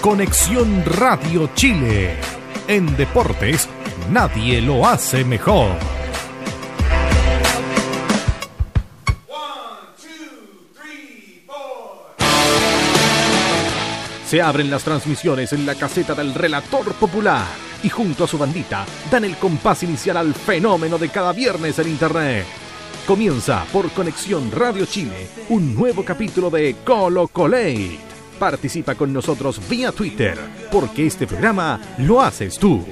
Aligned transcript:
Conexión 0.00 0.82
Radio 0.86 1.50
Chile. 1.54 2.16
En 2.66 2.96
deportes, 2.96 3.68
nadie 4.10 4.62
lo 4.62 4.86
hace 4.86 5.26
mejor. 5.26 5.76
Se 14.26 14.40
abren 14.40 14.70
las 14.70 14.84
transmisiones 14.84 15.52
en 15.52 15.66
la 15.66 15.74
caseta 15.74 16.14
del 16.14 16.32
relator 16.32 16.94
popular 16.94 17.44
y 17.82 17.90
junto 17.90 18.24
a 18.24 18.26
su 18.26 18.38
bandita 18.38 18.86
dan 19.10 19.24
el 19.24 19.36
compás 19.36 19.82
inicial 19.82 20.16
al 20.16 20.32
fenómeno 20.32 20.96
de 20.96 21.10
cada 21.10 21.34
viernes 21.34 21.78
en 21.78 21.88
Internet. 21.88 22.46
Comienza 23.06 23.66
por 23.70 23.90
Conexión 23.90 24.50
Radio 24.50 24.86
Chile 24.86 25.28
un 25.50 25.74
nuevo 25.74 26.02
capítulo 26.06 26.48
de 26.48 26.76
Colo 26.86 27.28
Colate. 27.28 28.09
Participa 28.40 28.94
con 28.94 29.12
nosotros 29.12 29.60
vía 29.68 29.92
Twitter, 29.92 30.38
porque 30.72 31.06
este 31.06 31.26
programa 31.26 31.78
lo 31.98 32.22
haces 32.22 32.58
tú. 32.58 32.82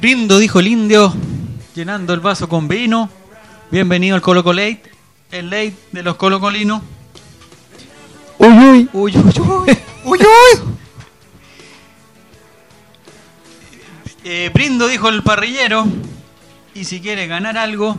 Brindo, 0.00 0.38
dijo 0.38 0.60
el 0.60 0.68
indio, 0.68 1.12
llenando 1.74 2.14
el 2.14 2.20
vaso 2.20 2.48
con 2.48 2.68
vino. 2.68 3.10
Bienvenido 3.72 4.14
al 4.14 4.22
Colo 4.22 4.44
Colate, 4.44 4.82
el 5.32 5.50
late 5.50 5.74
de 5.90 6.02
los 6.04 6.14
colocolinos. 6.14 6.80
Uy, 8.38 8.48
uy. 8.52 8.88
Uy, 8.92 9.16
uy, 9.16 9.16
uy. 9.16 9.78
uy, 10.04 10.18
uy. 10.20 10.74
Eh, 14.22 14.48
brindo, 14.54 14.86
dijo 14.86 15.08
el 15.08 15.24
parrillero. 15.24 15.86
Y 16.72 16.84
si 16.84 17.00
quiere 17.00 17.26
ganar 17.26 17.58
algo, 17.58 17.98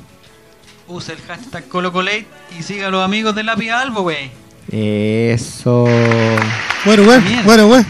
usa 0.88 1.14
el 1.16 1.22
hashtag 1.22 1.68
ColoColate 1.68 2.28
y 2.60 2.64
siga 2.64 2.88
a 2.88 2.90
los 2.92 3.04
amigos 3.04 3.36
de 3.36 3.44
la 3.44 3.56
Pia 3.56 3.80
Albo, 3.82 4.02
wey. 4.02 4.32
Eso. 4.72 5.86
Bueno, 6.86 7.04
bueno, 7.04 7.22
Mierda. 7.22 7.44
bueno, 7.44 7.68
bueno. 7.68 7.86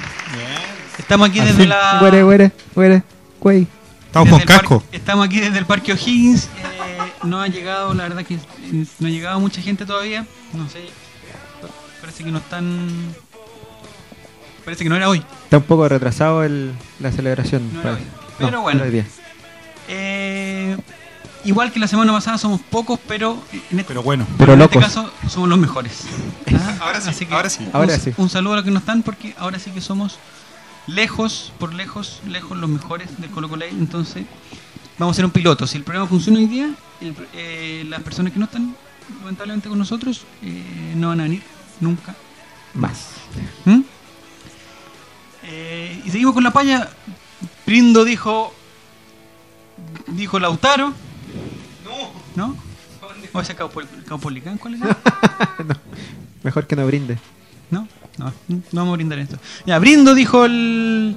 Estamos 0.98 1.30
aquí 1.30 1.40
desde 1.40 1.66
la. 1.68 1.98
Güere, 2.00 2.24
güere, 2.24 2.52
güere, 2.74 3.04
güey. 3.40 3.68
Estamos 4.08 4.32
desde 4.40 4.46
con 4.46 4.56
casco. 4.58 4.84
Estamos 4.92 5.26
aquí 5.26 5.40
desde 5.40 5.58
el 5.60 5.66
Parque 5.66 5.92
O'Higgins. 5.94 6.46
eh, 6.46 6.98
no 7.24 7.42
ha 7.42 7.48
llegado, 7.48 7.94
la 7.94 8.04
verdad 8.04 8.24
que 8.26 8.38
no 9.00 9.08
ha 9.08 9.12
llegado 9.12 9.40
mucha 9.40 9.62
gente 9.62 9.86
todavía. 9.86 10.26
No 10.54 10.68
sé. 10.70 10.86
Parece 12.02 12.24
que 12.24 12.32
no 12.32 12.38
están. 12.40 12.90
Parece 14.64 14.84
que 14.84 14.90
no 14.90 14.96
era 14.96 15.10
hoy. 15.10 15.24
Está 15.44 15.58
un 15.58 15.64
poco 15.64 15.88
retrasado 15.88 16.44
el, 16.44 16.72
la 17.00 17.12
celebración. 17.12 17.72
No 17.74 17.82
era 17.82 17.92
parece. 17.92 18.10
hoy. 18.10 18.26
Pero 18.40 18.52
No, 18.52 18.62
bueno. 18.62 18.80
era 18.80 18.86
hoy 18.88 18.92
día. 18.94 19.06
Eh, 19.88 20.78
igual 21.46 21.72
que 21.72 21.80
la 21.80 21.88
semana 21.88 22.12
pasada 22.12 22.38
somos 22.38 22.60
pocos, 22.62 23.00
pero 23.08 23.42
en 23.54 23.80
este, 23.80 23.84
Pero 23.86 24.04
bueno. 24.04 24.26
Pero 24.38 24.54
en 24.54 24.60
locos. 24.60 24.76
este 24.84 24.86
caso 24.86 25.12
somos 25.30 25.48
los 25.50 25.58
mejores. 25.58 26.02
Ah, 26.54 26.78
Ahora 26.82 27.02
sí, 27.02 27.10
así 27.10 27.26
que 27.26 27.34
ahora 27.34 27.50
sí. 27.50 27.64
Un, 27.64 27.70
Ahora 27.74 27.98
sí. 28.00 28.14
un 28.18 28.30
saludo 28.30 28.54
a 28.54 28.56
los 28.58 28.66
que 28.66 28.72
no 28.72 28.80
están 28.80 29.02
porque 29.04 29.34
ahora 29.38 29.60
sí 29.60 29.72
que 29.72 29.82
somos 29.82 30.18
lejos, 30.88 31.52
por 31.60 31.74
lejos, 31.74 32.22
lejos 32.28 32.58
los 32.58 32.70
mejores 32.70 33.20
del 33.20 33.30
Colo 33.30 33.48
Colo. 33.50 33.66
Entonces 33.66 34.26
vamos 34.98 35.14
a 35.14 35.16
hacer 35.16 35.26
un 35.26 35.32
piloto. 35.32 35.66
Si 35.68 35.78
el 35.78 35.84
programa 35.84 36.08
funciona 36.10 36.40
hoy 36.40 36.48
día, 36.48 36.70
el- 37.02 37.16
eh, 37.34 37.86
las 37.90 38.02
personas 38.02 38.34
que 38.34 38.40
no 38.40 38.46
están 38.46 38.76
lamentablemente 39.22 39.70
con 39.70 39.78
nosotros 39.78 40.24
eh, 40.44 40.94
no 40.96 41.10
van 41.10 41.20
a 41.20 41.24
venir 41.24 41.44
nunca 41.80 42.16
Más. 42.74 43.08
¿Mm? 43.66 43.82
Eh, 45.44 46.02
y 46.06 46.10
seguimos 46.12 46.34
con 46.34 46.44
la 46.44 46.52
paya. 46.52 46.90
Brindo 47.66 48.04
dijo. 48.04 48.54
Dijo 50.08 50.40
Lautaro. 50.40 50.94
No. 52.36 52.48
¿No? 52.48 52.56
¿O 53.34 53.42
ese 53.42 53.56
Caupol- 53.56 53.88
Caupolicán? 54.08 54.58
¿Cuál 54.58 54.76
era? 54.76 54.98
Mejor 56.44 56.68
que 56.68 56.76
no 56.76 56.86
brinde. 56.86 57.18
No, 57.72 57.88
no, 58.18 58.26
no 58.48 58.62
vamos 58.72 58.94
a 58.94 58.96
brindar 58.96 59.20
esto. 59.20 59.38
Ya, 59.66 59.80
Brindo 59.80 60.14
dijo 60.14 60.46
el. 60.46 61.16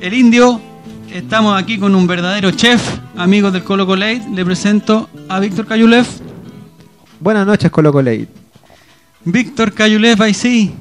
El 0.00 0.14
indio. 0.14 0.60
Estamos 1.12 1.60
aquí 1.60 1.78
con 1.78 1.94
un 1.94 2.06
verdadero 2.06 2.50
chef, 2.50 2.82
amigos 3.16 3.52
del 3.52 3.62
Colo 3.62 3.86
Colate. 3.86 4.22
Le 4.34 4.44
presento 4.44 5.08
a 5.28 5.38
Víctor 5.38 5.66
Cayulev. 5.66 6.06
Buenas 7.20 7.46
noches, 7.46 7.70
Colo 7.70 7.92
Late. 8.02 8.28
Víctor 9.24 9.72
Cayulev, 9.72 10.20
ahí 10.22 10.34
sí, 10.34 10.74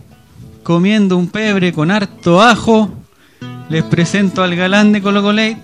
comiendo 0.63 1.17
un 1.17 1.27
pebre 1.29 1.71
con 1.71 1.91
harto 1.91 2.41
ajo. 2.41 2.91
Les 3.69 3.83
presento 3.83 4.43
al 4.43 4.55
galán 4.55 4.91
de 4.91 5.01
Colo 5.01 5.21
Colate, 5.21 5.57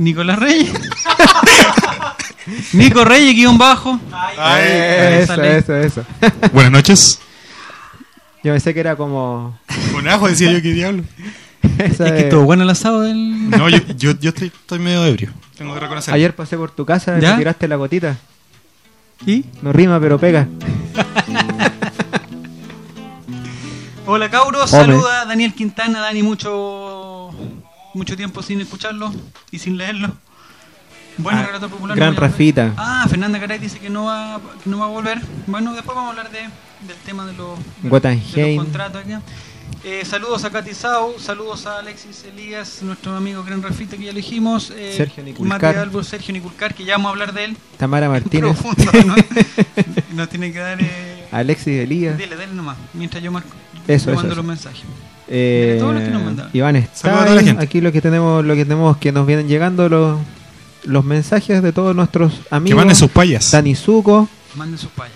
Nicolás 0.00 0.38
Reyes. 0.38 0.72
Nico 2.72 3.04
Reyes, 3.04 3.34
guion 3.34 3.58
bajo. 3.58 4.00
Ay, 4.38 4.64
eso, 5.20 5.26
sale. 5.26 5.58
eso, 5.58 5.76
eso. 5.76 6.04
Buenas 6.52 6.72
noches. 6.72 7.20
Yo 8.42 8.52
pensé 8.52 8.72
que 8.72 8.80
era 8.80 8.96
como. 8.96 9.58
Con 9.92 10.08
ajo 10.08 10.26
decía 10.26 10.50
yo 10.50 10.62
que 10.62 10.72
diablo. 10.72 11.04
esa 11.78 12.06
Es 12.06 12.12
que 12.12 12.20
estuvo 12.20 12.44
bueno 12.44 12.62
el 12.62 12.70
asado 12.70 13.02
del. 13.02 13.50
No, 13.50 13.68
yo, 13.68 13.78
yo, 13.96 14.12
yo 14.18 14.30
estoy, 14.30 14.48
estoy 14.48 14.78
medio 14.78 15.04
ebrio. 15.04 15.32
Tengo 15.58 15.74
que 15.74 15.80
reconocerlo. 15.80 16.16
Ayer 16.16 16.34
pasé 16.34 16.56
por 16.56 16.70
tu 16.70 16.86
casa 16.86 17.18
y 17.18 17.36
tiraste 17.36 17.68
la 17.68 17.76
gotita. 17.76 18.16
¿Y? 19.26 19.44
No 19.60 19.70
rima, 19.70 20.00
pero 20.00 20.18
pega. 20.18 20.48
Hola 24.06 24.30
Cauros, 24.30 24.72
Hombre. 24.72 24.94
saluda 24.94 25.26
Daniel 25.26 25.54
Quintana, 25.54 26.00
Dani, 26.00 26.22
mucho 26.22 27.19
mucho 27.94 28.16
tiempo 28.16 28.42
sin 28.42 28.60
escucharlo 28.60 29.12
y 29.50 29.58
sin 29.58 29.76
leerlo. 29.76 30.12
Bueno, 31.18 31.40
Ah, 31.54 31.58
popular. 31.68 31.96
gran 31.96 32.14
no. 32.14 32.20
Rafita. 32.20 32.72
Ah, 32.76 33.06
Fernanda 33.08 33.38
Caray 33.40 33.58
dice 33.58 33.78
que 33.78 33.90
no 33.90 34.04
va 34.04 34.40
que 34.62 34.70
no 34.70 34.78
va 34.78 34.86
a 34.86 34.88
volver. 34.88 35.20
Bueno, 35.46 35.74
después 35.74 35.94
vamos 35.94 36.08
a 36.16 36.18
hablar 36.18 36.32
de, 36.32 36.40
del 36.86 36.96
tema 37.04 37.26
de 37.26 37.32
los, 37.34 37.58
de 37.58 37.64
los 37.82 37.90
Guatanheim. 37.90 38.56
contratos 38.56 39.04
acá. 39.04 39.20
Eh, 39.84 40.04
saludos 40.04 40.44
a 40.44 40.50
Katy 40.50 40.74
Sau, 40.74 41.18
saludos 41.18 41.66
a 41.66 41.78
Alexis 41.78 42.24
Elías, 42.24 42.82
nuestro 42.82 43.16
amigo 43.16 43.42
Gran 43.44 43.62
Rafita 43.62 43.96
que 43.96 44.04
ya 44.04 44.10
elegimos. 44.10 44.70
Eh, 44.74 44.94
Sergio 44.96 45.22
Niculcar. 45.22 45.60
Mati 45.62 45.78
Albo, 45.78 46.02
Sergio 46.02 46.32
Niculcar, 46.32 46.74
que 46.74 46.84
ya 46.84 46.94
vamos 46.94 47.08
a 47.08 47.12
hablar 47.12 47.32
de 47.34 47.44
él. 47.44 47.56
Tamara 47.76 48.08
Martínez. 48.08 48.56
Profundo, 48.58 48.92
¿no? 49.06 49.14
Nos 50.16 50.28
tiene 50.28 50.52
que 50.52 50.58
dar. 50.58 50.80
Eh, 50.80 51.28
Alexis 51.32 51.80
Elías. 51.80 52.16
Dile, 52.16 52.36
dile 52.36 52.48
nomás, 52.54 52.76
mientras 52.94 53.22
yo 53.22 53.30
marco. 53.30 53.50
Eso, 53.86 54.10
yo 54.10 54.16
mando 54.16 54.28
eso. 54.32 54.36
los 54.36 54.44
mensajes. 54.44 54.82
Eh, 55.30 55.76
todos 55.78 55.94
los 55.94 56.02
que 56.02 56.10
nos 56.10 56.22
mandaron. 56.24 56.50
Iván 56.52 56.76
está 56.76 57.60
aquí 57.60 57.80
lo 57.80 57.92
que 57.92 58.00
tenemos 58.00 58.44
lo 58.44 58.54
que 58.54 58.64
tenemos 58.64 58.96
que 58.96 59.12
nos 59.12 59.26
vienen 59.26 59.46
llegando 59.48 59.88
los 59.88 60.18
los 60.84 61.04
mensajes 61.04 61.62
de 61.62 61.72
todos 61.72 61.94
nuestros 61.94 62.32
Que 62.48 62.54
amigos 62.54 62.76
manden 62.78 62.96
sus 62.96 63.10
payas. 63.10 63.50
Dani 63.52 63.74
Zuco 63.74 64.28
Manden 64.56 64.78
sus 64.78 64.90
payas. 64.90 65.14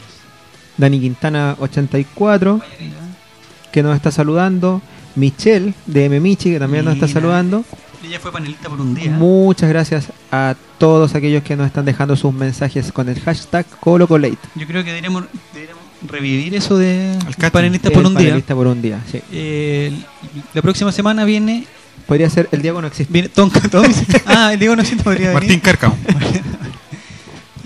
Dani 0.77 1.01
Quintana 1.01 1.57
84 1.59 2.59
Payarita. 2.59 2.97
que 3.73 3.83
nos 3.83 3.97
está 3.97 4.11
saludando 4.11 4.83
Michelle 5.17 5.75
de 5.87 6.05
M 6.05 6.21
Michi 6.21 6.51
que 6.53 6.59
también 6.59 6.85
nos 6.85 6.95
está 6.95 7.09
saludando 7.09 7.65
Ella 8.05 8.21
fue 8.21 8.31
panelista 8.33 8.69
por 8.69 8.81
un 8.81 8.95
día. 8.95 9.11
muchas 9.13 9.69
gracias 9.69 10.09
a 10.31 10.55
todos 10.79 11.15
aquellos 11.15 11.43
que 11.43 11.57
nos 11.57 11.67
están 11.67 11.85
dejando 11.87 12.15
sus 12.17 12.35
mensajes 12.35 12.93
con 12.93 13.09
el 13.09 13.19
hashtag 13.21 13.65
ColoColate 13.81 14.37
Yo 14.55 14.67
creo 14.67 14.83
que 14.85 14.91
deberíamos, 14.91 15.25
deberíamos 15.55 15.84
revivir 16.07 16.55
eso 16.55 16.77
de 16.79 17.17
casting. 17.39 17.51
panelista 17.51 17.91
por 17.91 18.01
El 18.01 18.07
un 18.07 18.15
día. 18.17 18.41
por 18.55 18.67
un 18.67 18.83
día 18.83 19.01
sí. 19.11 19.21
Eh, 19.33 19.93
la 20.53 20.63
próxima 20.63 20.93
semana 20.93 21.25
viene. 21.25 21.67
podría 22.07 22.29
ser 22.31 22.49
el 22.53 22.63
Diego 22.63 22.81
no 22.81 22.89
existe 22.89 23.13
viene 23.13 23.29
Tom- 23.29 23.51
ah, 24.27 24.53
el 24.53 24.59
Diego 24.59 24.77
no 24.77 24.85
siento 24.85 25.05
podría 25.05 25.29
venir. 25.29 25.43
Martín 25.43 25.61
Cárcamo. 25.61 25.97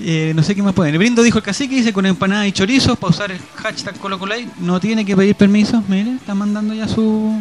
Eh, 0.01 0.33
no 0.35 0.45
sé 0.45 0.55
qué 0.55 0.63
más 0.63 0.75
pueden. 0.75 0.95
El 0.95 0.99
brindo 0.99 1.23
dijo 1.25 1.39
el 1.39 1.45
cacique, 1.45 1.75
dice 1.75 1.93
con 1.93 2.07
empanada 2.07 2.47
y 2.47 2.53
chorizo, 2.53 2.95
para 2.95 3.11
usar 3.11 3.33
el 3.33 3.41
hashtag 3.57 3.99
colocolay. 3.99 4.49
No 4.61 4.79
tiene 4.79 5.05
que 5.05 5.17
pedir 5.17 5.35
permiso. 5.35 5.83
Mire, 5.89 6.13
está 6.13 6.35
mandando 6.37 6.73
ya 6.73 6.87
su, 6.87 7.37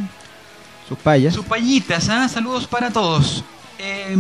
sus 0.90 0.97
payas 0.97 1.35
sus 1.35 1.46
payitas. 1.46 2.09
¿ah? 2.09 2.28
Saludos 2.28 2.66
para 2.68 2.90
todos. 2.90 3.44
Eh, 3.78 4.16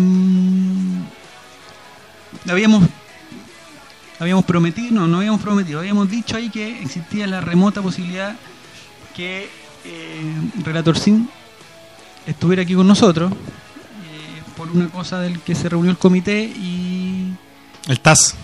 habíamos 2.47 2.83
habíamos 4.19 4.45
prometido, 4.45 4.91
no, 4.93 5.07
no 5.07 5.17
habíamos 5.17 5.41
prometido, 5.41 5.79
habíamos 5.79 6.09
dicho 6.09 6.35
ahí 6.37 6.49
que 6.49 6.81
existía 6.81 7.27
la 7.27 7.41
remota 7.41 7.81
posibilidad 7.81 8.35
que 9.15 9.47
eh, 9.85 10.21
Relator 10.63 10.97
Sin 10.97 11.29
estuviera 12.25 12.63
aquí 12.63 12.73
con 12.75 12.87
nosotros 12.87 13.31
eh, 13.31 14.41
por 14.57 14.69
una 14.71 14.87
cosa 14.89 15.19
del 15.19 15.39
que 15.39 15.55
se 15.55 15.69
reunió 15.69 15.91
el 15.91 15.97
comité 15.97 16.43
y 16.43 17.31
El 17.87 17.99
TAS. 17.99 18.35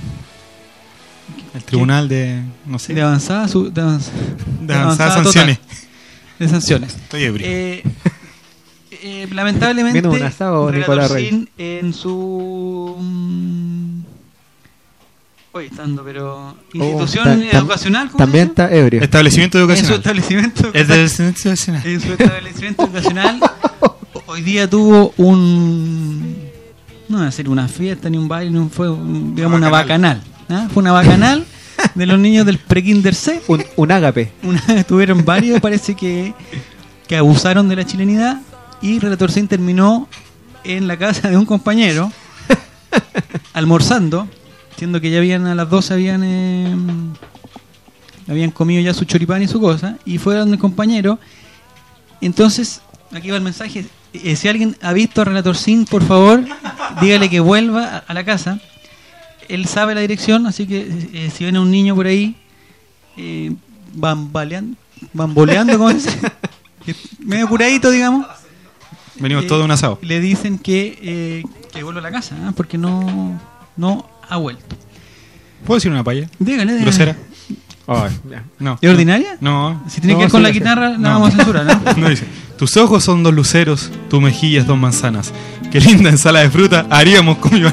El 1.53 1.63
tribunal 1.63 2.07
de. 2.09 2.41
No 2.65 2.79
sé. 2.79 2.93
de 2.93 3.01
avanzada, 3.01 3.47
su- 3.47 3.71
de 3.71 3.81
de 3.81 4.73
avanzadas 4.73 5.15
total, 5.15 5.23
sanciones. 5.23 5.59
de 6.39 6.49
sanciones. 6.49 6.95
Estoy 6.95 7.23
ebrio. 7.23 7.47
Eh, 7.47 7.83
eh, 8.91 9.27
lamentablemente, 9.31 10.01
¿Viene 10.01 10.17
un 10.17 10.23
asado, 10.23 10.69
Relator? 10.71 11.17
Sin 11.19 11.49
en 11.57 11.93
su 11.93 12.95
Oye, 15.55 15.67
estando, 15.67 16.03
pero 16.03 16.55
institución 16.73 17.27
Oh, 17.27 17.29
ta- 17.51 17.57
tam- 17.57 17.61
educacional, 17.61 18.07
¿cómo 18.07 18.17
también 18.17 18.47
está 18.47 18.73
ebrio 18.73 19.01
Establecimiento 19.03 19.59
en 19.59 19.63
su 19.65 19.71
educacional. 19.71 19.97
establecimiento 19.99 20.61
educacional. 20.67 21.81
en 21.85 22.01
su 22.01 22.13
establecimiento 22.13 22.83
educacional 22.85 23.39
hoy 24.25 24.41
día 24.41 24.67
tuvo 24.67 25.13
un 25.17 26.41
no 27.07 27.19
va 27.19 27.27
a 27.27 27.31
ser 27.31 27.49
una 27.49 27.67
fiesta 27.67 28.09
ni 28.09 28.17
un 28.17 28.27
baile, 28.27 28.59
fue 28.71 28.89
un- 28.89 29.35
digamos 29.35 29.57
una 29.57 29.69
bacanal. 29.69 30.23
¿ah? 30.49 30.67
Fue 30.73 30.81
una 30.81 30.91
bacanal 30.91 31.45
de 31.93 32.05
los 32.07 32.17
niños 32.17 32.45
del 32.47 32.57
pre-kinder 32.57 33.13
C. 33.13 33.39
Un, 33.47 33.63
un 33.75 33.91
ágape. 33.91 34.31
Una, 34.41 34.83
tuvieron 34.85 35.23
varios, 35.23 35.59
parece 35.61 35.93
que, 35.93 36.33
que 37.07 37.15
abusaron 37.17 37.69
de 37.69 37.75
la 37.75 37.85
chilenidad 37.85 38.41
y 38.81 38.97
Relator 38.97 39.31
Sin 39.31 39.47
terminó 39.47 40.07
en 40.63 40.87
la 40.87 40.97
casa 40.97 41.29
de 41.29 41.37
un 41.37 41.45
compañero 41.45 42.11
almorzando, 43.53 44.27
siendo 44.83 44.99
que 44.99 45.09
ya 45.09 45.19
habían 45.19 45.47
a 45.47 45.55
las 45.55 45.69
12 45.69 45.93
habían 45.93 46.23
eh, 46.25 46.75
habían 48.27 48.51
comido 48.51 48.81
ya 48.81 48.93
su 48.93 49.05
choripán 49.05 49.41
y 49.41 49.47
su 49.47 49.61
cosa 49.61 49.97
y 50.03 50.17
fue 50.17 50.35
donde 50.35 50.55
el 50.55 50.59
compañero. 50.59 51.19
Entonces, 52.19 52.81
aquí 53.13 53.31
va 53.31 53.37
el 53.37 53.43
mensaje, 53.43 53.85
eh, 54.11 54.35
si 54.35 54.49
alguien 54.49 54.75
ha 54.81 54.91
visto 54.91 55.21
a 55.21 55.23
Relator 55.23 55.55
Sin, 55.55 55.85
por 55.85 56.03
favor, 56.03 56.43
dígale 56.99 57.29
que 57.29 57.39
vuelva 57.39 57.85
a, 57.85 57.97
a 57.99 58.13
la 58.13 58.25
casa. 58.25 58.59
Él 59.47 59.67
sabe 59.67 59.95
la 59.95 60.01
dirección, 60.01 60.47
así 60.47 60.67
que 60.67 61.07
eh, 61.13 61.31
si 61.33 61.45
ven 61.45 61.55
a 61.55 61.61
un 61.61 61.71
niño 61.71 61.95
por 61.95 62.07
ahí 62.07 62.35
bambaleando, 63.93 64.75
bamboleando, 65.13 65.77
¿cómo? 65.77 65.97
Que 66.85 66.93
medio 67.19 67.47
curadito, 67.47 67.89
digamos. 67.89 68.27
Venimos 69.15 69.47
todos 69.47 69.61
de 69.61 69.65
un 69.65 69.71
asado. 69.71 69.97
Le 70.01 70.19
dicen 70.19 70.59
que, 70.59 71.45
que 71.71 71.83
vuelva 71.83 72.01
a 72.01 72.03
la 72.03 72.11
casa, 72.11 72.35
¿ah? 72.43 72.51
porque 72.53 72.77
no, 72.77 73.39
no 73.77 74.12
ha 74.29 74.37
vuelto. 74.37 74.75
¿Puedo 75.65 75.77
decir 75.77 75.91
una 75.91 76.03
paya? 76.03 76.27
Dígale, 76.39 76.73
dígale. 76.73 76.81
¿Grosera? 76.81 77.15
Ay. 77.87 78.11
No. 78.59 78.77
¿Es 78.81 78.89
ordinaria? 78.89 79.37
No. 79.41 79.81
Si 79.89 79.99
tiene 80.01 80.13
No, 80.13 80.19
que 80.19 80.25
ver 80.25 80.31
con 80.31 80.43
la 80.43 80.51
guitarra, 80.51 80.89
la 80.91 80.97
No. 80.97 81.09
vamos 81.19 81.33
a 81.33 81.37
censurar, 81.37 81.65
¿no? 81.65 81.93
No 81.97 82.09
dice. 82.09 82.25
Tus 82.57 82.77
ojos 82.77 83.03
son 83.03 83.23
dos 83.23 83.33
luceros, 83.33 83.91
tu 84.09 84.21
mejilla 84.21 84.61
es 84.61 84.67
dos 84.67 84.77
manzanas. 84.77 85.33
Qué 85.71 85.79
linda 85.81 86.09
ensalada 86.09 86.45
de 86.45 86.51
fruta 86.51 86.85
haríamos 86.89 87.37
con 87.39 87.53
mi 87.53 87.61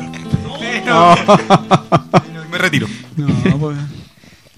Me 2.51 2.59
retiro. 2.59 2.87
No, 3.17 3.29
pues. 3.59 3.77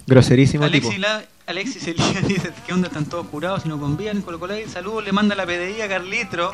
Groserísimo 0.06 0.64
Alexis, 0.64 0.90
tipo. 0.94 1.02
la, 1.02 1.22
Alexis 1.52 1.86
Elías 1.86 2.26
dice: 2.28 2.50
¿Qué 2.66 2.72
onda? 2.72 2.88
Están 2.88 3.04
todos 3.06 3.26
curados 3.28 3.62
y 3.64 3.68
no 3.68 3.78
convían. 3.78 4.20
Colo 4.22 4.40
Colo, 4.40 4.54
saludos, 4.72 5.04
le 5.04 5.12
manda 5.12 5.34
la 5.34 5.44
PDI 5.46 5.82
a 5.82 5.88
Carlitro. 5.88 6.50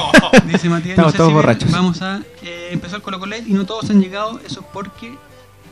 Dice 0.46 0.68
Matías: 0.68 0.90
Estamos 0.98 1.06
no 1.06 1.10
sé 1.12 1.16
todos 1.16 1.28
si 1.30 1.34
borrachos. 1.34 1.70
Vamos 1.70 2.02
a. 2.02 2.20
eh, 2.42 2.68
empezó 2.72 2.96
el 2.96 3.02
Colo 3.02 3.18
Colo 3.18 3.36
y 3.36 3.52
no 3.52 3.64
todos 3.64 3.88
han 3.90 4.00
llegado. 4.00 4.40
Eso 4.44 4.60
es 4.60 4.66
porque 4.72 5.14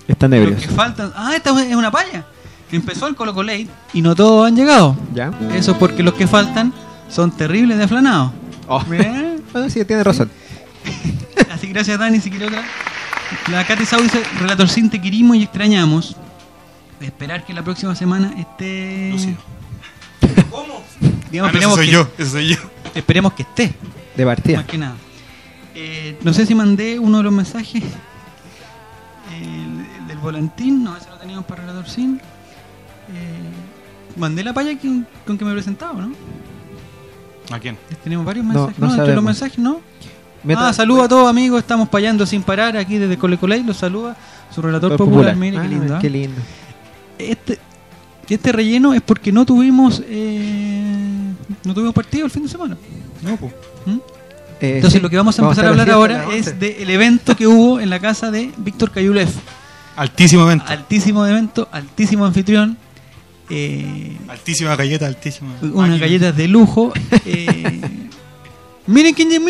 Están 0.06 0.30
los 0.30 0.40
ebrios. 0.40 0.62
que 0.62 0.68
faltan. 0.68 1.12
Ah, 1.14 1.32
esta 1.36 1.50
es 1.62 1.74
una 1.76 1.90
palla. 1.90 2.24
Empezó 2.70 3.06
el 3.08 3.14
Colo 3.14 3.34
Colo 3.34 3.52
y 3.54 3.68
no 4.02 4.14
todos 4.14 4.46
han 4.46 4.54
llegado. 4.56 4.96
¿Ya? 5.14 5.32
Eso 5.54 5.72
es 5.72 5.78
porque 5.78 6.02
los 6.02 6.14
que 6.14 6.26
faltan 6.26 6.72
son 7.08 7.30
terribles 7.30 7.78
de 7.78 7.84
aflanados. 7.84 8.32
Oh. 8.68 8.82
Bueno, 9.50 9.70
sí, 9.70 9.82
tiene 9.86 10.04
razón. 10.04 10.30
Así 11.50 11.66
que 11.68 11.72
gracias 11.72 11.98
Dani, 11.98 12.20
si 12.20 12.28
quiere 12.28 12.46
otra. 12.46 12.62
La 13.50 13.66
Katy 13.66 13.86
Sau 13.86 14.00
dice, 14.02 14.22
Relator 14.38 14.68
Sin, 14.68 14.90
te 14.90 15.00
querimos 15.00 15.38
y 15.38 15.44
extrañamos. 15.44 16.14
Esperar 17.00 17.44
que 17.44 17.52
la 17.54 17.62
próxima 17.62 17.94
semana 17.94 18.32
esté... 18.38 19.10
Lúcido. 19.12 19.36
¿Cómo? 20.50 20.74
Ah, 20.74 21.06
no, 21.32 21.46
ese 21.46 21.46
esperemos, 21.46 21.74
soy 21.76 21.86
que, 21.86 21.92
yo, 21.92 22.08
ese 22.18 22.30
soy 22.30 22.48
yo. 22.48 22.56
esperemos 22.94 23.32
que 23.34 23.42
esté, 23.42 23.72
De 24.16 24.24
partida. 24.24 24.56
más 24.58 24.66
que 24.66 24.78
nada. 24.78 24.94
Eh, 25.74 26.18
no 26.22 26.32
sé 26.32 26.44
si 26.46 26.54
mandé 26.54 26.98
uno 26.98 27.18
de 27.18 27.22
los 27.24 27.32
mensajes 27.32 27.84
el- 29.32 29.86
el 30.00 30.06
del 30.08 30.18
volantín, 30.18 30.82
no, 30.82 30.96
ese 30.96 31.08
lo 31.10 31.16
teníamos 31.16 31.44
para 31.44 31.62
Relator 31.62 31.88
Sin. 31.88 32.16
Eh, 32.16 32.20
mandé 34.16 34.42
la 34.42 34.52
palla 34.52 34.76
que- 34.76 35.02
con 35.26 35.38
que 35.38 35.44
me 35.44 35.52
presentaba, 35.52 36.00
¿no? 36.00 36.12
¿A 37.50 37.58
quién? 37.60 37.78
Tenemos 38.02 38.26
varios 38.26 38.44
mensajes, 38.44 38.78
no 38.78 38.86
¿no? 38.88 38.94
Entre 38.94 39.14
los 39.14 39.24
mensajes, 39.24 39.58
¿no? 39.58 39.80
Meta- 40.42 40.68
Ah, 40.68 40.72
saludos 40.72 41.04
a 41.04 41.08
todos 41.08 41.28
amigos, 41.28 41.60
estamos 41.60 41.88
payando 41.88 42.24
sin 42.26 42.42
parar 42.42 42.76
aquí 42.76 42.96
desde 42.98 43.16
Cole 43.18 43.38
Coley, 43.38 43.62
los 43.62 43.76
saluda 43.76 44.16
su 44.54 44.60
relator 44.62 44.96
popular, 44.96 45.36
mire 45.36 45.58
Ah, 45.58 45.62
qué 45.62 45.68
lindo. 45.68 45.96
¿ah? 45.96 45.98
Qué 46.00 46.10
lindo. 46.10 46.40
Este, 47.18 47.58
este 48.28 48.52
relleno 48.52 48.94
es 48.94 49.00
porque 49.02 49.32
no 49.32 49.44
tuvimos 49.46 50.02
eh, 50.06 51.32
no 51.64 51.74
tuvimos 51.74 51.94
partido 51.94 52.24
el 52.26 52.30
fin 52.30 52.42
de 52.44 52.48
semana. 52.48 52.76
No, 53.22 53.36
pues. 53.36 53.52
¿Mm? 53.86 53.96
Eh, 54.60 54.74
Entonces 54.76 54.98
sí, 54.98 55.00
lo 55.02 55.08
que 55.10 55.16
vamos 55.16 55.38
a 55.38 55.42
empezar 55.42 55.66
a 55.66 55.68
hablar 55.68 55.90
ahora 55.90 56.24
es 56.34 56.48
11. 56.48 56.52
del 56.54 56.90
evento 56.90 57.36
que 57.36 57.46
hubo 57.46 57.80
en 57.80 57.90
la 57.90 58.00
casa 58.00 58.30
de 58.30 58.50
Víctor 58.58 58.90
Cayulev. 58.90 59.28
Altísimo 59.96 60.42
evento. 60.44 60.64
Altísimo 60.68 61.26
evento, 61.26 61.68
altísimo 61.72 62.24
anfitrión, 62.26 62.76
eh, 63.50 64.16
Altísima 64.28 64.76
galleta, 64.76 65.06
altísima. 65.06 65.54
unas 65.62 65.98
galletas 65.98 66.36
de 66.36 66.48
lujo. 66.48 66.92
eh, 67.24 67.80
miren 68.86 69.14
quién 69.14 69.30
llegó. 69.30 69.44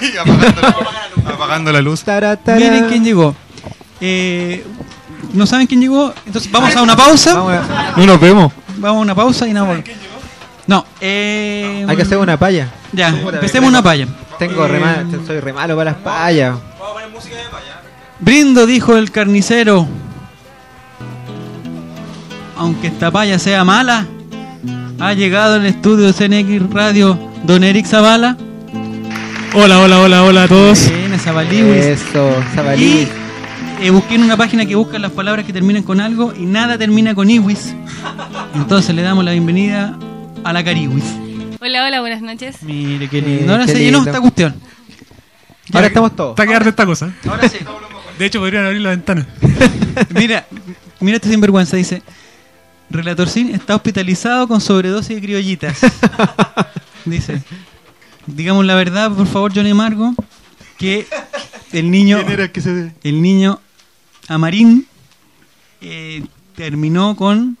Ay, 0.00 0.10
apagando, 0.20 0.60
la, 0.60 1.30
apagando 1.30 1.72
la 1.72 1.80
luz. 1.82 2.02
Tara, 2.02 2.36
tara. 2.36 2.58
Miren 2.58 2.86
quién 2.88 3.04
llegó. 3.04 3.34
Eh, 4.00 4.64
¿No 5.32 5.46
saben 5.46 5.66
quién 5.66 5.80
llegó? 5.80 6.12
Entonces 6.26 6.50
vamos 6.50 6.74
a 6.76 6.82
una 6.82 6.96
pausa. 6.96 7.34
Vamos 7.34 7.52
a- 7.54 7.94
No 7.96 8.06
nos 8.06 8.20
vemos. 8.20 8.52
Vamos 8.76 8.98
a 8.98 9.02
una 9.02 9.14
pausa 9.14 9.46
y 9.48 9.52
nada 9.52 9.66
más. 9.66 9.78
No, 10.66 10.84
eh, 11.00 11.84
hay 11.88 11.96
que 11.96 12.02
hacer 12.02 12.18
una 12.18 12.36
palla. 12.38 12.68
Ya, 12.92 13.08
empecemos 13.08 13.68
una 13.68 13.82
palla. 13.82 14.06
Tengo 14.38 14.66
re 14.66 14.78
Eh, 14.78 14.80
mal- 14.80 15.20
soy 15.26 15.40
re 15.40 15.52
malo 15.52 15.76
para 15.76 15.92
las 15.92 16.00
payas. 16.00 16.56
Brindo, 18.20 18.66
dijo 18.66 18.96
el 18.96 19.10
carnicero. 19.10 19.86
Aunque 22.56 22.86
esta 22.86 23.10
palla 23.10 23.38
sea 23.38 23.64
mala, 23.64 24.06
ha 25.00 25.12
llegado 25.12 25.56
el 25.56 25.66
estudio 25.66 26.06
de 26.06 26.12
CNX 26.12 26.72
Radio 26.72 27.18
don 27.44 27.64
Eric 27.64 27.86
Zavala. 27.86 28.36
Hola, 29.54 29.80
hola, 29.80 30.00
hola, 30.00 30.22
hola 30.24 30.42
a 30.44 30.48
todos. 30.48 30.88
Bien. 30.88 31.12
Eso, 31.92 32.30
Y 32.52 32.54
Zabalí. 32.56 33.08
Eh, 33.80 33.90
busqué 33.90 34.14
en 34.14 34.22
una 34.22 34.36
página 34.36 34.64
que 34.66 34.74
busca 34.74 34.98
las 34.98 35.12
palabras 35.12 35.44
que 35.46 35.52
terminan 35.52 35.82
con 35.82 36.00
algo 36.00 36.32
y 36.36 36.44
nada 36.46 36.78
termina 36.78 37.14
con 37.14 37.30
iwis. 37.30 37.74
Entonces 38.54 38.94
le 38.94 39.02
damos 39.02 39.24
la 39.24 39.32
bienvenida 39.32 39.98
a 40.42 40.52
la 40.52 40.64
cariwis. 40.64 41.04
Hola, 41.60 41.84
hola, 41.86 42.00
buenas 42.00 42.22
noches. 42.22 42.62
Mire 42.62 43.08
qué 43.08 43.18
Eh, 43.18 43.22
lindo. 43.22 43.52
Ahora 43.52 43.66
qué 43.66 43.72
se 43.72 43.78
llenó 43.78 43.98
lindo. 43.98 44.10
esta 44.10 44.20
cuestión. 44.20 44.54
Ahora 45.72 45.86
estamos 45.86 46.14
todos. 46.16 46.30
Está 46.30 46.46
que 46.46 46.54
arde 46.54 46.70
esta 46.70 46.86
cosa. 46.86 47.12
Ahora 47.28 47.48
sí. 47.48 47.58
De 48.18 48.26
hecho, 48.26 48.38
podrían 48.40 48.64
abrir 48.66 48.80
la 48.82 48.90
ventana. 48.90 49.26
Mira, 50.14 50.46
mira 51.00 51.16
este 51.16 51.28
sinvergüenza, 51.30 51.76
dice. 51.76 52.02
Relatorcín 52.90 53.54
está 53.54 53.74
hospitalizado 53.74 54.46
con 54.46 54.60
sobredosis 54.60 55.16
de 55.16 55.22
criollitas. 55.22 55.78
dice. 57.04 57.42
Digamos 58.26 58.64
la 58.66 58.74
verdad, 58.74 59.10
por 59.10 59.26
favor, 59.26 59.52
Johnny 59.54 59.74
Margo, 59.74 60.14
que 60.78 61.06
el 61.72 61.90
niño, 61.90 62.18
¿Quién 62.18 62.32
era 62.32 62.42
el 62.44 62.52
que 62.52 62.60
se.? 62.60 62.92
el 63.02 63.20
niño 63.22 63.60
Amarín 64.28 64.86
eh, 65.80 66.24
terminó 66.56 67.14
con, 67.16 67.56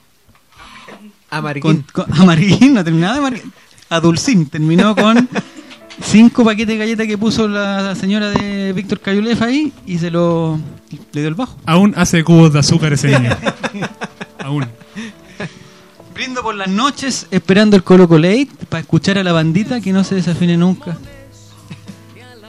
Amarguín. 1.30 1.62
con, 1.92 2.06
con- 2.06 2.12
Amarín, 2.20 2.74
no 2.74 2.84
terminaba 2.84 3.14
de 3.14 3.18
Amarín, 3.18 3.52
Adulcín, 3.90 4.46
terminó 4.46 4.94
con 4.96 5.28
cinco 6.02 6.44
paquetes 6.44 6.68
de 6.68 6.76
galletas 6.78 7.06
que 7.06 7.18
puso 7.18 7.46
la 7.48 7.94
señora 7.94 8.30
de 8.30 8.72
Víctor 8.72 9.00
Cayulef 9.00 9.42
ahí 9.42 9.72
y 9.86 9.98
se 9.98 10.10
lo 10.10 10.58
le 11.12 11.20
dio 11.20 11.28
el 11.28 11.34
bajo. 11.34 11.56
Aún 11.66 11.92
hace 11.96 12.22
cubos 12.24 12.52
de 12.52 12.60
azúcar 12.60 12.92
ese 12.92 13.08
niño. 13.18 13.36
Aún. 14.38 14.66
Brindo 16.14 16.42
por 16.42 16.54
las 16.54 16.68
noches 16.68 17.26
esperando 17.32 17.74
el 17.76 17.82
Colo 17.82 18.06
Colate 18.08 18.48
para 18.68 18.80
escuchar 18.80 19.18
a 19.18 19.24
la 19.24 19.32
bandita 19.32 19.80
que 19.80 19.92
no 19.92 20.04
se 20.04 20.14
desafine 20.14 20.56
nunca. 20.56 20.96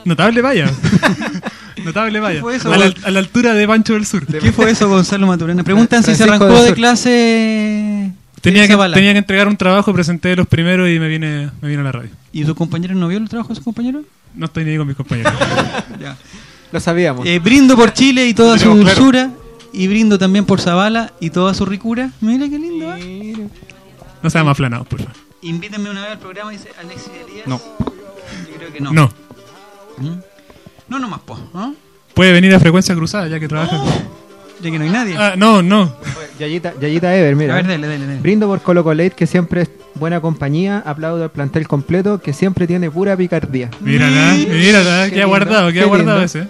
Notable 0.06 0.42
vaya. 0.44 0.72
Notable 1.86 2.20
vaya. 2.20 2.36
¿Qué 2.38 2.42
fue 2.42 2.56
eso? 2.56 2.74
a, 2.74 2.78
la, 2.78 2.94
a 3.04 3.12
la 3.12 3.20
altura 3.20 3.54
de 3.54 3.68
Pancho 3.68 3.94
del 3.94 4.06
Sur. 4.06 4.26
¿Qué 4.26 4.52
fue 4.52 4.72
eso, 4.72 4.90
Gonzalo 4.90 5.28
Maturana? 5.28 5.64
Preguntan 5.64 6.04
si 6.04 6.16
se 6.16 6.24
arrancó 6.24 6.48
de 6.64 6.74
clase. 6.74 8.12
Tenía 8.42 8.68
que, 8.68 8.76
tenía 8.94 9.14
que 9.14 9.18
entregar 9.20 9.48
un 9.48 9.58
trabajo, 9.58 9.92
presenté 9.94 10.36
los 10.36 10.48
primeros 10.48 10.88
y 10.90 11.00
me 11.00 11.08
vine, 11.08 11.50
me 11.62 11.68
vine 11.70 11.82
a 11.82 11.84
la 11.86 11.92
radio. 11.92 12.10
¿Y 12.32 12.44
su 12.46 12.54
compañero 12.54 12.94
no 12.94 13.08
vio 13.08 13.18
el 13.18 13.28
trabajo 13.28 13.50
de 13.50 13.56
su 13.56 13.64
compañero? 13.64 14.04
No 14.36 14.46
estoy 14.46 14.66
ni 14.66 14.78
con 14.78 14.88
mis 14.88 14.96
compañeros. 14.98 15.34
Ya. 16.00 16.16
Lo 16.72 16.80
sabíamos. 16.80 17.26
Eh, 17.26 17.40
brindo 17.40 17.76
por 17.76 17.94
Chile 17.94 18.28
y 18.28 18.34
toda 18.34 18.58
su 18.60 18.66
claro. 18.66 18.78
dulzura. 18.80 19.32
Y 19.74 19.88
brindo 19.88 20.18
también 20.18 20.46
por 20.46 20.62
Zavala 20.62 21.12
y 21.20 21.32
toda 21.32 21.54
su 21.54 21.66
ricura. 21.66 22.12
Mira 22.22 22.48
qué 22.48 22.58
lindo. 22.60 22.96
¿eh? 22.98 23.48
No 24.24 24.30
sean 24.30 24.46
más 24.46 24.54
aplanados, 24.54 24.88
por 24.88 25.00
favor. 25.00 25.16
Invítenme 25.42 25.90
una 25.90 26.02
vez 26.04 26.12
al 26.12 26.20
programa, 26.20 26.52
dice 26.52 26.70
Alexis 26.80 27.12
Elías. 27.28 27.48
No. 27.48 27.60
Yo 27.80 28.56
creo 28.58 28.72
que 28.74 28.80
no. 28.80 28.94
No. 28.94 29.12
¿Mm? 29.98 30.14
No, 30.88 31.00
nomás, 31.00 31.22
po. 31.22 31.38
¿no? 31.54 31.76
Puede 32.14 32.32
venir 32.32 32.54
a 32.56 32.60
frecuencia 32.60 32.96
cruzada 32.96 33.28
ya 33.28 33.40
que 33.40 33.48
trabaja. 33.48 33.82
Ya 34.62 34.72
que 34.72 34.78
no 34.80 34.86
hay 34.86 34.90
nadie. 34.90 35.16
Ah, 35.18 35.34
no, 35.38 35.62
no. 35.62 35.94
Yayita, 36.40 36.74
Yayita 36.80 37.16
Ever, 37.16 37.36
mira. 37.36 37.54
a 37.54 37.58
ver, 37.58 37.68
dale, 37.68 37.88
dale, 37.88 38.06
dale. 38.06 38.20
Brindo 38.22 38.48
por 38.48 38.62
Colo 38.62 38.84
Colate, 38.84 39.12
que 39.12 39.28
siempre 39.28 39.64
es 39.64 39.70
buena 39.96 40.22
compañía. 40.22 40.82
Aplaudo 40.86 41.24
al 41.24 41.32
plantel 41.32 41.68
completo, 41.68 42.20
que 42.22 42.32
siempre 42.34 42.66
tiene 42.68 42.90
pura 42.90 43.18
picardía. 43.18 43.70
Mírala, 43.82 44.34
mírala. 44.34 45.06
Qué 45.10 45.16
Qué 45.16 45.22
ha 45.22 45.26
guardado, 45.26 45.68
qué 45.68 45.74
qué 45.74 45.82
ha 45.82 45.86
guardado 45.86 46.20
lindo. 46.20 46.26
ese. 46.26 46.48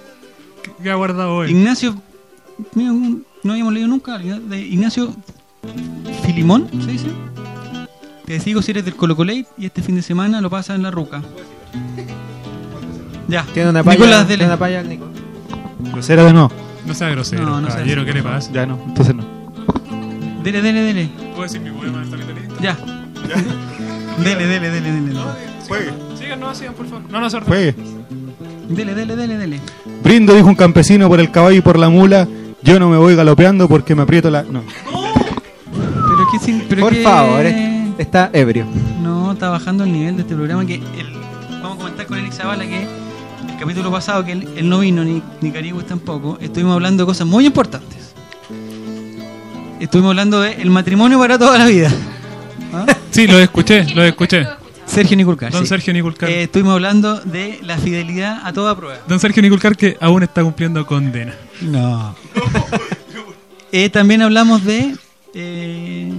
Qué 0.84 0.92
ha 0.92 0.96
guardado 0.96 1.36
hoy. 1.36 1.52
Ignacio, 1.52 1.96
no 2.76 3.52
habíamos 3.52 3.74
leído 3.74 3.88
nunca, 3.88 4.18
de 4.20 4.60
Ignacio 4.60 5.14
Filimón, 6.26 6.70
¿se 6.84 6.92
dice? 6.92 7.08
Te 8.26 8.40
sigo 8.40 8.62
si 8.62 8.72
eres 8.72 8.86
del 8.86 8.96
Colo 8.96 9.16
Colate 9.16 9.46
y 9.58 9.66
este 9.66 9.82
fin 9.82 9.96
de 9.96 10.02
semana 10.02 10.42
lo 10.42 10.50
pasa 10.50 10.74
en 10.76 10.84
la 10.84 10.92
ruca. 10.92 11.22
Ya. 13.28 13.44
Tiene 13.54 13.70
una 13.70 13.84
palla. 13.84 13.98
Nicolás, 13.98 14.28
tiene 14.28 14.44
dele. 14.44 14.46
una 14.46 14.58
palla 14.60 14.84
Nico. 14.84 15.06
Grosera 15.92 16.24
de 16.26 16.34
no. 16.34 16.52
No 16.86 16.94
sea 16.94 17.10
grosero, 17.10 17.44
No, 17.44 17.62
no 17.62 17.68
sea 17.68 17.78
caballero, 17.78 18.06
¿qué 18.06 18.14
le 18.14 18.22
grosero. 18.22 18.36
pasa? 18.40 18.52
Ya 18.54 18.66
no, 18.66 18.80
entonces 18.88 19.16
no. 19.16 19.24
Dele, 20.44 20.62
dele, 20.62 20.82
dele. 20.82 21.10
¿Puedo 21.32 21.44
decir 21.44 21.62
mi 21.62 21.72
poema 21.72 22.00
de 22.00 22.06
Stalin 22.06 22.28
Dalí? 22.28 22.42
Ya. 22.62 22.78
Dele, 24.24 24.46
dele, 24.48 24.70
dele, 24.70 24.92
dele. 24.92 25.20
Juegue. 25.68 25.92
Sigan, 26.18 26.40
no, 26.40 26.54
sigan, 26.54 26.74
por 26.76 26.86
favor. 26.88 27.10
No, 27.10 27.20
no, 27.20 27.30
sordo. 27.30 27.48
Juegue. 27.48 27.76
Dele, 28.70 28.94
dele, 28.94 29.16
dele, 29.16 29.38
dele. 29.38 29.60
Brindo, 30.04 30.34
dijo 30.36 30.48
un 30.48 30.56
campesino 30.56 31.08
por 31.08 31.20
el 31.20 31.32
caballo 31.32 31.58
y 31.58 31.62
por 31.62 31.80
la 31.80 31.90
mula. 31.90 32.28
Yo 32.62 32.80
no 32.80 32.90
me 32.90 32.98
voy 32.98 33.16
galopeando 33.16 33.68
porque 33.68 33.96
me 33.96 34.04
aprieto 34.04 34.30
la. 34.30 34.44
No. 34.44 34.62
Pero 35.72 36.28
que 36.32 36.40
sin, 36.40 36.62
pero 36.70 36.82
Por 36.82 36.94
que- 36.94 37.04
favor, 37.04 37.46
eh, 37.46 37.92
está 37.98 38.30
ebrio. 38.34 38.66
No, 39.02 39.32
está 39.34 39.50
bajando 39.50 39.84
el 39.84 39.92
nivel 39.92 40.16
de 40.16 40.22
este 40.22 40.36
programa 40.36 40.66
que 40.66 40.76
el, 40.76 41.14
vamos 41.62 41.74
a 41.78 41.78
comentar 41.78 42.06
con 42.06 42.18
Eric 42.20 42.32
Zavala 42.34 42.66
que 42.66 42.88
el 43.56 43.60
capítulo 43.62 43.90
pasado 43.90 44.26
que 44.26 44.34
él, 44.34 44.50
él 44.58 44.68
no 44.68 44.80
vino 44.80 45.04
ni, 45.06 45.24
ni 45.42 45.52
Carigües 45.52 45.86
tampoco, 45.88 46.38
estuvimos 46.42 46.74
hablando 46.74 47.04
de 47.04 47.08
cosas 47.08 47.26
muy 47.26 47.46
importantes. 47.46 48.14
Estuvimos 49.80 50.10
hablando 50.12 50.42
de 50.42 50.54
el 50.54 50.70
matrimonio 50.70 51.18
para 51.20 51.38
toda 51.40 51.58
la 51.58 51.66
vida. 51.66 51.92
¿Ah? 52.74 52.86
Sí, 53.12 53.28
lo 53.28 53.40
escuché, 53.40 53.86
lo 53.96 54.04
escuché. 54.04 54.46
Sergio 54.86 55.16
Niculcar. 55.16 55.50
Don 55.50 55.62
sí. 55.62 55.70
Sergio 55.70 55.94
Niculcar. 55.94 56.30
Eh, 56.30 56.44
estuvimos 56.44 56.74
hablando 56.74 57.22
de 57.22 57.60
la 57.64 57.78
fidelidad 57.78 58.42
a 58.44 58.52
toda 58.52 58.76
prueba. 58.76 59.00
Don 59.08 59.22
Sergio 59.22 59.42
Niculcar 59.42 59.78
que 59.78 59.96
aún 60.02 60.22
está 60.24 60.44
cumpliendo 60.44 60.86
condena. 60.86 61.34
No. 61.62 62.16
Eh, 63.72 63.90
también 63.90 64.22
hablamos 64.22 64.64
de. 64.64 64.96
eh, 65.34 66.10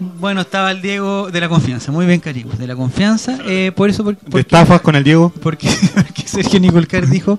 bueno, 0.00 0.40
estaba 0.42 0.70
el 0.70 0.82
Diego 0.82 1.30
de 1.30 1.40
la 1.40 1.48
confianza. 1.48 1.92
Muy 1.92 2.06
bien, 2.06 2.20
Carigües. 2.20 2.58
De 2.58 2.66
la 2.66 2.76
confianza. 2.76 3.38
eh, 3.46 3.72
por 3.74 3.90
eso. 3.90 4.04
por- 4.04 4.16
De 4.18 4.40
estafas 4.40 4.80
con 4.80 4.94
el 4.96 5.04
Diego. 5.04 5.32
Porque, 5.42 5.68
porque 5.94 6.22
Sergio 6.26 6.60
Nicolcar 6.60 7.06
dijo 7.08 7.38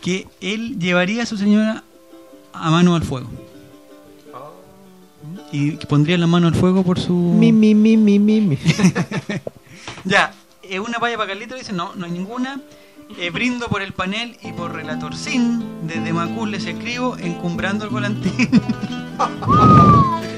que 0.00 0.26
él 0.40 0.78
llevaría 0.78 1.22
a 1.22 1.26
su 1.26 1.36
señora 1.36 1.84
a 2.52 2.70
mano 2.70 2.94
al 2.94 3.02
fuego. 3.02 3.28
Y 5.52 5.72
que 5.76 5.86
pondría 5.86 6.16
la 6.18 6.26
mano 6.26 6.46
al 6.48 6.54
fuego 6.54 6.82
por 6.82 6.98
su... 6.98 7.12
Mi, 7.14 7.52
mi, 7.52 7.74
mi, 7.74 7.96
mi, 7.96 8.18
mi, 8.18 8.40
mi. 8.40 8.58
Ya, 10.04 10.32
eh, 10.62 10.80
una 10.80 10.98
palla 10.98 11.16
para 11.16 11.28
Carlito 11.28 11.54
dice, 11.54 11.72
no, 11.72 11.94
no 11.94 12.06
hay 12.06 12.10
ninguna. 12.12 12.60
Eh, 13.18 13.28
brindo 13.30 13.68
por 13.68 13.82
el 13.82 13.92
panel 13.92 14.36
y 14.42 14.52
por 14.52 14.72
Relator 14.72 15.14
Sin. 15.14 15.62
Desde 15.86 16.12
Macul 16.14 16.50
les 16.50 16.64
escribo, 16.66 17.16
encumbrando 17.18 17.84
el 17.84 17.90
volantín. 17.90 18.48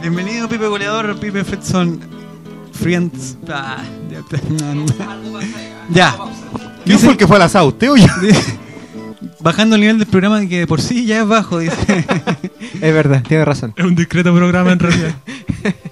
Bienvenido, 0.00 0.48
Pipe 0.48 0.66
Goleador, 0.66 1.18
Pipe 1.20 1.44
Fredson. 1.44 2.00
Friends. 2.72 3.36
Ah, 3.48 3.82
ya. 4.10 4.22
ya. 5.90 6.16
¿Quién 6.84 6.98
fue 6.98 7.10
el 7.10 7.16
que 7.18 7.26
fue 7.26 7.36
al 7.36 7.42
asado? 7.42 7.68
¿Usted 7.68 7.90
o 7.90 7.96
yo? 7.96 8.06
Bajando 9.40 9.74
el 9.74 9.82
nivel 9.82 9.98
del 9.98 10.06
programa 10.06 10.40
que 10.46 10.60
de 10.60 10.66
por 10.66 10.80
sí 10.80 11.04
ya 11.04 11.20
es 11.20 11.28
bajo, 11.28 11.58
dice. 11.58 11.76
Es 12.80 12.94
verdad, 12.94 13.22
tiene 13.26 13.44
razón. 13.44 13.74
Es 13.76 13.84
un 13.84 13.94
discreto 13.94 14.34
programa 14.34 14.72
en 14.72 14.78
realidad. 14.78 15.14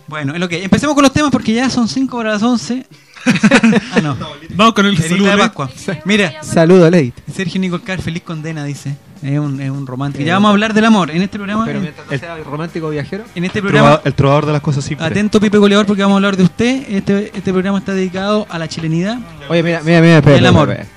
bueno, 0.06 0.32
es 0.32 0.40
lo 0.40 0.48
que. 0.48 0.64
Empecemos 0.64 0.94
con 0.94 1.02
los 1.02 1.12
temas 1.12 1.30
porque 1.30 1.52
ya 1.52 1.68
son 1.68 1.86
5 1.86 2.16
para 2.16 2.30
las 2.32 2.42
11. 2.42 2.86
ah, 3.92 4.00
no. 4.00 4.16
Vamos 4.54 4.74
con 4.74 4.86
el 4.86 4.96
saludo. 4.98 5.24
de 5.26 5.30
de- 5.32 5.38
Pascua. 5.38 5.70
Mira, 6.04 6.42
Saludo, 6.42 6.90
Leit. 6.90 7.14
Sergio 7.32 7.60
Nicolcar, 7.60 8.00
feliz 8.00 8.22
condena, 8.22 8.64
dice. 8.64 8.96
Es 9.22 9.36
un, 9.38 9.60
es 9.60 9.68
un 9.70 9.84
romántico. 9.86 10.24
Ya 10.24 10.34
vamos 10.34 10.50
a 10.50 10.52
hablar 10.52 10.74
del 10.74 10.84
amor 10.84 11.10
en 11.10 11.22
este 11.22 11.38
programa. 11.38 11.64
Pero 11.64 11.78
en, 11.78 11.82
mientras 11.84 12.08
no 12.08 12.18
sea 12.18 12.36
romántico 12.44 12.88
viajero. 12.90 13.24
en 13.34 13.44
este 13.44 13.58
El 13.58 13.62
programa. 13.64 13.86
trovador, 13.88 14.02
el 14.06 14.14
trovador 14.14 14.46
de 14.46 14.52
las 14.52 14.62
cosas 14.62 14.84
simples. 14.84 15.10
Atento, 15.10 15.40
Pipe 15.40 15.58
Goleador, 15.58 15.86
porque 15.86 16.02
vamos 16.02 16.14
a 16.14 16.18
hablar 16.18 16.36
de 16.36 16.44
usted. 16.44 16.84
Este, 16.88 17.32
este 17.34 17.52
programa 17.52 17.78
está 17.78 17.94
dedicado 17.94 18.46
a 18.48 18.58
la 18.58 18.68
chilenidad. 18.68 19.18
Oye, 19.48 19.62
mira, 19.64 19.80
mira, 19.84 20.00
mira, 20.00 20.16
espera, 20.18 20.36
El 20.36 20.44
espera, 20.44 20.48
amor. 20.48 20.70
espera. 20.70 20.88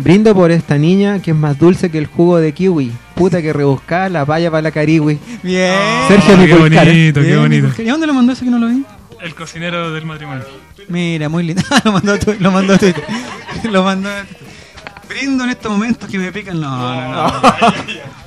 Brindo 0.00 0.32
por 0.34 0.50
esta 0.52 0.76
niña 0.78 1.20
que 1.20 1.32
es 1.32 1.36
más 1.36 1.58
dulce 1.58 1.90
que 1.90 1.98
el 1.98 2.06
jugo 2.06 2.38
de 2.38 2.52
kiwi. 2.52 2.92
Puta 3.14 3.42
que 3.42 3.52
rebuscada 3.52 4.08
la 4.08 4.24
valla 4.24 4.48
para 4.50 4.62
la 4.62 4.70
cariwi. 4.70 5.18
Bien. 5.42 5.74
Sergio 6.08 6.34
Ah, 6.36 6.46
qué 6.46 6.54
bonito, 6.54 7.20
qué 7.20 7.36
bonito. 7.36 7.82
¿Y 7.82 7.88
a 7.88 7.92
dónde 7.92 8.06
lo 8.06 8.14
mandó 8.14 8.32
ese 8.32 8.44
que 8.44 8.50
no 8.50 8.58
lo 8.58 8.68
vi? 8.68 8.84
El 9.20 9.34
cocinero 9.34 9.90
del 9.92 10.04
matrimonio. 10.06 10.44
Mira, 10.88 11.28
muy 11.28 11.44
lindo. 11.44 11.62
lo 11.84 11.92
mandó 11.92 12.12
a 12.14 12.18
tu- 12.18 12.36
lo 12.38 12.50
mandó 12.50 12.74
a 12.74 12.78
Twitter. 12.78 13.04
lo 13.64 13.82
mandó 13.82 14.08
a 14.08 14.22
Twitter. 14.24 14.38
Brindo 15.08 15.44
en 15.44 15.50
estos 15.50 15.72
momentos 15.72 16.08
que 16.08 16.18
me 16.18 16.30
pican. 16.30 16.60
No, 16.60 16.68
no, 17.10 17.30
no. 17.40 17.42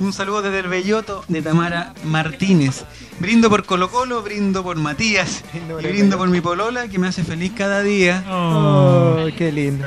Un 0.00 0.12
saludo 0.12 0.42
desde 0.42 0.58
el 0.60 0.66
Belloto 0.68 1.24
de 1.28 1.40
Tamara 1.40 1.94
Martínez. 2.04 2.84
Brindo 3.20 3.48
por 3.48 3.64
Colo 3.64 3.88
Colo, 3.88 4.20
brindo 4.22 4.64
por 4.64 4.76
Matías 4.76 5.44
y 5.54 5.86
brindo 5.86 6.18
por 6.18 6.28
mi 6.28 6.40
polola 6.40 6.88
que 6.88 6.98
me 6.98 7.06
hace 7.06 7.22
feliz 7.22 7.52
cada 7.56 7.82
día. 7.82 8.24
Oh. 8.28 9.16
Oh, 9.20 9.28
qué 9.38 9.52
lindo. 9.52 9.86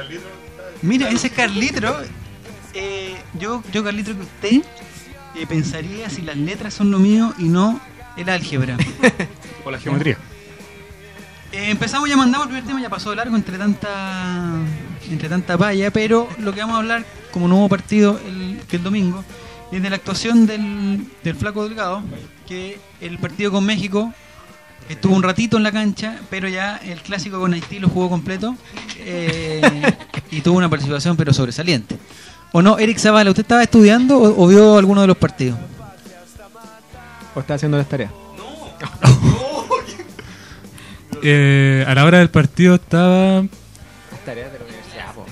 Mira, 0.82 1.10
ese 1.10 1.30
Carlitro, 1.32 1.98
eh, 2.74 3.16
yo, 3.38 3.62
yo 3.74 3.84
Carlitro 3.84 4.16
que 4.16 4.22
usted 4.22 4.64
eh, 5.36 5.46
pensaría 5.48 6.10
si 6.10 6.22
las 6.22 6.38
letras 6.38 6.74
son 6.74 6.92
lo 6.92 7.00
mío 7.00 7.34
y 7.38 7.44
no 7.46 7.80
el 8.18 8.30
álgebra. 8.30 8.78
O 9.66 9.72
la 9.72 9.80
geometría. 9.80 10.18
Eh, 11.56 11.70
empezamos 11.72 12.10
ya 12.10 12.18
mandamos 12.18 12.48
el 12.48 12.52
primer 12.52 12.68
tema, 12.68 12.82
ya 12.82 12.90
pasó 12.90 13.12
de 13.12 13.16
largo 13.16 13.34
entre 13.34 13.58
tanta 13.58 14.58
entre 15.10 15.30
tanta 15.30 15.58
palla, 15.58 15.90
pero 15.90 16.28
lo 16.40 16.54
que 16.54 16.60
vamos 16.60 16.76
a 16.76 16.80
hablar 16.80 17.06
como 17.32 17.48
nuevo 17.48 17.70
partido 17.70 18.20
el, 18.28 18.60
que 18.68 18.76
el 18.76 18.84
domingo 18.84 19.24
es 19.72 19.82
de 19.82 19.90
la 19.90 19.96
actuación 19.96 20.48
del, 20.48 21.08
del 21.24 21.36
Flaco 21.36 21.64
Delgado, 21.64 22.02
que 22.46 22.78
el 23.00 23.18
partido 23.20 23.54
con 23.54 23.66
México 23.66 24.14
estuvo 24.90 25.16
un 25.16 25.24
ratito 25.24 25.56
en 25.56 25.64
la 25.64 25.72
cancha, 25.72 26.20
pero 26.30 26.50
ya 26.50 26.76
el 26.76 27.02
clásico 27.02 27.40
con 27.40 27.54
Haití 27.54 27.80
lo 27.80 27.88
jugó 27.88 28.10
completo 28.10 28.58
eh, 28.98 29.62
y 30.32 30.42
tuvo 30.42 30.58
una 30.58 30.70
participación 30.70 31.16
pero 31.16 31.34
sobresaliente. 31.34 31.98
¿O 32.52 32.62
no, 32.62 32.78
Eric 32.78 32.98
Zavala, 32.98 33.30
usted 33.30 33.44
estaba 33.44 33.64
estudiando 33.64 34.18
o, 34.18 34.44
o 34.44 34.48
vio 34.48 34.78
alguno 34.78 35.00
de 35.00 35.08
los 35.08 35.18
partidos? 35.18 35.58
O 37.34 37.40
está 37.40 37.54
haciendo 37.54 37.78
las 37.78 37.88
tareas. 37.88 38.12
Eh, 41.24 41.84
a 41.88 41.94
la 41.96 42.06
hora 42.06 42.20
del 42.20 42.30
partido 42.30 42.76
estaba. 42.76 43.44
Tareas 44.26 44.52
de 44.52 44.60
la 44.60 44.66
universidad, 44.66 45.14
po. 45.14 45.26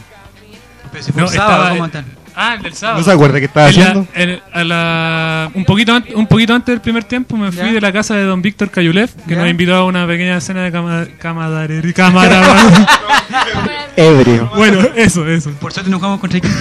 Pero 0.91 1.03
si 1.03 1.11
fue 1.11 1.21
No, 1.23 1.27
el 1.27 1.33
sábado, 1.33 1.53
estaba- 1.63 1.69
¿cómo 1.77 1.89
tal? 1.89 2.05
Ah, 2.35 2.55
el 2.55 2.63
del 2.63 2.73
sábado. 2.73 2.97
¿No 2.99 3.03
se 3.05 3.11
acuerda 3.11 3.39
qué 3.39 3.45
estaba 3.45 3.69
En 3.69 3.75
la- 3.79 3.81
haciendo? 3.85 4.07
en- 4.15 4.41
a 4.53 4.63
la- 4.63 5.51
un, 5.53 5.65
poquito 5.65 5.93
an- 5.93 6.05
un 6.15 6.25
poquito 6.27 6.55
antes 6.55 6.73
del 6.73 6.81
primer 6.81 7.03
tiempo 7.03 7.37
me 7.37 7.51
fui 7.51 7.67
Ya. 7.67 7.73
de 7.73 7.81
la 7.81 7.91
casa 7.91 8.15
de 8.15 8.23
don 8.23 8.41
Víctor 8.41 8.71
Cayulev, 8.71 9.09
que 9.27 9.35
Ya. 9.35 9.41
nos 9.41 9.49
invitó 9.49 9.75
a 9.75 9.85
una 9.85 10.07
pequeña 10.07 10.41
cena 10.41 10.63
de 10.63 10.71
cama, 10.71 11.05
camaradería- 11.19 11.93
cámara. 11.93 12.41
Ebrio. 13.95 14.49
bueno, 14.55 14.79
eso, 14.95 15.27
eso. 15.27 15.51
Por 15.59 15.71
suerte 15.73 15.91
no 15.91 15.97
jugamos 15.97 16.19
contra 16.19 16.39
equipo. 16.39 16.55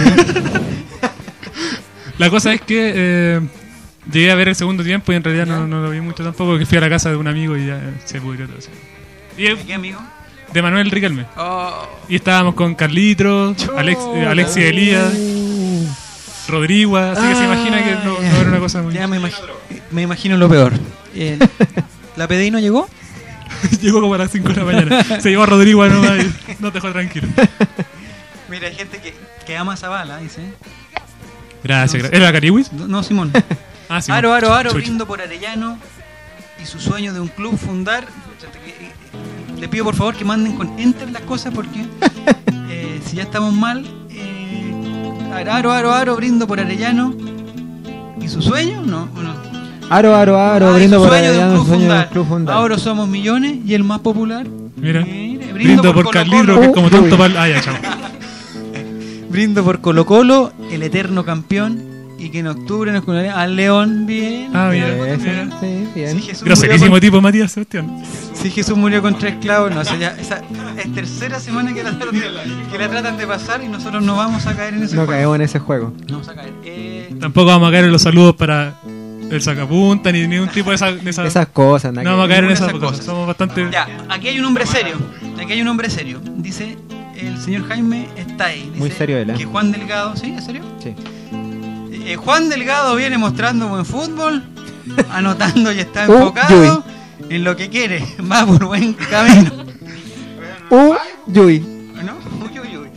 La 2.19 2.29
cosa 2.31 2.52
es 2.52 2.61
que 2.61 2.93
eh, 2.95 3.41
llegué 4.12 4.31
a 4.31 4.35
ver 4.35 4.49
el 4.49 4.55
segundo 4.55 4.85
tiempo 4.85 5.12
y 5.12 5.17
en 5.17 5.25
realidad 5.25 5.47
no, 5.47 5.67
no 5.67 5.81
lo 5.83 5.91
vi 5.91 6.00
mucho 6.00 6.23
tampoco, 6.23 6.50
porque 6.52 6.67
fui 6.67 6.76
a 6.79 6.83
la 6.83 6.91
casa 6.91 7.09
de 7.11 7.17
un 7.17 7.26
amigo 7.26 7.57
y 7.57 7.67
ya 7.67 7.81
se 8.05 8.21
pudrió 8.21 8.47
todo 8.47 8.59
eso. 8.59 8.69
Y 9.37 9.45
¿De 9.45 9.57
qué 9.57 9.75
amigo? 9.75 10.01
de 10.53 10.62
Manuel 10.62 10.91
Riquelme. 10.91 11.27
Oh, 11.37 11.87
Y 12.09 12.17
estábamos 12.17 12.55
con 12.55 12.75
Carlitos, 12.75 13.57
Alex, 13.77 14.01
eh, 14.15 14.27
Alexis 14.27 14.65
Elías, 14.65 15.12
Rodrigo, 16.49 16.97
así 16.99 17.27
que 17.27 17.35
se 17.35 17.45
imagina 17.45 17.85
que 17.85 17.95
no, 18.05 18.21
no 18.21 18.37
era 18.37 18.49
una 18.49 18.59
cosa 18.59 18.83
muy... 18.83 18.93
Ya 18.93 19.07
me 19.07 19.17
imagino, 19.17 19.49
me 19.91 20.03
imagino 20.03 20.37
lo 20.37 20.49
peor. 20.49 20.73
Eh, 21.15 21.39
¿La 22.17 22.29
PDI 22.29 22.51
no 22.51 22.59
llegó? 22.59 22.89
Llegó 23.81 24.01
como 24.01 24.15
a 24.15 24.19
las 24.19 24.31
5 24.31 24.49
de 24.49 24.57
la 24.57 24.65
mañana. 24.65 25.21
Se 25.21 25.31
llevó 25.31 25.45
a 25.45 25.47
Rodrigo 25.47 25.87
y 25.87 25.91
nos 26.59 26.73
dejó 26.73 26.91
tranquilo. 26.91 27.29
Mira, 28.49 28.69
hay 28.69 28.75
gente 28.75 28.99
que, 28.99 29.15
que 29.47 29.57
ama 29.57 29.75
a 29.75 29.77
Zavala, 29.77 30.19
dice. 30.19 30.43
Gracias, 31.62 32.03
gracias. 32.03 32.21
¿Era 32.21 32.33
Cariwis? 32.33 32.73
No, 32.73 32.89
no, 32.89 33.03
Simón. 33.03 33.33
Ah, 33.89 34.01
sí. 34.03 34.11
aro, 34.11 34.33
aro, 34.35 34.53
aro, 34.53 34.73
brindo 34.75 35.07
por 35.07 35.21
Arellano 35.21 35.79
y 36.62 36.67
su 36.67 36.81
sueño 36.81 37.12
de 37.15 37.21
un 37.21 37.29
club 37.29 37.57
fundar. 37.57 38.07
Le 39.62 39.69
pido 39.69 39.85
por 39.85 39.95
favor 39.95 40.16
que 40.16 40.25
manden 40.25 40.57
con 40.57 40.76
enter 40.76 41.09
las 41.12 41.23
cosas 41.23 41.54
porque 41.54 41.87
eh, 42.69 43.00
si 43.07 43.16
ya 43.16 43.23
estamos 43.23 43.54
mal. 43.54 43.85
Eh, 44.11 44.75
aro, 45.33 45.71
aro, 45.71 45.92
aro, 45.92 46.16
brindo 46.16 46.49
por 46.49 46.59
Arellano 46.59 47.14
y 48.21 48.26
su 48.28 48.42
sueño, 48.42 48.83
no, 48.85 49.09
¿O 49.16 49.23
no. 49.23 49.35
Aro, 49.88 50.16
aro, 50.16 50.37
aro, 50.37 50.66
Ah, 50.66 50.73
brindo 50.73 50.97
su 50.97 51.02
por 51.04 51.11
sueño 51.11 51.31
de 51.31 51.37
sueño 51.38 51.52
de 51.52 51.59
un 51.61 51.66
fundar. 51.66 52.09
club 52.11 52.26
fundar. 52.26 52.57
Ahora 52.57 52.76
somos 52.76 53.09
millones 53.09 53.59
y 53.64 53.75
el 53.75 53.85
más 53.85 54.00
popular. 54.00 54.49
Mira. 54.75 55.02
Mire, 55.04 55.52
Brindo 55.52 55.95
por. 55.95 56.11
Carlitro, 56.11 56.59
que 56.59 56.66
es 56.66 56.73
como 56.73 56.87
Uy. 56.87 56.90
tonto 56.90 57.16
para... 57.16 57.40
Ah, 57.42 57.49
ya, 57.49 57.61
chao. 57.61 57.75
Brindo 59.31 59.62
por 59.62 59.81
Colo 59.81 60.04
Colo, 60.07 60.52
el 60.73 60.83
eterno 60.83 61.25
campeón, 61.25 61.85
y 62.25 62.31
que 62.31 62.38
en 62.38 62.47
octubre 62.47 62.93
nos 62.93 63.05
conocerá 63.05 63.41
al 63.41 63.57
León. 63.57 64.07
Bien. 64.07 64.50
Ah, 64.55 64.71
bien. 64.71 65.50
sí, 65.61 65.88
bien. 65.95 66.17
Si 66.17 66.23
Jesús, 66.23 66.43
murió 66.43 66.45
Groserísimo 66.57 66.91
con, 66.93 67.00
tipo 67.00 67.21
Matías 67.21 67.52
Sebastián. 67.52 68.02
si 68.35 68.50
Jesús 68.50 68.76
murió 68.76 69.02
con 69.02 69.19
tres 69.19 69.37
clavos, 69.41 69.75
no 69.75 69.85
sé, 69.85 69.99
ya, 69.99 70.17
esa 70.19 70.41
es 70.79 70.93
tercera 70.95 71.41
semana 71.41 71.75
que 71.75 71.83
la, 71.83 71.99
tratan, 71.99 72.21
que 72.71 72.79
la 72.79 72.88
tratan 72.88 73.17
de 73.17 73.26
pasar 73.26 73.62
y 73.64 73.69
nosotros 73.69 74.02
no 74.02 74.17
vamos 74.17 74.47
a 74.47 74.55
caer 74.57 74.75
en 74.75 74.83
ese 74.85 74.95
No 74.95 75.02
juego. 75.05 75.12
caemos 75.12 75.35
en 75.37 75.43
ese 75.43 75.59
juego. 75.59 75.93
No 76.09 76.12
vamos 76.14 76.29
a 76.29 76.35
caer. 76.35 76.52
Eh, 76.64 77.14
Tampoco 77.21 77.47
vamos 77.47 77.69
a 77.69 77.73
caer 77.73 77.85
en 77.87 77.93
los 77.93 78.02
saludos 78.02 78.37
para 78.37 78.75
el 79.31 79.41
sacapunta 79.43 80.12
ni 80.12 80.26
ningún 80.26 80.49
tipo 80.49 80.71
de 80.71 80.76
esa... 80.76 80.93
de 80.93 81.11
esa- 81.11 81.26
Esas 81.26 81.47
cosas, 81.49 81.93
no 81.93 82.02
vamos 82.05 82.25
a 82.26 82.29
caer 82.29 82.45
en 82.45 82.50
esas 82.50 82.69
esas 82.69 82.73
cosas. 82.81 82.91
cosas. 82.91 83.05
Somos 83.07 83.26
bastante... 83.26 83.69
ya, 83.73 83.88
aquí 84.09 84.29
hay 84.29 84.38
un 84.38 84.45
hombre 84.45 84.67
serio. 84.67 84.95
Aquí 85.43 85.52
hay 85.55 85.62
un 85.62 85.69
hombre 85.69 85.88
serio. 85.91 86.21
Dice 86.37 86.76
el 87.17 87.38
señor 87.38 87.67
Jaime 87.69 88.09
está 88.17 88.47
ahí. 88.47 88.64
Dice 88.67 88.79
Muy 88.79 88.91
serio 88.91 89.19
él, 89.19 89.31
¿eh? 89.31 89.35
Que 89.38 89.45
Juan 89.45 89.73
Delgado, 89.73 90.14
¿sí? 90.17 90.26
¿En 90.26 90.43
serio? 90.43 90.62
Sí. 90.83 90.95
Eh, 92.04 92.16
Juan 92.16 92.49
Delgado 92.49 92.97
viene 92.97 93.16
mostrando 93.18 93.68
buen 93.68 93.85
fútbol, 93.85 94.42
anotando 95.11 95.73
y 95.73 95.78
está 95.78 96.09
Uh, 96.09 96.12
enfocado 96.14 96.85
en 97.28 97.44
lo 97.44 97.56
que 97.56 97.68
quiere. 97.68 98.04
Va 98.30 98.44
por 98.44 98.64
buen 98.66 98.94
camino. 98.94 99.50
Uh. 100.71 100.94
Uy, 101.26 102.59
uy, 102.59 102.76
uy. 102.76 102.88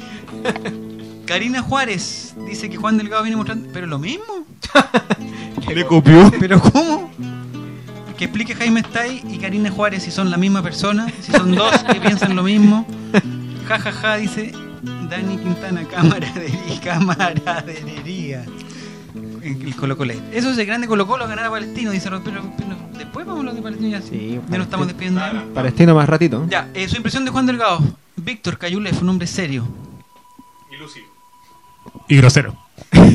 Karina 1.25 1.62
Juárez 1.62 2.35
dice 2.47 2.69
que 2.69 2.77
Juan 2.77 2.97
Delgado 2.97 3.24
viene 3.24 3.38
mostrando. 3.38 3.69
¿Pero 3.74 3.88
lo 3.88 4.00
mismo? 4.00 4.45
Le 5.74 5.85
copió. 5.85 6.31
¿Pero 6.39 6.59
cómo? 6.62 7.12
Que 8.17 8.25
explique 8.25 8.55
Jaime 8.55 8.79
Stay 8.79 9.21
y 9.29 9.38
Karina 9.38 9.69
Juárez 9.69 10.03
si 10.03 10.12
son 10.12 10.31
la 10.31 10.38
misma 10.38 10.62
persona, 10.63 11.07
si 11.21 11.31
son 11.31 11.53
dos 11.53 11.83
que 11.83 12.00
piensan 12.00 12.35
lo 12.35 12.43
mismo. 12.43 12.88
Ja, 13.67 13.77
ja, 13.79 13.91
ja, 13.91 14.15
dice 14.15 14.53
Dani 15.09 15.38
Quintana, 15.38 15.83
camaradería, 15.88 16.79
camaradería. 16.83 18.43
En 18.43 18.64
El 19.45 19.75
Colo 19.75 19.95
Colo. 19.95 20.13
Eso 20.33 20.49
es 20.49 20.57
el 20.57 20.65
grande 20.65 20.87
Colo 20.87 21.05
Colo 21.05 21.27
ganar 21.27 21.45
a 21.45 21.51
Palestino, 21.51 21.91
dice 21.91 22.09
Rod, 22.09 22.21
pero, 22.25 22.41
pero 22.57 22.75
después 22.97 23.27
vamos 23.27 23.37
a 23.37 23.39
hablar 23.41 23.55
de 23.55 23.61
Palestino 23.61 23.89
ya. 23.89 24.01
Sí, 24.01 24.39
ya 24.49 24.57
nos 24.57 24.65
estamos 24.65 24.87
despidiendo. 24.87 25.21
Palestino 25.53 25.93
más 25.93 26.09
ratito. 26.09 26.47
Ya, 26.49 26.67
eh, 26.73 26.87
su 26.89 26.95
impresión 26.95 27.25
de 27.25 27.31
Juan 27.31 27.45
Delgado. 27.45 27.79
Víctor 28.15 28.57
Cayule 28.57 28.91
fue 28.91 29.03
un 29.03 29.09
hombre 29.09 29.27
serio. 29.27 29.67
Y 32.07 32.17
grosero. 32.17 32.57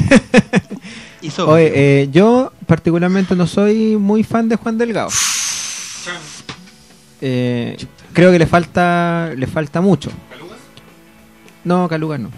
Y 1.22 1.30
sobrio. 1.30 1.54
Oye, 1.54 1.72
eh, 1.75 2.08
yo 2.10 2.50
particularmente 2.64 3.37
no 3.37 3.46
soy 3.46 3.99
muy 3.99 4.25
fan 4.25 4.49
de 4.49 4.56
Juan 4.56 4.78
Delgado. 4.78 5.10
Eh, 7.20 7.76
creo 8.14 8.32
que 8.32 8.38
le 8.38 8.46
falta 8.46 9.30
le 9.37 9.46
falta 9.46 9.82
mucho. 9.82 10.10
No, 11.62 11.87
Calugas 11.88 12.20
no. 12.20 12.30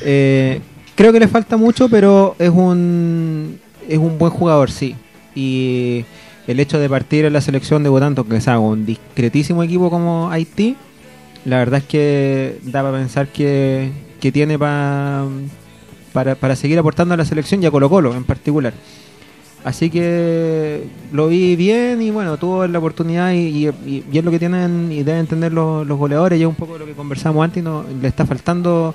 Eh, 0.00 0.62
creo 0.98 1.12
que 1.12 1.20
le 1.20 1.28
falta 1.28 1.56
mucho, 1.56 1.88
pero 1.88 2.34
es 2.40 2.50
un 2.50 3.58
es 3.88 3.98
un 3.98 4.18
buen 4.18 4.32
jugador, 4.32 4.68
sí. 4.70 4.96
Y 5.36 6.04
el 6.48 6.58
hecho 6.58 6.78
de 6.80 6.88
partir 6.90 7.24
en 7.24 7.32
la 7.32 7.40
selección 7.40 7.82
debutando, 7.84 8.24
que 8.26 8.40
sea 8.40 8.58
un 8.58 8.84
discretísimo 8.84 9.62
equipo 9.62 9.90
como 9.90 10.28
Haití, 10.30 10.74
la 11.44 11.58
verdad 11.58 11.78
es 11.80 11.84
que 11.86 12.58
da 12.64 12.82
para 12.82 12.98
pensar 12.98 13.28
que, 13.28 13.90
que 14.20 14.32
tiene 14.32 14.58
pa- 14.58 15.24
para, 16.12 16.34
para 16.34 16.56
seguir 16.56 16.78
aportando 16.80 17.14
a 17.14 17.16
la 17.16 17.24
selección 17.24 17.62
y 17.62 17.66
a 17.66 17.70
Colo 17.70 17.88
Colo 17.88 18.14
en 18.14 18.24
particular. 18.24 18.72
Así 19.64 19.88
que 19.90 20.84
lo 21.12 21.28
vi 21.28 21.54
bien 21.56 22.02
y 22.02 22.10
bueno, 22.10 22.36
tuvo 22.38 22.66
la 22.66 22.78
oportunidad 22.78 23.32
y- 23.32 23.68
y- 23.68 24.04
y 24.10 24.18
es 24.18 24.24
lo 24.24 24.30
que 24.30 24.38
tienen 24.38 24.90
y 24.90 25.02
deben 25.04 25.20
entender 25.20 25.52
los, 25.52 25.86
los 25.86 25.96
goleadores 25.98 26.38
y 26.38 26.42
es 26.42 26.48
un 26.48 26.54
poco 26.56 26.76
lo 26.76 26.86
que 26.86 26.92
conversamos 26.92 27.44
antes, 27.44 27.60
y 27.62 27.64
no, 27.64 27.84
le 28.02 28.08
está 28.08 28.26
faltando 28.26 28.94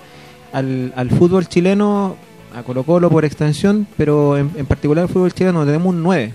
al, 0.53 0.93
al 0.95 1.09
fútbol 1.09 1.47
chileno, 1.47 2.15
a 2.55 2.63
Colo 2.63 2.83
Colo 2.83 3.09
por 3.09 3.25
extensión, 3.25 3.85
pero 3.97 4.37
en, 4.37 4.51
en 4.55 4.65
particular 4.65 5.03
al 5.03 5.09
fútbol 5.09 5.33
chileno 5.33 5.65
tenemos 5.65 5.87
un 5.93 6.01
9, 6.03 6.33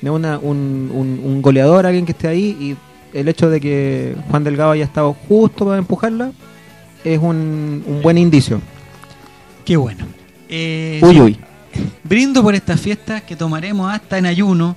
tenemos 0.00 0.18
una- 0.20 0.38
un, 0.38 0.90
un- 0.94 1.20
un 1.24 1.42
goleador, 1.42 1.84
alguien 1.86 2.06
que 2.06 2.12
esté 2.12 2.28
ahí 2.28 2.56
y 2.60 2.76
el 3.18 3.28
hecho 3.28 3.50
de 3.50 3.60
que 3.60 4.14
Juan 4.30 4.44
Delgado 4.44 4.70
haya 4.72 4.84
estado 4.84 5.14
justo 5.28 5.64
para 5.66 5.78
empujarla 5.78 6.32
es 7.04 7.18
un, 7.18 7.82
un 7.86 8.02
buen 8.02 8.16
indicio. 8.18 8.60
Qué 9.64 9.76
bueno. 9.76 10.04
Eh, 10.48 11.00
Uy, 11.02 11.20
uy. 11.20 11.38
Brindo 12.04 12.42
por 12.42 12.54
estas 12.54 12.80
fiestas 12.80 13.22
que 13.22 13.34
tomaremos 13.36 13.92
hasta 13.92 14.18
en 14.18 14.26
ayuno, 14.26 14.76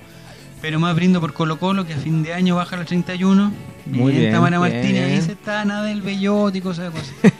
pero 0.61 0.79
más 0.79 0.95
brindo 0.95 1.21
por 1.21 1.33
Colo 1.33 1.59
Colo 1.59 1.85
que 1.85 1.93
a 1.93 1.97
fin 1.97 2.23
de 2.23 2.33
año 2.33 2.55
baja 2.55 2.75
los 2.75 2.87
31. 2.87 3.51
Muy 3.85 4.11
bien, 4.13 4.31
Tamara 4.31 4.59
bien. 4.59 4.73
Martínez 4.73 5.05
ahí 5.11 5.21
se 5.21 5.31
está 5.33 5.63
nada 5.65 5.83
del 5.85 6.01
bellote 6.01 6.57
y 6.57 6.61
cosas 6.61 6.85
de 6.93 6.99
cosas. 6.99 7.13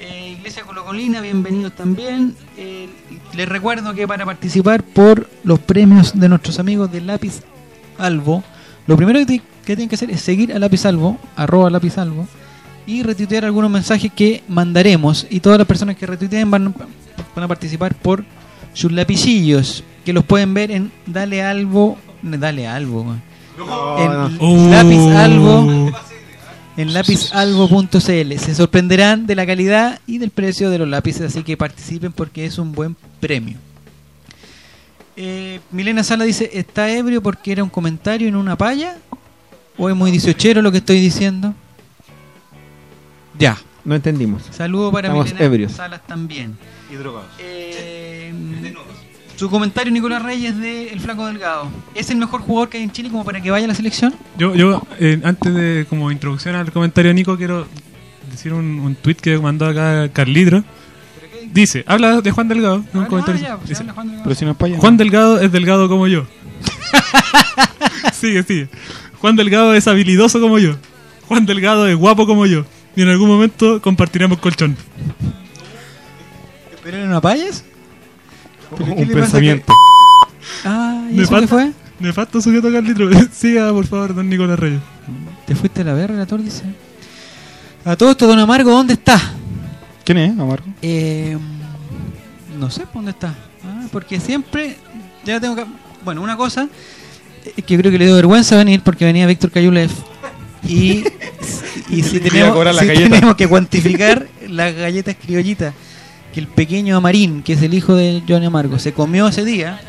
Eh, 0.00 0.36
Iglesia 0.38 0.62
Colocolina, 0.64 1.20
bienvenidos 1.20 1.72
también. 1.72 2.34
Eh, 2.56 2.88
les 3.34 3.48
recuerdo 3.48 3.94
que 3.94 4.06
para 4.06 4.24
participar 4.24 4.82
por 4.82 5.28
los 5.42 5.58
premios 5.58 6.18
de 6.18 6.28
nuestros 6.28 6.58
amigos 6.60 6.90
de 6.92 7.00
Lápiz 7.00 7.40
Albo, 7.98 8.44
lo 8.86 8.96
primero 8.96 9.18
que, 9.20 9.26
ti- 9.26 9.42
que 9.64 9.74
tienen 9.74 9.88
que 9.88 9.96
hacer 9.96 10.10
es 10.10 10.20
seguir 10.20 10.52
a 10.52 10.58
Lápiz 10.58 10.84
Albo, 10.86 11.18
arroba 11.36 11.68
Lápiz 11.70 11.98
Albo, 11.98 12.28
y 12.86 13.02
retuitear 13.02 13.44
algunos 13.44 13.70
mensajes 13.70 14.12
que 14.12 14.42
mandaremos. 14.48 15.26
Y 15.30 15.40
todas 15.40 15.58
las 15.58 15.66
personas 15.66 15.96
que 15.96 16.06
retuiteen 16.06 16.48
van, 16.50 16.72
van 17.34 17.44
a 17.44 17.48
participar 17.48 17.94
por 17.96 18.24
sus 18.74 18.92
lapicillos, 18.92 19.82
que 20.04 20.12
los 20.12 20.24
pueden 20.24 20.54
ver 20.54 20.70
en 20.70 20.92
Dale 21.06 21.42
Albo. 21.42 21.98
Dale 22.22 22.66
Albo, 22.66 23.14
en 23.98 24.40
Uh. 24.40 24.70
Lápiz 24.70 25.16
Albo 25.16 25.90
en 26.78 26.94
lapizalbo.cl. 26.94 28.38
Se 28.38 28.54
sorprenderán 28.54 29.26
de 29.26 29.34
la 29.34 29.44
calidad 29.44 30.00
y 30.06 30.18
del 30.18 30.30
precio 30.30 30.70
de 30.70 30.78
los 30.78 30.86
lápices, 30.86 31.22
así 31.22 31.42
que 31.42 31.56
participen 31.56 32.12
porque 32.12 32.46
es 32.46 32.56
un 32.56 32.70
buen 32.70 32.96
premio. 33.18 33.58
Eh, 35.16 35.58
Milena 35.72 36.04
Sala 36.04 36.22
dice, 36.22 36.48
¿está 36.52 36.88
ebrio 36.88 37.20
porque 37.20 37.50
era 37.50 37.64
un 37.64 37.68
comentario 37.68 38.28
en 38.28 38.36
una 38.36 38.56
palla? 38.56 38.96
¿O 39.76 39.90
es 39.90 39.96
muy 39.96 40.12
dieciochero 40.12 40.62
lo 40.62 40.70
que 40.70 40.78
estoy 40.78 41.00
diciendo? 41.00 41.52
Ya. 43.36 43.58
No 43.84 43.96
entendimos. 43.96 44.42
Saludo 44.52 44.92
para 44.92 45.08
Estamos 45.08 45.26
Milena 45.26 45.44
ebrios. 45.44 45.72
Salas 45.72 46.06
también. 46.06 46.56
Y 46.92 46.94
drogados. 46.94 47.30
Eh, 47.40 48.32
su 49.38 49.48
comentario, 49.48 49.92
Nicolás 49.92 50.22
Reyes, 50.22 50.58
de 50.58 50.88
El 50.92 50.98
Flaco 51.00 51.26
Delgado. 51.26 51.68
¿Es 51.94 52.10
el 52.10 52.16
mejor 52.16 52.40
jugador 52.40 52.68
que 52.68 52.78
hay 52.78 52.82
en 52.84 52.90
Chile 52.90 53.08
como 53.08 53.24
para 53.24 53.40
que 53.40 53.50
vaya 53.52 53.66
a 53.66 53.68
la 53.68 53.74
selección? 53.74 54.14
Yo, 54.36 54.54
yo 54.54 54.82
eh, 54.98 55.20
antes 55.22 55.54
de 55.54 55.86
como 55.88 56.10
introducción 56.10 56.56
al 56.56 56.72
comentario 56.72 57.10
de 57.10 57.14
Nico, 57.14 57.36
quiero 57.36 57.66
decir 58.30 58.52
un, 58.52 58.80
un 58.80 58.94
tweet 58.96 59.14
que 59.14 59.38
mandó 59.38 59.66
acá 59.66 60.08
Carlitro. 60.12 60.64
Dice, 61.52 61.84
habla 61.86 62.20
de 62.20 62.30
Juan 62.32 62.48
Delgado. 62.48 62.84
un 62.92 63.04
Ah, 63.04 63.06
comentario. 63.06 63.40
ya, 63.40 63.56
pues, 63.56 63.68
Dice, 63.68 63.84
Juan 63.84 64.06
Delgado. 64.08 64.24
Pero 64.24 64.34
si 64.34 64.44
no 64.44 64.50
es. 64.74 64.80
Juan 64.80 64.96
Delgado 64.96 65.40
es 65.40 65.52
delgado 65.52 65.88
como 65.88 66.06
yo. 66.08 66.26
sigue, 68.12 68.42
sigue. 68.42 68.68
Juan 69.20 69.36
Delgado 69.36 69.72
es 69.74 69.86
habilidoso 69.86 70.40
como 70.40 70.58
yo. 70.58 70.74
Juan 71.28 71.46
Delgado 71.46 71.86
es 71.86 71.96
guapo 71.96 72.26
como 72.26 72.44
yo. 72.46 72.64
Y 72.96 73.02
en 73.02 73.08
algún 73.08 73.28
momento 73.28 73.80
compartiremos 73.80 74.38
colchón. 74.38 74.76
¿Pero 76.82 76.96
era 76.96 77.06
una 77.06 77.20
payas? 77.20 77.64
¿Pero 78.76 78.94
qué 78.94 79.02
un 79.02 79.08
pensamiento. 79.08 79.72
Ah, 80.64 81.08
¿y 81.10 81.20
eso 81.20 81.40
qué 81.40 81.46
fue? 81.46 81.72
Nefasto 82.00 82.40
sujeto 82.40 82.70
Carlitro. 82.72 83.08
Siga, 83.32 83.72
por 83.72 83.86
favor, 83.86 84.14
don 84.14 84.28
Nicolás 84.28 84.58
Reyes. 84.58 84.80
¿Te 85.46 85.54
fuiste 85.54 85.82
a 85.82 85.84
la 85.84 85.94
verga, 85.94 86.14
relator? 86.14 86.42
Dice. 86.42 86.64
A 87.84 87.96
todo 87.96 88.10
esto, 88.10 88.26
don 88.26 88.38
Amargo, 88.38 88.70
¿dónde 88.70 88.94
está? 88.94 89.20
¿Quién 90.04 90.18
es, 90.18 90.30
Amargo? 90.38 90.66
Eh, 90.82 91.36
no 92.58 92.70
sé 92.70 92.84
dónde 92.92 93.12
está. 93.12 93.34
Ah, 93.64 93.86
porque 93.90 94.20
siempre. 94.20 94.76
Ya 95.24 95.40
tengo 95.40 95.56
que. 95.56 95.64
Bueno, 96.04 96.22
una 96.22 96.36
cosa. 96.36 96.68
Es 97.56 97.64
que 97.64 97.74
yo 97.74 97.80
creo 97.80 97.90
que 97.90 97.98
le 97.98 98.06
dio 98.06 98.14
vergüenza 98.14 98.56
venir 98.56 98.82
porque 98.82 99.04
venía 99.04 99.26
Víctor 99.26 99.50
Cayulev. 99.50 99.90
Y, 100.66 101.04
y 101.88 102.02
si, 102.02 102.20
tenemos, 102.20 102.78
si 102.78 102.86
tenemos 102.86 103.36
que 103.36 103.48
cuantificar 103.48 104.26
las 104.48 104.74
galletas 104.74 105.16
criollitas 105.20 105.72
que 106.32 106.40
el 106.40 106.46
pequeño 106.46 106.96
Amarín, 106.96 107.42
que 107.42 107.54
es 107.54 107.62
el 107.62 107.74
hijo 107.74 107.94
de 107.94 108.22
Johnny 108.28 108.46
Amargo, 108.46 108.78
se 108.78 108.92
comió 108.92 109.28
ese 109.28 109.44
día, 109.44 109.80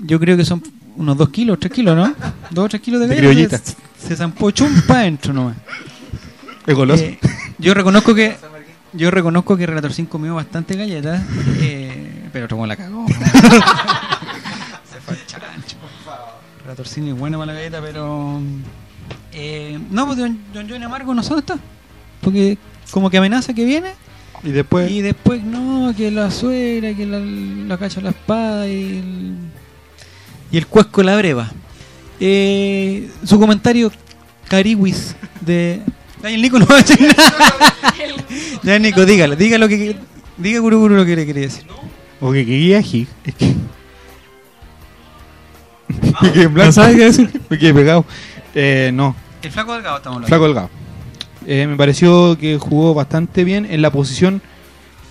yo 0.00 0.18
creo 0.20 0.36
que 0.36 0.44
son 0.44 0.62
unos 0.96 1.16
2 1.16 1.28
kilos, 1.30 1.58
3 1.60 1.72
kilos, 1.72 1.96
¿no? 1.96 2.14
2 2.50 2.64
o 2.64 2.68
3 2.68 2.82
kilos 2.82 3.00
de 3.00 3.08
De 3.08 3.14
galletas. 3.16 3.60
criollitas. 3.60 3.76
Se, 3.98 4.08
se 4.08 4.16
zampó 4.16 4.50
chumpa 4.50 4.98
adentro 5.00 5.32
nomás. 5.32 5.56
Es 6.66 6.74
goloso. 6.74 7.02
Eh, 7.04 7.18
yo 7.58 7.74
reconozco 7.74 8.14
que 8.14 8.36
yo 8.92 9.10
reconozco 9.10 9.56
que 9.56 9.66
Relator 9.66 9.92
5 9.92 10.08
comió 10.10 10.34
bastante 10.36 10.76
galletas, 10.76 11.20
eh, 11.60 12.28
pero 12.32 12.46
tomó 12.46 12.66
la 12.66 12.76
cagó. 12.76 13.06
Se 13.08 15.00
fue 15.00 15.14
al 15.14 15.26
chancho. 15.26 15.76
Relator 16.62 16.86
5 16.86 17.08
es 17.08 17.18
bueno 17.18 17.38
para 17.38 17.52
la 17.52 17.58
galleta, 17.58 17.80
pero 17.80 18.40
eh, 19.32 19.78
no, 19.90 20.06
pues 20.06 20.18
don, 20.18 20.38
don 20.52 20.68
Johnny 20.68 20.84
Amargo 20.84 21.12
no 21.12 21.22
dónde 21.22 21.40
está. 21.40 21.58
Porque 22.20 22.56
como 22.90 23.10
que 23.10 23.18
amenaza 23.18 23.52
que 23.52 23.64
viene 23.64 23.92
y 24.44 24.50
después. 24.52 24.90
y 24.90 25.00
después 25.00 25.42
no, 25.42 25.92
que 25.96 26.10
la 26.10 26.30
suegra, 26.30 26.94
que 26.94 27.06
la, 27.06 27.18
la 27.18 27.78
cacha 27.78 28.00
la 28.00 28.10
espada 28.10 28.68
y 28.68 28.98
el, 28.98 29.34
y 30.52 30.58
el 30.58 30.66
cuesco 30.66 31.02
la 31.02 31.16
breva. 31.16 31.50
Eh, 32.20 33.08
su 33.24 33.40
comentario 33.40 33.90
cariwis 34.48 35.16
de... 35.40 35.80
Ay, 36.22 36.34
el 36.34 36.42
Nico 36.42 36.58
no 36.58 36.66
va 36.66 36.76
a 36.76 36.82
decir 36.82 37.00
nada. 37.00 37.74
ya 38.62 38.78
Nico, 38.78 39.04
dígalo, 39.04 39.36
diga 39.36 39.58
lo 39.58 39.68
que 39.68 39.96
diga 40.36 40.60
Guru 40.60 40.78
Guru 40.78 40.94
lo 40.96 41.04
que 41.04 41.16
le 41.16 41.26
quería 41.26 41.42
decir. 41.42 41.64
O 42.20 42.32
que 42.32 42.46
que 42.46 42.58
guiaji. 42.58 43.06
Es 43.24 43.34
que. 43.34 43.54
Me 46.22 46.32
quedé 46.32 46.44
en 46.44 46.54
blanco. 46.54 46.66
¿No 46.68 46.72
sabe 46.72 46.96
qué 46.96 47.04
decir? 47.04 47.40
Me 47.50 47.58
quedé 47.58 47.74
pegado. 47.74 48.04
Eh, 48.54 48.90
no, 48.94 49.14
El 49.42 49.50
flaco 49.50 49.74
delgado 49.74 49.96
estamos 49.98 50.16
hablando. 50.16 50.28
Flaco 50.28 50.44
Delgado. 50.44 50.83
Eh, 51.46 51.66
me 51.66 51.76
pareció 51.76 52.36
que 52.38 52.58
jugó 52.58 52.94
bastante 52.94 53.44
bien 53.44 53.66
en 53.70 53.82
la 53.82 53.90
posición 53.90 54.40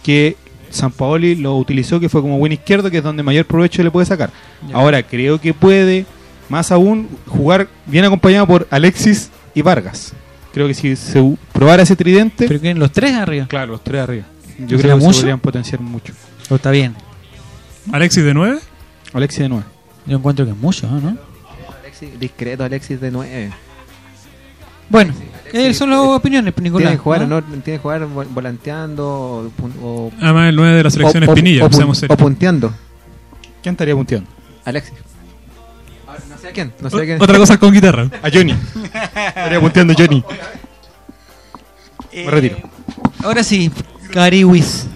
que 0.03 0.35
San 0.69 0.91
Paoli 0.91 1.35
lo 1.35 1.55
utilizó, 1.57 1.99
que 1.99 2.09
fue 2.09 2.21
como 2.21 2.37
buen 2.39 2.51
izquierdo, 2.51 2.89
que 2.89 2.97
es 2.97 3.03
donde 3.03 3.21
mayor 3.23 3.45
provecho 3.45 3.83
le 3.83 3.91
puede 3.91 4.05
sacar. 4.05 4.31
Ya. 4.67 4.75
Ahora, 4.75 5.03
creo 5.03 5.39
que 5.39 5.53
puede, 5.53 6.05
más 6.49 6.71
aún, 6.71 7.07
jugar 7.27 7.67
bien 7.85 8.05
acompañado 8.05 8.47
por 8.47 8.67
Alexis 8.71 9.29
y 9.53 9.61
Vargas. 9.61 10.13
Creo 10.53 10.67
que 10.67 10.73
si 10.73 10.95
se 10.95 11.35
probara 11.51 11.83
ese 11.83 11.95
tridente, 11.95 12.47
Pero 12.47 12.59
que 12.61 12.73
los 12.73 12.91
tres 12.91 13.13
arriba. 13.15 13.47
claro, 13.47 13.73
los 13.73 13.83
tres 13.83 14.01
arriba. 14.01 14.25
¿No 14.59 14.67
Yo 14.67 14.77
creo 14.79 14.97
que 14.97 15.03
mucho? 15.03 15.13
se 15.13 15.19
podrían 15.21 15.39
potenciar 15.39 15.81
mucho. 15.81 16.13
O 16.49 16.55
está 16.55 16.69
bien. 16.71 16.95
Alexis 17.91 18.23
de 18.23 18.33
9. 18.33 18.59
Alexis 19.13 19.39
de 19.39 19.49
9. 19.49 19.65
Yo 20.05 20.17
encuentro 20.17 20.45
que 20.45 20.51
es 20.51 20.57
mucho, 20.57 20.87
¿no? 20.87 21.17
Alexis, 21.81 22.19
discreto, 22.19 22.63
Alexis 22.63 22.99
de 23.01 23.11
9. 23.11 23.51
Bueno, 24.93 25.13
eh, 25.51 25.73
son 25.73 25.89
las 25.89 25.99
opiniones, 25.99 26.53
Nicolás. 26.57 26.83
Tiene 26.87 26.97
que 26.97 27.03
jugar, 27.03 27.21
¿no? 27.21 27.41
¿no? 27.41 27.43
Tiene 27.43 27.63
que 27.63 27.77
jugar 27.79 28.01
vo- 28.07 28.27
volanteando 28.29 29.05
o, 29.09 29.51
pun- 29.61 29.73
o, 29.83 30.11
Además, 30.21 30.49
el 30.49 30.55
9 30.55 30.77
de 30.77 30.83
la 30.83 30.89
selección 30.89 31.23
o- 31.23 31.25
es 31.25 31.29
o- 31.31 31.33
Pinilla, 31.35 31.65
o 31.65 31.69
pun- 31.69 32.15
punteando. 32.17 32.73
¿Quién 33.61 33.73
estaría 33.73 33.95
punteando? 33.95 34.29
Alexis. 34.63 34.93
No 36.29 36.37
sé 36.37 36.47
a 36.47 36.51
quién, 36.51 36.73
no 36.79 36.89
sé 36.89 36.97
a 36.97 37.05
quién. 37.05 37.21
Otra 37.21 37.37
cosa 37.37 37.57
con 37.57 37.73
guitarra. 37.73 38.09
A 38.21 38.29
Johnny. 38.31 38.53
estaría 39.27 39.59
punteando 39.59 39.93
Johnny. 39.97 40.23
Me 42.13 42.29
retiro. 42.31 42.57
Ahora 43.23 43.43
sí, 43.43 43.71
Cariwis. 44.11 44.87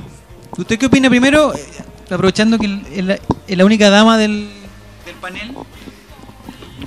¿Usted 0.58 0.78
qué 0.78 0.86
opina 0.86 1.10
primero? 1.10 1.54
eh, 1.56 1.60
Aprovechando 2.10 2.58
que 2.58 3.20
es 3.48 3.58
la 3.58 3.66
única 3.66 3.90
dama 3.90 4.18
del, 4.18 4.48
del 5.06 5.16
panel. 5.20 5.52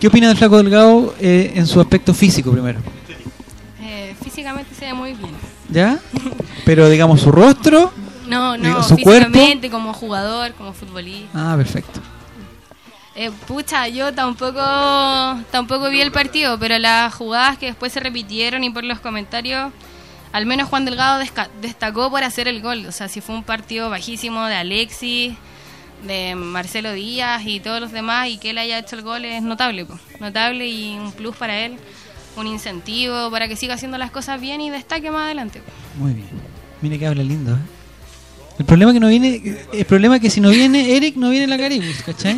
¿Qué 0.01 0.07
opina 0.07 0.29
del 0.29 0.37
Flaco 0.37 0.57
Delgado 0.57 1.15
eh, 1.21 1.53
en 1.57 1.67
su 1.67 1.81
aspecto 1.81 2.15
físico 2.15 2.51
primero? 2.53 2.79
Físicamente 4.23 4.75
se 4.75 4.87
ve 4.87 4.95
muy 4.95 5.13
bien. 5.13 5.33
¿Ya? 5.69 5.99
Pero 6.65 6.89
digamos 6.89 7.21
su 7.21 7.33
rostro. 7.33 7.93
No, 8.27 8.57
no, 8.57 8.83
¿su 8.83 8.97
físicamente, 8.97 9.71
como 9.71 9.93
jugador, 9.93 10.53
como 10.55 10.73
futbolista. 10.73 11.31
Ah, 11.35 11.57
perfecto. 11.57 12.01
Eh, 13.17 13.31
pucha, 13.47 13.89
yo 13.89 14.15
tampoco, 14.15 14.61
tampoco 15.51 15.91
vi 15.91 16.01
el 16.01 16.13
partido, 16.13 16.59
pero 16.59 16.79
las 16.79 17.13
jugadas 17.13 17.59
que 17.59 17.67
después 17.67 17.93
se 17.93 18.01
repitieron 18.01 18.63
y 18.63 18.71
por 18.71 18.85
los 18.85 19.01
comentarios, 19.01 19.73
al 20.33 20.47
menos 20.47 20.69
Juan 20.69 20.85
Delgado 20.85 21.21
destacó 21.61 22.09
por 22.09 22.23
hacer 22.23 22.47
el 22.47 22.63
gol. 22.63 22.87
O 22.87 22.93
sea, 22.93 23.09
si 23.09 23.21
fue 23.21 23.35
un 23.35 23.43
partido 23.43 23.91
bajísimo 23.91 24.47
de 24.47 24.55
Alexis, 24.55 25.35
de 26.07 26.35
Marcelo 26.35 26.93
Díaz 26.93 27.43
y 27.45 27.61
todos 27.61 27.81
los 27.81 27.93
demás, 27.93 28.29
y 28.29 28.39
que 28.39 28.51
él 28.51 28.59
haya 28.59 28.79
hecho 28.79 28.97
el 28.97 29.03
gol 29.03 29.25
es 29.25 29.43
notable, 29.43 29.85
po. 29.85 29.99
notable 30.21 30.67
y 30.69 30.97
un 30.97 31.13
plus 31.13 31.37
para 31.37 31.59
él, 31.59 31.79
un 32.41 32.47
incentivo 32.47 33.31
para 33.31 33.49
que 33.49 33.57
siga 33.57 33.75
haciendo 33.75 33.99
las 33.99 34.11
cosas 34.11 34.41
bien 34.41 34.61
y 34.61 34.71
destaque 34.71 35.11
más 35.11 35.27
adelante. 35.27 35.63
Muy 35.99 36.13
bien. 36.15 36.29
Mire 36.83 36.99
que 36.99 37.07
habla 37.07 37.23
lindo, 37.23 37.55
¿eh? 37.55 37.61
El 38.59 38.67
problema 38.67 38.93
que 38.93 39.01
no 39.01 39.09
viene, 39.09 39.57
el 39.73 39.85
problema 39.87 40.17
es 40.17 40.23
que 40.23 40.29
si 40.29 40.39
no 40.39 40.51
viene 40.51 40.95
Eric, 40.95 41.17
no 41.17 41.31
viene 41.31 41.47
la 41.47 41.57
Cariwis, 41.57 42.03
¿cachai? 42.03 42.37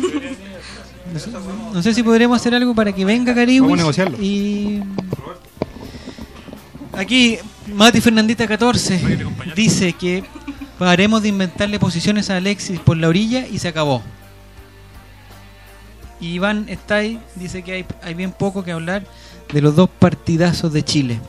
No 1.13 1.19
sé, 1.19 1.29
no 1.73 1.83
sé 1.83 1.93
si 1.93 2.01
podremos 2.01 2.39
hacer 2.39 2.55
algo 2.55 2.73
para 2.73 2.93
que 2.93 3.03
venga 3.03 3.35
Cariwis. 3.35 3.61
Vamos 3.61 3.73
a 3.73 3.81
negociarlo. 3.81 4.17
Y 4.21 4.81
aquí 6.93 7.39
Mati 7.67 7.99
Fernandita 7.99 8.47
14 8.47 9.25
dice 9.53 9.93
que 9.93 10.23
paremos 10.79 11.21
de 11.21 11.27
inventarle 11.27 11.77
posiciones 11.77 12.29
a 12.29 12.37
Alexis 12.37 12.79
por 12.79 12.95
la 12.95 13.09
orilla 13.09 13.45
y 13.45 13.59
se 13.59 13.67
acabó. 13.67 14.01
Y 16.21 16.35
Iván 16.35 16.67
Stay 16.69 17.19
dice 17.35 17.63
que 17.63 17.73
hay, 17.73 17.85
hay 18.01 18.13
bien 18.13 18.31
poco 18.31 18.63
que 18.63 18.71
hablar 18.71 19.03
de 19.53 19.61
los 19.61 19.75
dos 19.75 19.89
partidazos 19.99 20.73
de 20.73 20.83
Chile. 20.83 21.19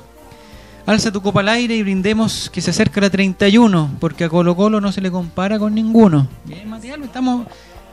Alza 0.87 1.11
tu 1.13 1.23
copa 1.23 1.41
al 1.41 1.49
aire 1.49 1.77
y 1.77 1.83
brindemos 1.83 2.51
que 2.51 2.61
se 2.61 2.71
acerca 2.71 3.01
la 3.01 3.09
31, 3.11 3.93
porque 4.01 4.25
a 4.25 4.29
Colo 4.29 4.55
Colo 4.55 4.81
no 4.81 4.93
se 4.93 5.01
le 5.01 5.11
compara 5.11 5.59
con 5.59 5.75
ninguno. 5.75 6.29
Bien, 6.45 6.69
Matías, 6.69 6.99
estamos, 7.03 7.47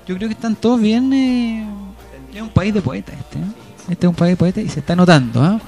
yo 0.08 0.16
creo 0.18 0.28
que 0.28 0.34
están 0.34 0.56
todos 0.56 0.82
bien. 0.82 1.12
eh, 1.14 1.66
es 2.34 2.42
un 2.42 2.50
país 2.50 2.74
de 2.74 2.82
poetas 2.82 3.16
este. 3.18 3.40
¿eh? 3.40 3.44
Este 3.90 4.06
es 4.06 4.10
un 4.10 4.16
país 4.16 4.32
de 4.34 4.38
poetas 4.38 4.64
y 4.64 4.70
se 4.70 4.80
está 4.82 4.96
notando, 4.96 5.42
¿ah? 5.44 5.60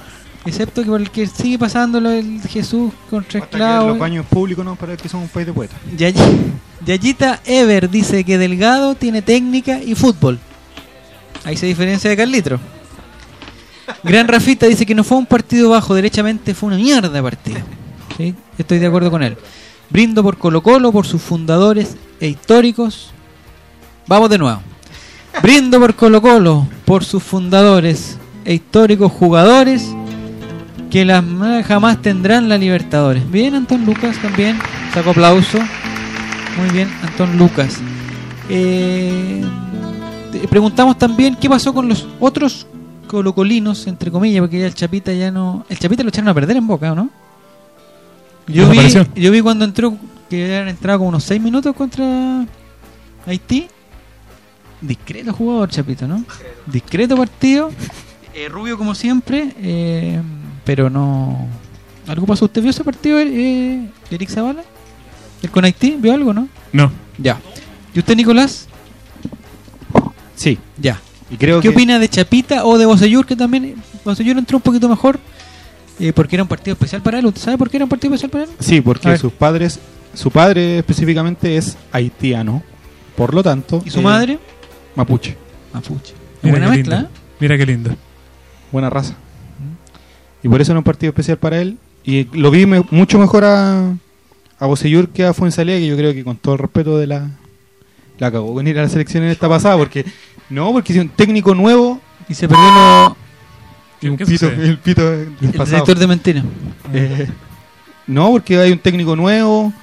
Excepto 0.45 0.83
que 0.83 0.89
por 0.89 0.99
el 0.99 1.09
que 1.09 1.25
sigue 1.25 1.57
pasándolo 1.57 2.11
el 2.11 2.41
Jesús 2.41 2.91
contra 3.09 3.39
Hasta 3.39 3.49
que 3.49 3.55
en 3.55 3.61
esclavos. 3.61 3.87
los 3.91 3.99
baños 3.99 4.25
públicos 4.25 4.65
no, 4.65 4.75
para 4.75 4.97
que 4.97 5.07
somos 5.07 5.27
un 5.27 5.29
país 5.29 5.47
de 5.47 5.53
poetas. 5.53 5.77
Yay- 5.97 6.13
Yayita 6.85 7.39
Ever 7.45 7.89
dice 7.89 8.25
que 8.25 8.37
Delgado 8.37 8.95
tiene 8.95 9.21
técnica 9.21 9.81
y 9.81 9.95
fútbol. 9.95 10.37
Ahí 11.45 11.55
se 11.55 11.65
diferencia 11.65 12.09
de 12.09 12.17
Carlitro. 12.17 12.59
Gran 14.03 14.27
Rafita 14.27 14.67
dice 14.67 14.85
que 14.85 14.95
no 14.95 15.03
fue 15.03 15.17
un 15.17 15.25
partido 15.25 15.69
bajo, 15.69 15.93
derechamente 15.93 16.53
fue 16.53 16.67
una 16.67 16.77
mierda 16.77 17.21
partido. 17.21 17.59
Estoy 18.57 18.79
de 18.79 18.87
acuerdo 18.87 19.09
con 19.09 19.23
él. 19.23 19.37
Brindo 19.89 20.23
por 20.23 20.37
Colo 20.37 20.61
Colo, 20.61 20.91
por 20.91 21.05
sus 21.05 21.21
fundadores 21.21 21.95
e 22.19 22.27
históricos. 22.27 23.11
Vamos 24.07 24.29
de 24.29 24.37
nuevo. 24.37 24.61
Brindo 25.41 25.79
por 25.79 25.95
Colo 25.95 26.21
Colo, 26.21 26.67
por 26.85 27.03
sus 27.03 27.23
fundadores 27.23 28.17
e 28.45 28.53
históricos 28.53 29.11
jugadores 29.11 29.89
que 30.89 31.05
las 31.05 31.23
jamás 31.65 32.01
tendrán 32.01 32.49
la 32.49 32.57
Libertadores. 32.57 33.29
Bien, 33.31 33.55
Antón 33.55 33.85
Lucas 33.85 34.15
también. 34.21 34.59
Saco 34.93 35.09
aplauso. 35.09 35.57
Muy 36.57 36.69
bien, 36.71 36.87
Antón 37.01 37.37
Lucas. 37.37 37.79
Eh, 38.47 39.43
preguntamos 40.49 40.97
también 40.97 41.35
qué 41.35 41.49
pasó 41.49 41.73
con 41.73 41.87
los 41.87 42.07
otros 42.19 42.67
colocolinos, 43.13 43.85
entre 43.87 44.09
comillas, 44.11 44.41
porque 44.41 44.59
ya 44.59 44.65
el 44.65 44.73
Chapita 44.73 45.13
ya 45.13 45.31
no. 45.31 45.65
El 45.69 45.77
Chapita 45.77 46.03
lo 46.03 46.09
echaron 46.09 46.29
a 46.29 46.33
perder 46.33 46.57
en 46.57 46.65
boca, 46.65 46.91
¿o 46.91 46.95
¿no? 46.95 47.09
Yo 48.47 48.67
vi, 48.69 48.79
yo 49.15 49.31
vi 49.31 49.41
cuando 49.41 49.63
entró, 49.63 49.95
que 50.29 50.43
habían 50.43 50.67
entrado 50.67 50.99
como 50.99 51.09
unos 51.09 51.23
6 51.23 51.39
minutos 51.39 51.75
contra 51.75 52.45
Haití. 53.25 53.67
Discreto 54.81 55.31
jugador, 55.31 55.69
Chapito, 55.69 56.07
¿no? 56.07 56.25
Discreto 56.65 57.15
partido. 57.15 57.71
Eh, 58.35 58.49
rubio 58.49 58.79
como 58.79 58.95
siempre, 58.95 59.53
eh, 59.61 60.19
pero 60.65 60.89
no. 60.89 61.47
¿Algo 62.07 62.25
pasó? 62.25 62.45
¿Usted 62.45 62.63
vio 62.63 62.71
ese 62.71 62.83
partido, 62.83 63.19
eh, 63.19 63.87
Eric 64.09 64.27
Zavala? 64.27 64.63
¿El 65.43 65.51
con 65.51 65.63
Haití? 65.63 65.97
¿Vio 65.99 66.11
algo, 66.11 66.33
no? 66.33 66.47
No. 66.71 66.91
Ya. 67.19 67.39
¿Y 67.93 67.99
usted, 67.99 68.15
Nicolás? 68.15 68.67
Sí. 70.35 70.57
Ya. 70.79 70.99
Y 71.31 71.37
creo 71.37 71.59
¿Qué 71.61 71.69
que 71.69 71.73
opina 71.75 71.99
de 71.99 72.07
Chapita 72.09 72.65
o 72.65 72.77
de 72.77 72.85
Bosellur, 72.85 73.25
que 73.25 73.35
también 73.35 73.75
Bosellur 74.05 74.37
entró 74.37 74.57
un 74.57 74.61
poquito 74.61 74.87
mejor? 74.89 75.19
eh, 75.99 76.11
porque 76.11 76.35
era 76.35 76.43
un 76.43 76.49
partido 76.49 76.73
especial 76.73 77.01
para 77.01 77.19
él. 77.19 77.25
¿Usted 77.27 77.41
sabe 77.41 77.57
por 77.57 77.69
qué 77.69 77.77
era 77.77 77.85
un 77.85 77.89
partido 77.89 78.13
especial 78.13 78.31
para 78.31 78.43
él? 78.45 78.49
Sí, 78.59 78.81
porque 78.81 79.15
sus 79.17 79.31
padres, 79.31 79.79
su 80.13 80.31
padre 80.31 80.79
específicamente 80.79 81.55
es 81.55 81.77
haitiano. 81.91 82.63
Por 83.15 83.33
lo 83.33 83.43
tanto, 83.43 83.81
¿Y 83.85 83.89
su 83.91 83.99
eh, 83.99 84.03
madre? 84.03 84.39
mapuche. 84.95 85.37
Mapuche. 85.71 86.13
Mira 86.41 86.53
Buena 86.57 86.71
qué 86.71 86.77
mezcla, 86.77 86.95
lindo. 86.97 87.09
¿eh? 87.09 87.19
Mira 87.39 87.57
qué 87.57 87.65
lindo. 87.65 87.95
buena 88.71 88.89
raza. 88.89 89.13
Y 90.41 90.49
por 90.49 90.59
eso 90.61 90.71
era 90.71 90.79
un 90.79 90.83
partido 90.83 91.09
especial 91.11 91.37
para 91.37 91.61
él. 91.61 91.77
Y 92.03 92.25
lo 92.37 92.49
vi 92.51 92.65
me- 92.65 92.83
mucho 92.89 93.17
mejor 93.19 93.45
a, 93.45 93.93
a 94.59 94.65
Bosellur 94.65 95.09
que 95.09 95.23
a 95.25 95.33
Fuensalía, 95.33 95.77
que 95.77 95.87
yo 95.87 95.95
creo 95.95 96.11
que 96.13 96.23
con 96.23 96.35
todo 96.37 96.55
el 96.55 96.59
respeto 96.59 96.97
de 96.97 97.07
la... 97.07 97.29
La 98.19 98.27
acabó 98.27 98.53
con 98.53 98.67
ir 98.67 98.77
a 98.77 98.83
la 98.83 98.89
selección 98.89 99.23
en 99.23 99.29
esta 99.29 99.47
pasada, 99.47 99.77
porque... 99.77 100.05
No, 100.53 100.71
porque 100.71 100.93
es 100.93 100.99
un 100.99 101.09
técnico 101.09 101.55
nuevo 101.55 101.99
Y 102.29 102.35
se 102.35 102.47
perdió 102.47 103.17
el 104.01 104.77
pito 104.77 105.09
del 105.09 105.35
el 105.41 105.49
pasado. 105.53 105.77
detector 105.77 105.97
de 105.97 106.07
mentiras. 106.07 106.43
Eh, 106.93 107.27
no, 108.05 108.29
porque 108.31 108.57
hay 108.57 108.71
un 108.71 108.77
técnico 108.79 109.15
nuevo, 109.15 109.73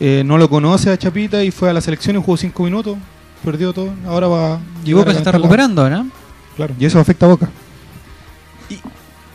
eh, 0.00 0.22
no 0.24 0.38
lo 0.38 0.48
conoce 0.48 0.90
a 0.90 0.96
Chapita 0.96 1.42
y 1.44 1.50
fue 1.50 1.68
a 1.68 1.72
la 1.72 1.80
selección 1.80 2.16
y 2.16 2.20
jugó 2.20 2.36
cinco 2.36 2.62
minutos, 2.62 2.96
perdió 3.44 3.72
todo, 3.72 3.92
ahora 4.06 4.28
va 4.28 4.60
Y 4.84 4.92
Boca 4.92 5.12
se 5.12 5.18
está 5.18 5.32
recuperando 5.32 5.82
ahora. 5.82 6.06
Claro, 6.56 6.74
y 6.78 6.84
eso 6.86 7.00
afecta 7.00 7.26
a 7.26 7.30
Boca. 7.30 7.50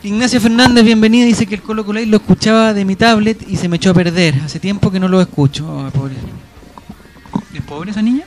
Ignacia 0.02 0.40
Fernández, 0.40 0.84
bienvenida, 0.84 1.24
dice 1.24 1.46
que 1.46 1.54
el 1.54 1.62
Colo 1.62 1.84
Colo 1.84 2.00
lo 2.04 2.16
escuchaba 2.16 2.74
de 2.74 2.84
mi 2.84 2.96
tablet 2.96 3.46
y 3.48 3.56
se 3.56 3.68
me 3.68 3.76
echó 3.76 3.90
a 3.90 3.94
perder. 3.94 4.34
Hace 4.44 4.58
tiempo 4.58 4.90
que 4.90 4.98
no 4.98 5.08
lo 5.08 5.20
escucho. 5.20 5.84
Ay, 5.84 5.90
pobre. 5.92 6.14
¿Es 7.54 7.62
pobre 7.62 7.90
esa 7.90 8.02
niña? 8.02 8.24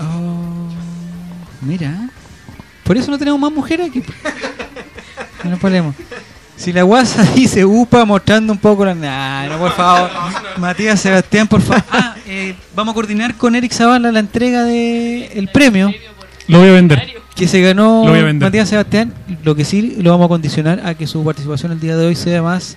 Oh, 0.00 0.68
mira. 1.62 2.08
Por 2.84 2.96
eso 2.96 3.10
no 3.10 3.18
tenemos 3.18 3.38
más 3.40 3.52
mujeres 3.52 3.90
aquí. 3.90 4.02
Que 5.42 5.48
no 5.48 5.58
ponemos. 5.58 5.94
Si 6.56 6.72
la 6.72 6.82
guasa 6.82 7.22
dice 7.34 7.64
upa 7.64 8.04
mostrando 8.04 8.52
un 8.52 8.58
poco 8.58 8.84
la... 8.84 8.94
Nah, 8.94 9.46
no, 9.48 9.58
por 9.58 9.72
favor. 9.72 10.10
Matías 10.58 11.00
Sebastián, 11.00 11.46
por 11.46 11.60
favor. 11.60 11.84
Ah, 11.92 12.16
eh, 12.26 12.54
vamos 12.74 12.92
a 12.92 12.94
coordinar 12.94 13.34
con 13.36 13.54
Eric 13.54 13.72
Zavala 13.72 14.12
la 14.12 14.18
entrega 14.20 14.64
del 14.64 15.48
premio 15.52 15.92
Lo 16.46 16.58
voy 16.58 16.68
a 16.68 16.72
vender. 16.72 17.02
que 17.34 17.46
se 17.48 17.60
ganó 17.60 18.02
Lo 18.04 18.10
voy 18.10 18.20
a 18.20 18.24
vender. 18.24 18.46
Matías 18.48 18.68
Sebastián, 18.68 19.14
lo 19.44 19.54
que 19.54 19.64
sí 19.64 19.96
lo 20.00 20.10
vamos 20.10 20.26
a 20.26 20.28
condicionar 20.28 20.80
a 20.84 20.94
que 20.94 21.06
su 21.06 21.24
participación 21.24 21.72
el 21.72 21.80
día 21.80 21.96
de 21.96 22.06
hoy 22.06 22.14
sea 22.16 22.42
más 22.42 22.76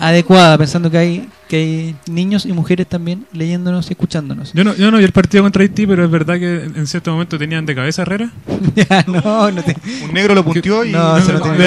adecuada, 0.00 0.56
pensando 0.58 0.90
que 0.90 0.98
hay 0.98 1.28
que 1.48 1.56
hay 1.56 1.96
niños 2.12 2.46
y 2.46 2.52
mujeres 2.52 2.86
también 2.86 3.26
leyéndonos 3.32 3.88
y 3.90 3.92
escuchándonos. 3.92 4.52
Yo 4.52 4.64
no, 4.64 4.74
yo 4.74 4.90
no 4.90 4.98
vi 4.98 5.04
el 5.04 5.12
partido 5.12 5.42
contra 5.42 5.62
Haití, 5.62 5.86
pero 5.86 6.04
es 6.04 6.10
verdad 6.10 6.38
que 6.38 6.62
en 6.64 6.86
cierto 6.86 7.12
momento 7.12 7.38
tenían 7.38 7.66
de 7.66 7.74
cabeza 7.74 8.02
Herrera. 8.02 8.30
ya, 8.74 9.04
no, 9.06 9.50
no 9.50 9.62
te- 9.62 9.76
Un 10.04 10.12
negro 10.14 10.34
lo 10.34 10.44
puntió 10.44 10.84
y 10.84 10.92
No, 10.92 11.16
eso 11.18 11.32
no 11.32 11.40
tiene. 11.40 11.58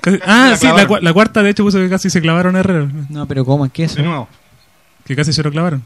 Casi- 0.00 0.18
ah, 0.26 0.48
La 0.50 0.56
sí, 0.56 0.66
la, 0.66 0.98
la 1.00 1.12
cuarta 1.12 1.42
de 1.42 1.50
hecho 1.50 1.62
puso 1.62 1.78
que 1.78 1.88
casi 1.88 2.10
se 2.10 2.20
clavaron 2.20 2.56
a 2.56 2.60
Herrera. 2.60 2.88
No, 3.08 3.26
pero 3.26 3.44
¿cómo 3.44 3.64
es 3.66 3.72
que 3.72 3.84
eso? 3.84 3.96
De 3.96 4.02
nuevo. 4.02 4.28
Que 5.04 5.14
casi 5.14 5.32
se 5.32 5.42
lo 5.42 5.50
clavaron. 5.50 5.82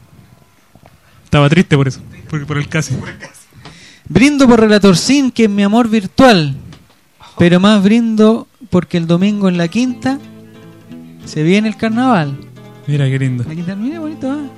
Estaba 1.23 1.47
triste 1.49 1.75
por 1.77 1.87
eso. 1.87 2.01
Por, 2.29 2.45
por 2.47 2.57
el 2.57 2.67
casi. 2.67 2.95
Brindo 4.09 4.47
por 4.47 4.59
Relator 4.59 4.97
Sin, 4.97 5.31
que 5.31 5.43
es 5.43 5.49
mi 5.49 5.61
amor 5.63 5.87
virtual. 5.89 6.55
Pero 7.37 7.59
más 7.59 7.83
brindo 7.83 8.47
porque 8.71 8.97
el 8.97 9.05
domingo 9.05 9.47
en 9.49 9.57
la 9.57 9.67
quinta 9.67 10.17
se 11.27 11.43
viene 11.43 11.67
el 11.67 11.75
carnaval. 11.75 12.37
Mira 12.87 13.05
qué 13.05 13.19
lindo. 13.19 13.43
La 13.47 13.53
quinta, 13.53 13.75
mira, 13.75 13.99
bonito, 13.99 14.31
¿ah? 14.31 14.49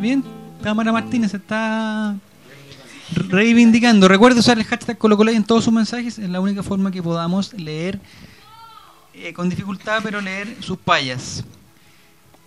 Bien, 0.00 0.24
Tamara 0.62 0.90
Martínez 0.90 1.32
se 1.32 1.36
está 1.36 2.16
reivindicando. 3.28 4.08
Recuerda 4.08 4.40
usar 4.40 4.58
el 4.58 4.64
hashtag 4.64 4.96
Colocolay 4.96 5.36
en 5.36 5.44
todos 5.44 5.64
sus 5.64 5.72
mensajes. 5.72 6.18
Es 6.18 6.30
la 6.30 6.40
única 6.40 6.62
forma 6.62 6.90
que 6.90 7.02
podamos 7.02 7.52
leer 7.52 8.00
eh, 9.12 9.32
con 9.34 9.48
dificultad, 9.48 10.00
pero 10.02 10.20
leer 10.20 10.56
sus 10.60 10.78
payas. 10.78 11.44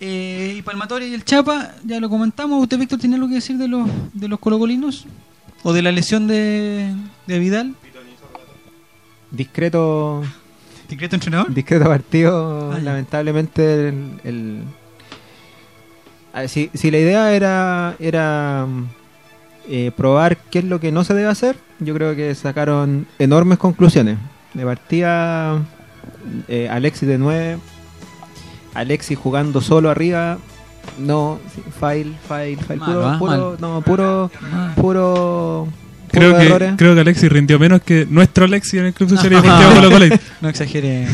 Eh, 0.00 0.56
y 0.58 0.62
Palmatoria 0.62 1.08
y 1.08 1.14
el 1.14 1.24
Chapa, 1.24 1.74
ya 1.84 2.00
lo 2.00 2.08
comentamos. 2.08 2.62
¿Usted, 2.62 2.78
Víctor, 2.78 2.98
tiene 2.98 3.14
algo 3.14 3.28
que 3.28 3.34
decir 3.34 3.56
de 3.58 3.68
los, 3.68 3.88
de 4.12 4.28
los 4.28 4.38
colocolinos? 4.40 5.06
¿O 5.62 5.72
de 5.72 5.82
la 5.82 5.92
lesión 5.92 6.26
de, 6.26 6.94
de 7.26 7.38
Vidal? 7.38 7.74
Discreto, 9.30 10.22
¿Discreto 10.88 11.16
entrenador? 11.16 11.52
discreto 11.52 11.84
partido. 11.84 12.72
Ah, 12.72 12.78
lamentablemente, 12.78 13.88
el, 13.88 14.20
el- 14.24 14.62
a 16.32 16.40
ver, 16.40 16.48
si, 16.48 16.70
si 16.74 16.90
la 16.90 16.98
idea 16.98 17.32
era, 17.32 17.94
era 17.98 18.66
eh, 19.68 19.90
probar 19.96 20.36
qué 20.36 20.60
es 20.60 20.64
lo 20.64 20.78
que 20.80 20.92
no 20.92 21.02
se 21.04 21.14
debe 21.14 21.28
hacer, 21.28 21.56
yo 21.80 21.94
creo 21.94 22.14
que 22.16 22.34
sacaron 22.34 23.06
enormes 23.18 23.58
conclusiones. 23.58 24.18
De 24.54 24.64
partida, 24.64 25.58
eh, 26.48 26.68
Alexis 26.70 27.08
de 27.08 27.18
9, 27.18 27.58
Alexis 28.74 29.18
jugando 29.18 29.60
solo 29.60 29.90
arriba, 29.90 30.38
no, 30.98 31.38
fail, 31.80 32.16
fail, 32.26 32.58
Mal, 32.68 32.78
puro, 32.78 33.00
¿va? 33.00 33.18
puro, 33.18 33.56
no, 33.58 33.80
puro, 33.82 34.30
puro, 34.76 35.68
Creo 36.10 36.36
que, 36.36 36.46
errores. 36.46 36.74
creo 36.76 36.94
que 36.94 37.00
Alexis 37.00 37.30
rindió 37.30 37.58
menos 37.58 37.82
que 37.82 38.06
nuestro 38.08 38.44
Alexis 38.46 38.80
en 38.80 38.86
el 38.86 38.92
Club 38.94 39.08
Social 39.10 39.30
Deportivo 39.42 39.70
Colo 39.74 39.90
Colo. 39.90 40.06
No 40.40 40.48
exagere. 40.48 41.06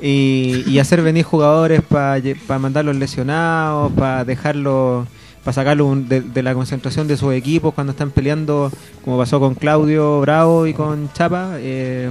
y, 0.00 0.64
y 0.66 0.78
hacer 0.78 1.02
venir 1.02 1.24
jugadores 1.24 1.82
para 1.82 2.20
mandarlos 2.58 2.96
lesionados, 2.96 3.92
para 3.92 4.24
dejarlos, 4.24 5.06
para 5.44 5.52
sacarlos 5.54 6.08
de, 6.08 6.20
de 6.20 6.42
la 6.42 6.54
concentración 6.54 7.08
de 7.08 7.16
sus 7.16 7.34
equipos 7.34 7.74
cuando 7.74 7.92
están 7.92 8.10
peleando, 8.10 8.70
como 9.04 9.18
pasó 9.18 9.40
con 9.40 9.54
Claudio 9.54 10.20
Bravo 10.20 10.66
y 10.66 10.74
con 10.74 11.12
Chapa. 11.12 11.52
eh, 11.56 12.10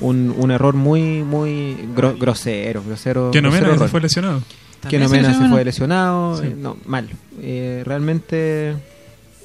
un, 0.00 0.34
un 0.36 0.50
error 0.50 0.74
muy 0.74 1.22
muy 1.22 1.76
gro- 1.94 2.18
grosero, 2.18 2.82
grosero. 2.84 3.30
Que 3.30 3.40
no 3.40 3.50
menos 3.52 3.76
error. 3.76 3.88
fue 3.88 4.00
lesionado. 4.00 4.42
que 4.90 4.98
no 4.98 5.08
Mena 5.08 5.32
se 5.32 5.48
fue 5.48 5.64
lesionado, 5.64 6.36
Sí. 6.36 6.48
eh, 6.48 6.56
no, 6.58 6.76
mal. 6.84 7.08
Eh, 7.40 7.82
realmente 7.86 8.74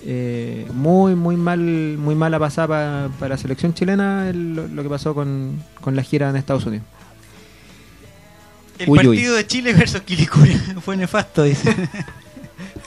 eh, 0.06 0.66
muy 0.74 1.16
muy 1.16 1.36
mal 1.36 1.60
muy 1.60 2.16
mala 2.16 2.40
pasada 2.40 2.68
pa- 2.68 3.10
para 3.20 3.30
la 3.36 3.38
selección 3.38 3.74
chilena 3.74 4.30
el- 4.30 4.56
lo, 4.76 4.84
que 4.84 4.90
pasó 4.90 5.14
con, 5.14 5.62
con 5.82 5.96
la 5.96 6.04
gira 6.04 6.30
en 6.30 6.36
Estados 6.36 6.66
Unidos. 6.66 6.86
El 8.78 8.90
Uy, 8.90 9.00
uy. 9.00 9.06
partido 9.08 9.36
de 9.36 9.46
Chile 9.48 9.74
versus 9.74 10.02
Quilicura 10.02 10.54
fue 10.86 10.96
nefasto, 10.96 11.44
dice. 11.44 11.76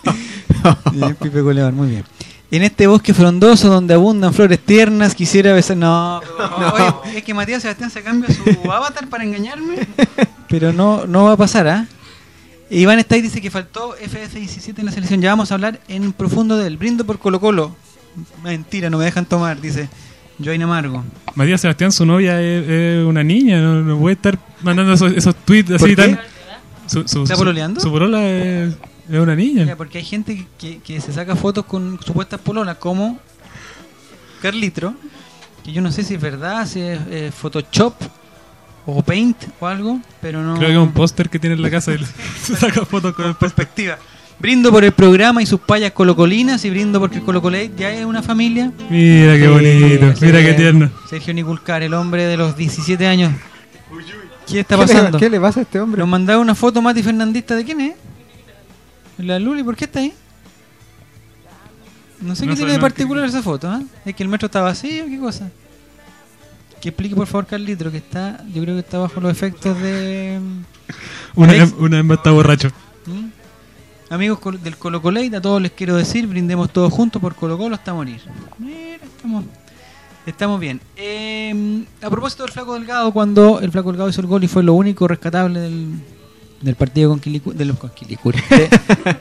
Pipe 1.20 1.42
Culebar, 1.42 1.72
muy 1.72 1.88
bien. 1.88 2.04
En 2.50 2.62
este 2.62 2.86
bosque 2.86 3.14
frondoso 3.14 3.68
donde 3.68 3.94
abundan 3.94 4.32
flores 4.34 4.58
tiernas, 4.60 5.14
quisiera 5.14 5.52
besar. 5.54 5.76
No, 5.78 6.18
oye, 6.74 7.18
es 7.18 7.24
que 7.24 7.32
Matías 7.34 7.62
Sebastián 7.62 7.90
se 7.90 8.02
cambia 8.02 8.28
su 8.34 8.70
avatar 8.70 9.08
para 9.08 9.24
engañarme. 9.24 9.86
Pero 10.48 10.72
no, 10.72 11.06
no 11.06 11.24
va 11.24 11.32
a 11.32 11.36
pasar, 11.36 11.66
¿ah? 11.68 11.86
Iván 12.80 12.98
Stay 13.00 13.20
dice 13.20 13.42
que 13.42 13.50
faltó 13.50 13.94
FS17 13.98 14.78
en 14.78 14.86
la 14.86 14.92
selección. 14.92 15.20
Ya 15.20 15.28
vamos 15.30 15.50
a 15.50 15.54
hablar 15.54 15.78
en 15.88 16.12
profundo 16.14 16.56
del 16.56 16.78
brindo 16.78 17.04
por 17.04 17.18
Colo 17.18 17.38
Colo. 17.38 17.76
Mentira, 18.42 18.88
no 18.88 18.96
me 18.96 19.04
dejan 19.04 19.26
tomar, 19.26 19.60
dice 19.60 19.90
Joaina 20.42 20.64
Amargo. 20.64 21.04
Matías 21.34 21.60
Sebastián, 21.60 21.92
su 21.92 22.06
novia 22.06 22.40
es, 22.40 22.68
es 22.68 23.04
una 23.04 23.22
niña, 23.22 23.60
no, 23.60 23.82
no 23.82 23.98
puede 23.98 24.14
estar 24.14 24.38
mandando 24.62 24.94
esos, 24.94 25.12
esos 25.12 25.34
tweets 25.36 25.70
¿Por 25.78 25.82
así 25.82 25.96
tan. 25.96 26.18
Su, 26.86 27.06
su, 27.06 27.22
¿Está 27.24 27.36
pololeando? 27.36 27.80
Su 27.80 27.90
polola 27.90 28.26
es, 28.26 28.74
es 29.10 29.18
una 29.18 29.34
niña. 29.34 29.76
porque 29.76 29.98
hay 29.98 30.04
gente 30.04 30.46
que 30.58 31.00
se 31.00 31.12
saca 31.12 31.36
fotos 31.36 31.66
con 31.66 32.00
supuestas 32.02 32.40
pololas, 32.40 32.78
como 32.78 33.18
Carlitro, 34.40 34.94
que 35.62 35.72
yo 35.72 35.82
no 35.82 35.92
sé 35.92 36.04
si 36.04 36.14
es 36.14 36.20
verdad, 36.20 36.66
si 36.66 36.80
es 36.80 37.00
eh, 37.10 37.30
Photoshop 37.30 37.94
o 38.86 39.02
Paint 39.02 39.36
o 39.60 39.66
algo, 39.66 40.00
pero 40.20 40.42
no. 40.42 40.54
Creo 40.56 40.68
que 40.68 40.74
es 40.74 40.78
un 40.80 40.92
póster 40.92 41.28
que 41.30 41.38
tiene 41.38 41.54
en 41.56 41.62
la 41.62 41.70
casa 41.70 41.92
y 41.94 41.98
se 42.42 42.56
saca 42.56 42.84
fotos 42.84 43.14
con 43.14 43.26
el 43.26 43.34
perspectiva. 43.34 43.98
Brindo 44.38 44.72
por 44.72 44.82
el 44.82 44.90
programa 44.92 45.40
y 45.40 45.46
sus 45.46 45.60
payas 45.60 45.92
colocolinas 45.92 46.64
y 46.64 46.70
brindo 46.70 46.98
porque 46.98 47.18
el 47.18 47.22
Colocolate 47.22 47.70
ya 47.76 47.90
es 47.92 48.04
una 48.04 48.22
familia. 48.22 48.72
Mira 48.90 49.34
qué 49.34 49.44
Sí, 49.44 49.46
bonito, 49.46 50.16
sí. 50.16 50.24
mira 50.26 50.40
qué 50.42 50.54
tierno. 50.54 50.90
Sergio 51.08 51.32
Niculcar, 51.32 51.82
el 51.84 51.94
hombre 51.94 52.24
de 52.24 52.36
los 52.36 52.56
17 52.56 53.06
años. 53.06 53.32
¿Qué 54.48 54.60
está 54.60 54.74
¿Qué 54.76 54.80
le- 54.82 54.86
pasando? 54.94 55.18
¿Qué 55.18 55.30
le 55.30 55.38
pasa 55.40 55.60
a 55.60 55.62
este 55.62 55.78
hombre? 55.78 56.00
Nos 56.00 56.08
mandaba 56.08 56.40
una 56.40 56.56
foto 56.56 56.82
Mati 56.82 57.04
Fernandista 57.04 57.54
de 57.54 57.64
quién 57.64 57.80
es. 57.82 57.94
La 59.18 59.38
Luli, 59.38 59.62
¿por 59.62 59.76
qué 59.76 59.84
está 59.84 60.00
ahí? 60.00 60.12
No 62.20 62.34
sé 62.34 62.44
No 62.46 62.52
qué 62.52 62.56
tiene 62.56 62.72
de 62.72 62.78
particular 62.80 63.24
¿qué- 63.24 63.30
esa 63.30 63.42
foto, 63.42 63.68
¿ah? 63.68 63.80
Es 64.04 64.14
que 64.14 64.22
el 64.24 64.28
metro 64.28 64.46
está 64.46 64.60
vacío, 64.60 65.06
¿qué 65.06 65.18
cosa? 65.18 65.50
Que 66.82 66.88
explique 66.90 67.14
por 67.14 67.26
favor 67.28 67.46
Carlitro, 67.46 67.90
que 67.90 67.98
está, 67.98 68.44
yo 68.52 68.60
creo 68.62 68.74
que 68.74 68.80
está 68.80 68.98
bajo 68.98 69.20
los 69.20 69.30
efectos 69.32 69.80
de... 69.80 70.40
Una 71.36 71.52
vez, 71.52 71.72
una 71.78 71.96
vez 71.96 72.04
más 72.04 72.18
está 72.18 72.30
borracho. 72.32 72.68
¿Mm? 73.06 73.28
Amigos 74.12 74.62
del 74.62 74.76
Colo 74.76 75.00
Colate, 75.00 75.36
a 75.36 75.40
todos 75.40 75.62
les 75.62 75.70
quiero 75.70 75.96
decir, 75.96 76.26
brindemos 76.26 76.70
todos 76.70 76.92
juntos 76.92 77.22
por 77.22 77.34
Colo 77.34 77.56
Colo 77.56 77.74
hasta 77.76 77.94
morir. 77.94 78.20
Mira, 78.58 78.98
estamos, 79.02 79.44
estamos 80.26 80.60
bien. 80.60 80.80
Eh, 80.96 81.84
a 82.02 82.10
propósito 82.10 82.42
del 82.42 82.52
Flaco 82.52 82.74
Delgado, 82.74 83.10
cuando 83.12 83.60
el 83.60 83.70
Flaco 83.72 83.90
Delgado 83.92 84.10
hizo 84.10 84.20
el 84.20 84.26
gol 84.26 84.44
y 84.44 84.48
fue 84.48 84.62
lo 84.62 84.74
único 84.74 85.08
rescatable 85.08 85.60
del, 85.60 85.94
del 86.60 86.74
partido 86.74 87.08
con 87.08 87.20
Quilicura, 87.20 87.56
del, 87.56 87.74
con 87.74 87.90
Quilicura, 87.90 88.38
de- 88.50 88.68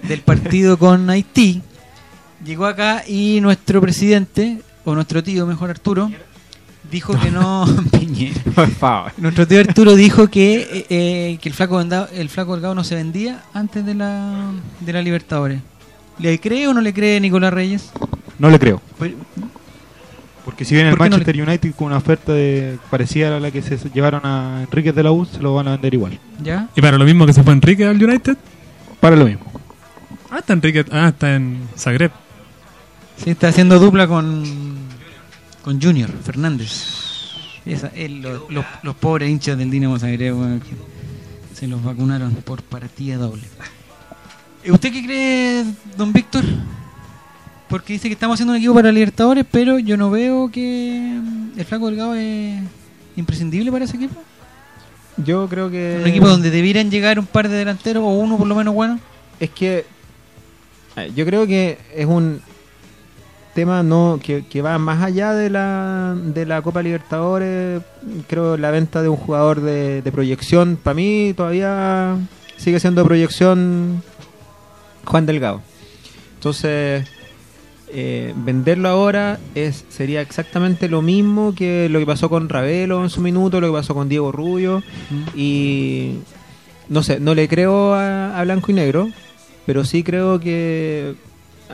del 0.09 0.21
partido 0.21 0.77
con 0.77 1.09
Haití, 1.09 1.61
llegó 2.43 2.65
acá 2.65 3.03
y 3.07 3.39
nuestro 3.39 3.79
presidente, 3.79 4.61
o 4.83 4.93
nuestro 4.95 5.23
tío 5.23 5.45
mejor 5.45 5.69
Arturo, 5.69 6.11
dijo 6.91 7.17
que 7.19 7.31
no... 7.31 7.65
Piñera. 7.91 8.41
Por 8.53 8.69
favor. 8.69 9.13
Nuestro 9.17 9.47
tío 9.47 9.61
Arturo 9.61 9.95
dijo 9.95 10.27
que, 10.27 10.55
eh, 10.61 10.85
eh, 10.89 11.37
que 11.41 11.49
el 11.49 11.55
flaco 11.55 11.79
Delgado, 11.79 12.09
el 12.13 12.29
flaco 12.29 12.53
Delgado 12.53 12.75
no 12.75 12.83
se 12.83 12.95
vendía 12.95 13.41
antes 13.53 13.85
de 13.85 13.95
la, 13.95 14.51
de 14.81 14.93
la 14.93 15.01
Libertadores. 15.01 15.61
¿Le 16.19 16.39
cree 16.39 16.67
o 16.67 16.73
no 16.73 16.81
le 16.81 16.93
cree 16.93 17.19
Nicolás 17.19 17.53
Reyes? 17.53 17.91
No 18.37 18.49
le 18.49 18.59
creo. 18.59 18.81
Pues, 18.97 19.13
Porque 20.45 20.65
si 20.65 20.75
viene 20.75 20.89
el 20.89 20.97
¿Por 20.97 21.05
qué 21.05 21.09
no 21.09 21.17
Manchester 21.17 21.41
United 21.41 21.73
con 21.75 21.87
una 21.87 21.97
oferta 21.97 22.33
de 22.33 22.77
parecida 22.89 23.37
a 23.37 23.39
la 23.39 23.49
que 23.49 23.61
se 23.61 23.77
llevaron 23.89 24.21
a 24.25 24.61
Enrique 24.63 24.91
de 24.91 25.03
la 25.03 25.11
U, 25.11 25.25
se 25.25 25.41
lo 25.41 25.55
van 25.55 25.69
a 25.69 25.71
vender 25.71 25.93
igual. 25.93 26.19
¿Ya? 26.43 26.67
Y 26.75 26.81
para 26.81 26.97
lo 26.97 27.05
mismo 27.05 27.25
que 27.25 27.33
se 27.33 27.41
fue 27.41 27.53
Enrique 27.53 27.85
al 27.85 28.03
United. 28.03 28.37
Para 28.99 29.15
lo 29.15 29.25
mismo. 29.25 29.45
Ah, 30.29 30.39
está 30.39 30.53
Enrique. 30.53 30.85
Ah, 30.91 31.07
está 31.09 31.35
en 31.35 31.67
Zagreb. 31.77 32.11
Sí, 33.17 33.31
está 33.31 33.49
haciendo 33.49 33.79
dupla 33.79 34.07
con, 34.07 34.43
con 35.63 35.81
Junior 35.81 36.09
Fernández. 36.23 36.99
Esa, 37.65 37.87
él, 37.95 38.21
lo- 38.21 38.49
los, 38.49 38.65
los 38.83 38.95
pobres 38.95 39.29
hinchas 39.29 39.57
del 39.57 39.69
Dinamo 39.69 39.99
Zagreb 39.99 40.35
se 41.53 41.67
los 41.67 41.83
vacunaron 41.83 42.33
por 42.35 42.63
partida 42.63 43.17
doble. 43.17 43.43
¿Y 44.63 44.71
¿Usted 44.71 44.91
qué 44.91 45.03
cree, 45.05 45.65
don 45.97 46.11
Víctor? 46.13 46.43
Porque 47.69 47.93
dice 47.93 48.07
que 48.09 48.13
estamos 48.13 48.35
haciendo 48.35 48.51
un 48.53 48.57
equipo 48.57 48.73
para 48.73 48.91
Libertadores, 48.91 49.45
pero 49.49 49.79
yo 49.79 49.95
no 49.95 50.09
veo 50.09 50.51
que 50.51 51.19
mm, 51.21 51.59
el 51.59 51.65
Flaco 51.65 51.87
Delgado 51.87 52.15
es 52.15 52.61
imprescindible 53.15 53.71
para 53.71 53.85
ese 53.85 53.95
equipo. 53.97 54.21
Yo 55.17 55.47
creo 55.47 55.69
que. 55.69 55.99
Un 56.01 56.07
equipo 56.09 56.27
donde 56.27 56.49
debieran 56.51 56.89
llegar 56.89 57.19
un 57.19 57.25
par 57.27 57.47
de 57.47 57.55
delanteros 57.55 58.03
o 58.03 58.07
uno 58.09 58.37
por 58.37 58.47
lo 58.47 58.55
menos 58.55 58.73
bueno. 58.73 58.99
Es 59.39 59.49
que. 59.51 59.85
eh, 60.95 61.11
Yo 61.15 61.25
creo 61.25 61.45
que 61.47 61.77
es 61.95 62.05
un 62.05 62.41
tema 63.53 63.83
no 63.83 64.19
que, 64.21 64.45
que 64.45 64.61
va 64.61 64.77
más 64.77 65.03
allá 65.03 65.33
de 65.33 65.49
la, 65.49 66.15
de 66.17 66.45
la 66.45 66.61
Copa 66.61 66.81
Libertadores. 66.81 67.81
Creo 68.27 68.57
la 68.57 68.71
venta 68.71 69.01
de 69.01 69.09
un 69.09 69.17
jugador 69.17 69.61
de, 69.61 70.01
de 70.01 70.11
proyección, 70.11 70.77
para 70.81 70.93
mí 70.93 71.33
todavía 71.35 72.17
sigue 72.57 72.79
siendo 72.79 73.03
proyección 73.03 74.03
Juan 75.05 75.25
Delgado. 75.25 75.61
Entonces, 76.35 77.07
eh, 77.93 78.33
venderlo 78.35 78.89
ahora 78.89 79.39
es 79.53 79.85
sería 79.89 80.21
exactamente 80.21 80.87
lo 80.87 81.01
mismo 81.01 81.53
que 81.53 81.89
lo 81.89 81.99
que 81.99 82.05
pasó 82.05 82.29
con 82.29 82.49
Ravelo 82.49 83.03
en 83.03 83.09
su 83.09 83.21
minuto, 83.21 83.59
lo 83.59 83.67
que 83.67 83.73
pasó 83.73 83.93
con 83.93 84.09
Diego 84.09 84.31
Rubio. 84.31 84.81
Y 85.35 86.19
no 86.89 87.03
sé, 87.03 87.19
no 87.19 87.35
le 87.35 87.47
creo 87.47 87.93
a, 87.93 88.39
a 88.39 88.43
Blanco 88.43 88.71
y 88.71 88.75
Negro, 88.75 89.09
pero 89.65 89.83
sí 89.83 90.03
creo 90.03 90.39
que 90.39 91.15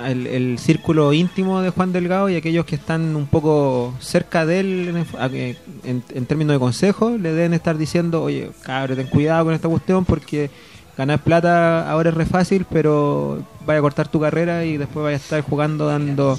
el, 0.05 0.27
el 0.27 0.59
círculo 0.59 1.13
íntimo 1.13 1.61
de 1.61 1.69
Juan 1.71 1.91
Delgado 1.93 2.29
y 2.29 2.35
aquellos 2.35 2.65
que 2.65 2.75
están 2.75 3.15
un 3.15 3.25
poco 3.27 3.93
cerca 3.99 4.45
de 4.45 4.59
él 4.59 5.05
en, 5.29 5.57
en- 5.83 6.03
en 6.13 6.25
términos 6.25 6.53
de 6.53 6.59
consejo 6.59 7.11
le 7.17 7.31
deben 7.33 7.53
estar 7.53 7.77
diciendo, 7.77 8.21
oye, 8.23 8.51
cabrón, 8.63 8.97
ten 8.97 9.07
cuidado 9.07 9.45
con 9.45 9.53
esta 9.53 9.67
cuestión 9.69 10.05
porque 10.05 10.49
ganar 10.97 11.19
plata 11.19 11.89
ahora 11.89 12.09
es 12.09 12.15
re 12.15 12.25
fácil, 12.25 12.65
pero 12.71 13.43
vaya 13.65 13.79
a 13.79 13.81
cortar 13.81 14.07
tu 14.07 14.19
carrera 14.19 14.65
y 14.65 14.77
después 14.77 15.03
vaya 15.03 15.17
a 15.17 15.19
estar 15.19 15.41
jugando 15.41 15.87
dando 15.87 16.37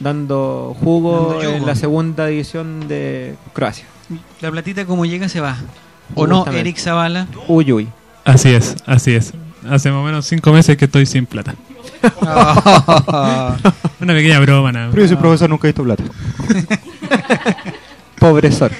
dando 0.00 0.76
jugo 0.80 1.34
Dando 1.40 1.56
en 1.56 1.66
la 1.66 1.74
segunda 1.74 2.26
división 2.26 2.86
de 2.88 3.34
Croacia. 3.52 3.84
La 4.40 4.50
platita 4.50 4.86
como 4.86 5.04
llega 5.06 5.28
se 5.28 5.40
va. 5.40 5.56
¿O 6.14 6.26
no. 6.26 6.46
Eric 6.46 6.78
Zavala? 6.78 7.26
Uy, 7.48 7.72
uy. 7.72 7.88
Así 8.24 8.50
es, 8.54 8.76
así 8.86 9.14
es. 9.14 9.32
Hace 9.68 9.90
más 9.90 10.00
o 10.00 10.04
menos 10.04 10.26
cinco 10.26 10.52
meses 10.52 10.76
que 10.76 10.84
estoy 10.86 11.04
sin 11.04 11.26
plata. 11.26 11.54
Una 14.00 14.14
pequeña 14.14 14.38
broma, 14.40 14.72
nada. 14.72 14.90
Pero 14.92 15.06
soy 15.08 15.16
profesor, 15.16 15.50
nunca 15.50 15.68
he 15.68 15.72
visto 15.72 15.84
plata. 15.84 16.04
Pobre 18.18 18.50
Sor. 18.52 18.72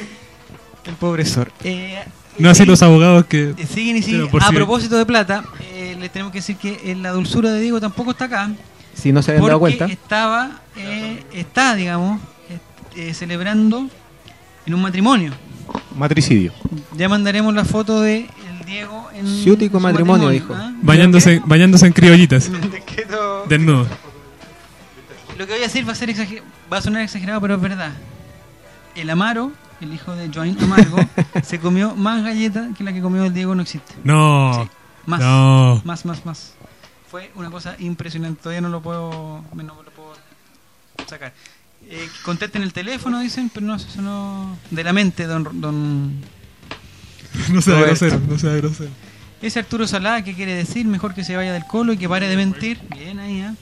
El 0.84 0.94
pobre 0.94 1.24
Sor. 1.24 1.52
Eh, 1.62 2.02
No 2.38 2.50
así 2.50 2.62
y- 2.62 2.66
los 2.66 2.82
abogados 2.82 3.26
que... 3.26 3.54
eh, 3.56 3.66
Siguen 3.72 3.96
y 3.98 4.02
siguen. 4.02 4.28
A 4.40 4.48
si- 4.48 4.54
propósito 4.54 4.96
de 4.96 5.06
plata, 5.06 5.44
eh, 5.72 5.96
les 5.98 6.10
tenemos 6.10 6.32
que 6.32 6.38
decir 6.38 6.56
que 6.56 6.80
eh, 6.84 6.94
la 6.96 7.10
dulzura 7.10 7.52
de 7.52 7.60
Diego 7.60 7.80
tampoco 7.80 8.12
está 8.12 8.24
acá. 8.26 8.50
Si 8.94 9.12
no 9.12 9.22
se 9.22 9.32
habían 9.32 9.46
dado 9.46 9.60
cuenta. 9.60 9.84
estaba, 9.86 10.60
eh, 10.76 11.22
está, 11.32 11.74
digamos, 11.76 12.20
eh, 12.50 12.58
eh, 13.10 13.14
celebrando 13.14 13.88
en 14.66 14.74
un 14.74 14.82
matrimonio. 14.82 15.32
Matricidio. 15.96 16.52
Ya 16.96 17.08
mandaremos 17.08 17.54
la 17.54 17.64
foto 17.64 18.00
de 18.00 18.26
Diego 18.68 19.08
en 19.12 19.26
Ciútico 19.26 19.78
su 19.78 19.82
matrimonio, 19.82 20.28
dijo. 20.28 20.54
¿ah? 20.54 20.72
Bañándose, 20.82 21.42
bañándose 21.44 21.86
en 21.86 21.92
criollitas. 21.92 22.50
Desnudo. 23.48 23.86
Lo 25.38 25.46
que 25.46 25.52
voy 25.52 25.60
a 25.62 25.64
decir 25.66 25.86
va 25.88 25.92
a 25.92 25.96
ser 25.96 26.08
exager- 26.10 26.42
va 26.72 26.78
a 26.78 26.82
sonar 26.82 27.02
exagerado, 27.02 27.40
pero 27.40 27.54
es 27.54 27.60
verdad. 27.60 27.92
El 28.94 29.08
Amaro, 29.10 29.52
el 29.80 29.92
hijo 29.94 30.14
de 30.14 30.30
Joan 30.32 30.56
Amargo, 30.62 30.98
se 31.42 31.60
comió 31.60 31.94
más 31.94 32.22
galletas 32.24 32.76
que 32.76 32.82
la 32.84 32.92
que 32.92 33.00
comió 33.00 33.24
el 33.24 33.32
Diego 33.34 33.54
no 33.54 33.62
existe. 33.62 33.94
No. 34.04 34.64
Sí, 34.64 34.70
más, 35.06 35.20
No. 35.20 35.80
más, 35.84 36.04
más, 36.04 36.26
más. 36.26 36.54
Fue 37.10 37.30
una 37.36 37.50
cosa 37.50 37.76
impresionante. 37.78 38.42
Todavía 38.42 38.60
no 38.60 38.68
lo 38.68 38.82
puedo, 38.82 39.44
no 39.54 39.62
lo 39.62 39.90
puedo 39.92 40.14
sacar. 41.08 41.32
Eh, 41.88 42.06
contesten 42.24 42.62
el 42.62 42.72
teléfono, 42.72 43.20
dicen, 43.20 43.50
pero 43.54 43.64
no, 43.64 43.76
eso 43.76 44.02
no. 44.02 44.58
De 44.70 44.84
la 44.84 44.92
mente, 44.92 45.24
don. 45.26 45.60
don 45.60 46.20
No 47.52 47.62
sea 47.62 47.74
Roberto. 47.74 48.06
grosero, 48.06 48.20
no 48.28 48.38
sea 48.38 48.52
grosero. 48.54 48.90
ese 49.42 49.58
Arturo 49.58 49.86
Salá, 49.86 50.22
que 50.22 50.34
quiere 50.34 50.54
decir? 50.54 50.86
Mejor 50.86 51.14
que 51.14 51.24
se 51.24 51.36
vaya 51.36 51.52
del 51.52 51.64
colo 51.64 51.92
y 51.92 51.96
que 51.96 52.08
pare 52.08 52.28
de 52.28 52.36
mentir. 52.36 52.78
Bien 52.94 53.18
ahí, 53.18 53.40
¿ah? 53.42 53.54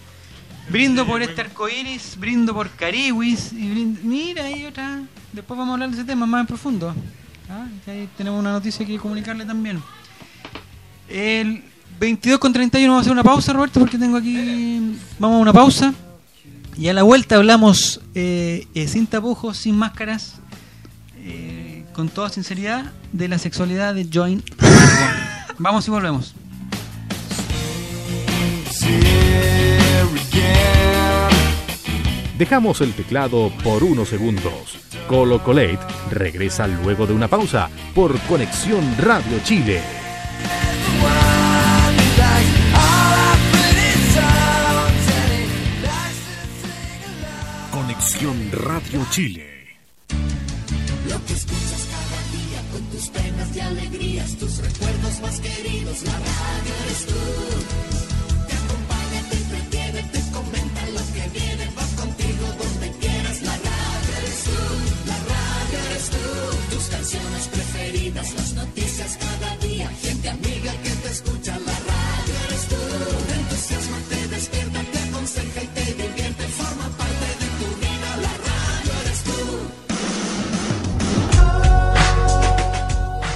Brindo 0.69 1.07
por 1.07 1.23
este 1.23 1.41
arcoíris, 1.43 2.17
brindo 2.19 2.53
por 2.53 2.71
Cariwis. 2.71 3.53
Y 3.53 3.69
brindo- 3.71 4.01
Mira, 4.03 4.45
hay 4.45 4.65
otra. 4.65 5.03
Después 5.33 5.57
vamos 5.57 5.73
a 5.73 5.75
hablar 5.75 5.91
de 5.91 5.97
ese 5.97 6.05
tema 6.05 6.27
más 6.27 6.41
en 6.41 6.47
profundo. 6.47 6.95
Ah, 7.49 7.67
ahí 7.87 8.09
tenemos 8.17 8.41
una 8.41 8.51
noticia 8.53 8.85
que 8.85 8.99
comunicarle 8.99 9.45
también. 9.45 9.81
El 11.09 11.63
22 12.01 12.39
con 12.41 12.53
31 12.53 12.89
vamos 12.93 13.01
a 13.01 13.03
hacer 13.03 13.13
una 13.13 13.23
pausa, 13.23 13.53
Roberto, 13.53 13.79
porque 13.81 13.97
tengo 13.99 14.17
aquí. 14.17 14.97
Vamos 15.19 15.37
a 15.37 15.41
una 15.43 15.53
pausa. 15.53 15.95
Y 16.77 16.89
a 16.89 16.93
la 16.93 17.05
vuelta 17.05 17.37
hablamos 17.37 18.01
eh, 18.15 18.67
eh, 18.75 18.87
sin 18.89 19.07
tapujos, 19.07 19.57
sin 19.57 19.77
máscaras, 19.77 20.35
eh, 21.21 21.56
con 21.97 22.11
toda 22.11 22.29
sinceridad, 22.29 22.93
de 23.13 23.27
la 23.27 23.39
sexualidad 23.39 23.95
de 23.95 24.07
Join. 24.13 24.45
Vamos 25.59 25.89
y 25.89 25.91
volvemos. 25.91 26.35
Dejamos 32.37 32.83
el 32.83 32.93
teclado 32.93 33.51
por 33.65 33.83
unos 33.83 34.11
segundos. 34.11 34.79
Colo 35.09 35.43
Colate 35.43 35.79
regresa 36.11 36.67
luego 36.67 37.07
de 37.07 37.15
una 37.15 37.29
pausa 37.29 37.71
por 37.95 38.21
Conexión 38.29 38.85
Radio 38.99 39.39
Chile. 39.43 39.81
Conexión 47.73 48.53
Radio 48.53 49.07
Chile 49.11 49.57
alegrías, 53.67 54.37
tus 54.37 54.59
recuerdos 54.59 55.21
más 55.21 55.41
queridos, 55.41 56.03
la 56.03 56.13
radio 56.13 56.73
eres 56.85 57.07
tú. 57.07 57.23
Te 58.49 58.55
acompaña, 58.63 59.21
te 59.31 59.37
entretiene, 59.37 60.03
te 60.15 60.21
comenta 60.33 60.83
lo 60.97 61.03
que 61.15 61.25
viene, 61.39 61.65
va 61.77 61.87
contigo 62.03 62.47
donde 62.63 62.91
quieras, 62.99 63.43
la 63.43 63.57
radio 63.57 64.13
eres 64.21 64.41
tú, 64.49 64.63
la 65.11 65.19
radio 65.35 65.79
eres 65.91 66.07
tú. 66.15 66.75
Tus 66.75 66.85
canciones 66.89 67.49
preferidas, 67.49 68.35
las 68.35 68.53
noticias 68.55 69.19
cada 69.19 69.57
día, 69.59 69.89
gente 70.03 70.29
amiga. 70.29 70.46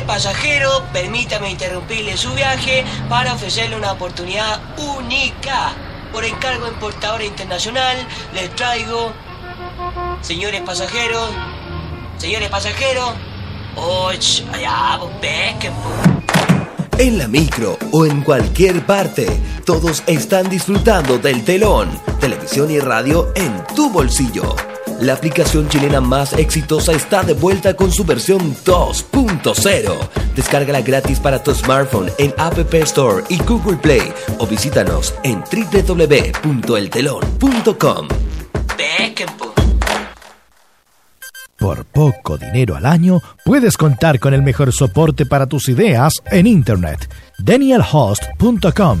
Señores 0.00 0.16
pasajeros, 0.16 0.82
permítame 0.94 1.50
interrumpirle 1.50 2.16
su 2.16 2.32
viaje 2.32 2.84
para 3.10 3.34
ofrecerle 3.34 3.76
una 3.76 3.92
oportunidad 3.92 4.58
única. 4.96 5.72
Por 6.10 6.24
encargo 6.24 6.66
en 6.68 6.74
Portadora 6.76 7.22
Internacional 7.22 7.98
les 8.32 8.48
traigo, 8.56 9.12
señores 10.22 10.62
pasajeros, 10.62 11.28
señores 12.16 12.48
pasajeros, 12.48 13.12
oh, 13.76 14.10
ch, 14.18 14.42
allá, 14.54 15.00
pues. 15.20 15.70
En 16.96 17.18
la 17.18 17.28
micro 17.28 17.76
o 17.92 18.06
en 18.06 18.22
cualquier 18.22 18.86
parte, 18.86 19.26
todos 19.66 20.02
están 20.06 20.48
disfrutando 20.48 21.18
del 21.18 21.44
telón, 21.44 21.90
televisión 22.20 22.70
y 22.70 22.80
radio 22.80 23.32
en 23.34 23.66
tu 23.74 23.90
bolsillo. 23.90 24.56
La 25.00 25.14
aplicación 25.14 25.66
chilena 25.70 26.02
más 26.02 26.34
exitosa 26.34 26.92
está 26.92 27.22
de 27.22 27.32
vuelta 27.32 27.74
con 27.74 27.90
su 27.90 28.04
versión 28.04 28.54
2.0. 28.64 29.96
Descárgala 30.36 30.82
gratis 30.82 31.18
para 31.18 31.42
tu 31.42 31.54
smartphone 31.54 32.10
en 32.18 32.34
App 32.36 32.74
Store 32.74 33.24
y 33.30 33.38
Google 33.44 33.78
Play 33.78 34.12
o 34.38 34.46
visítanos 34.46 35.14
en 35.24 35.42
pues. 39.38 39.50
Por 41.56 41.84
poco 41.86 42.36
dinero 42.36 42.76
al 42.76 42.84
año, 42.84 43.20
puedes 43.44 43.78
contar 43.78 44.18
con 44.18 44.34
el 44.34 44.42
mejor 44.42 44.70
soporte 44.72 45.24
para 45.24 45.46
tus 45.46 45.70
ideas 45.70 46.12
en 46.30 46.46
Internet. 46.46 47.10
DanielHost.com 47.38 49.00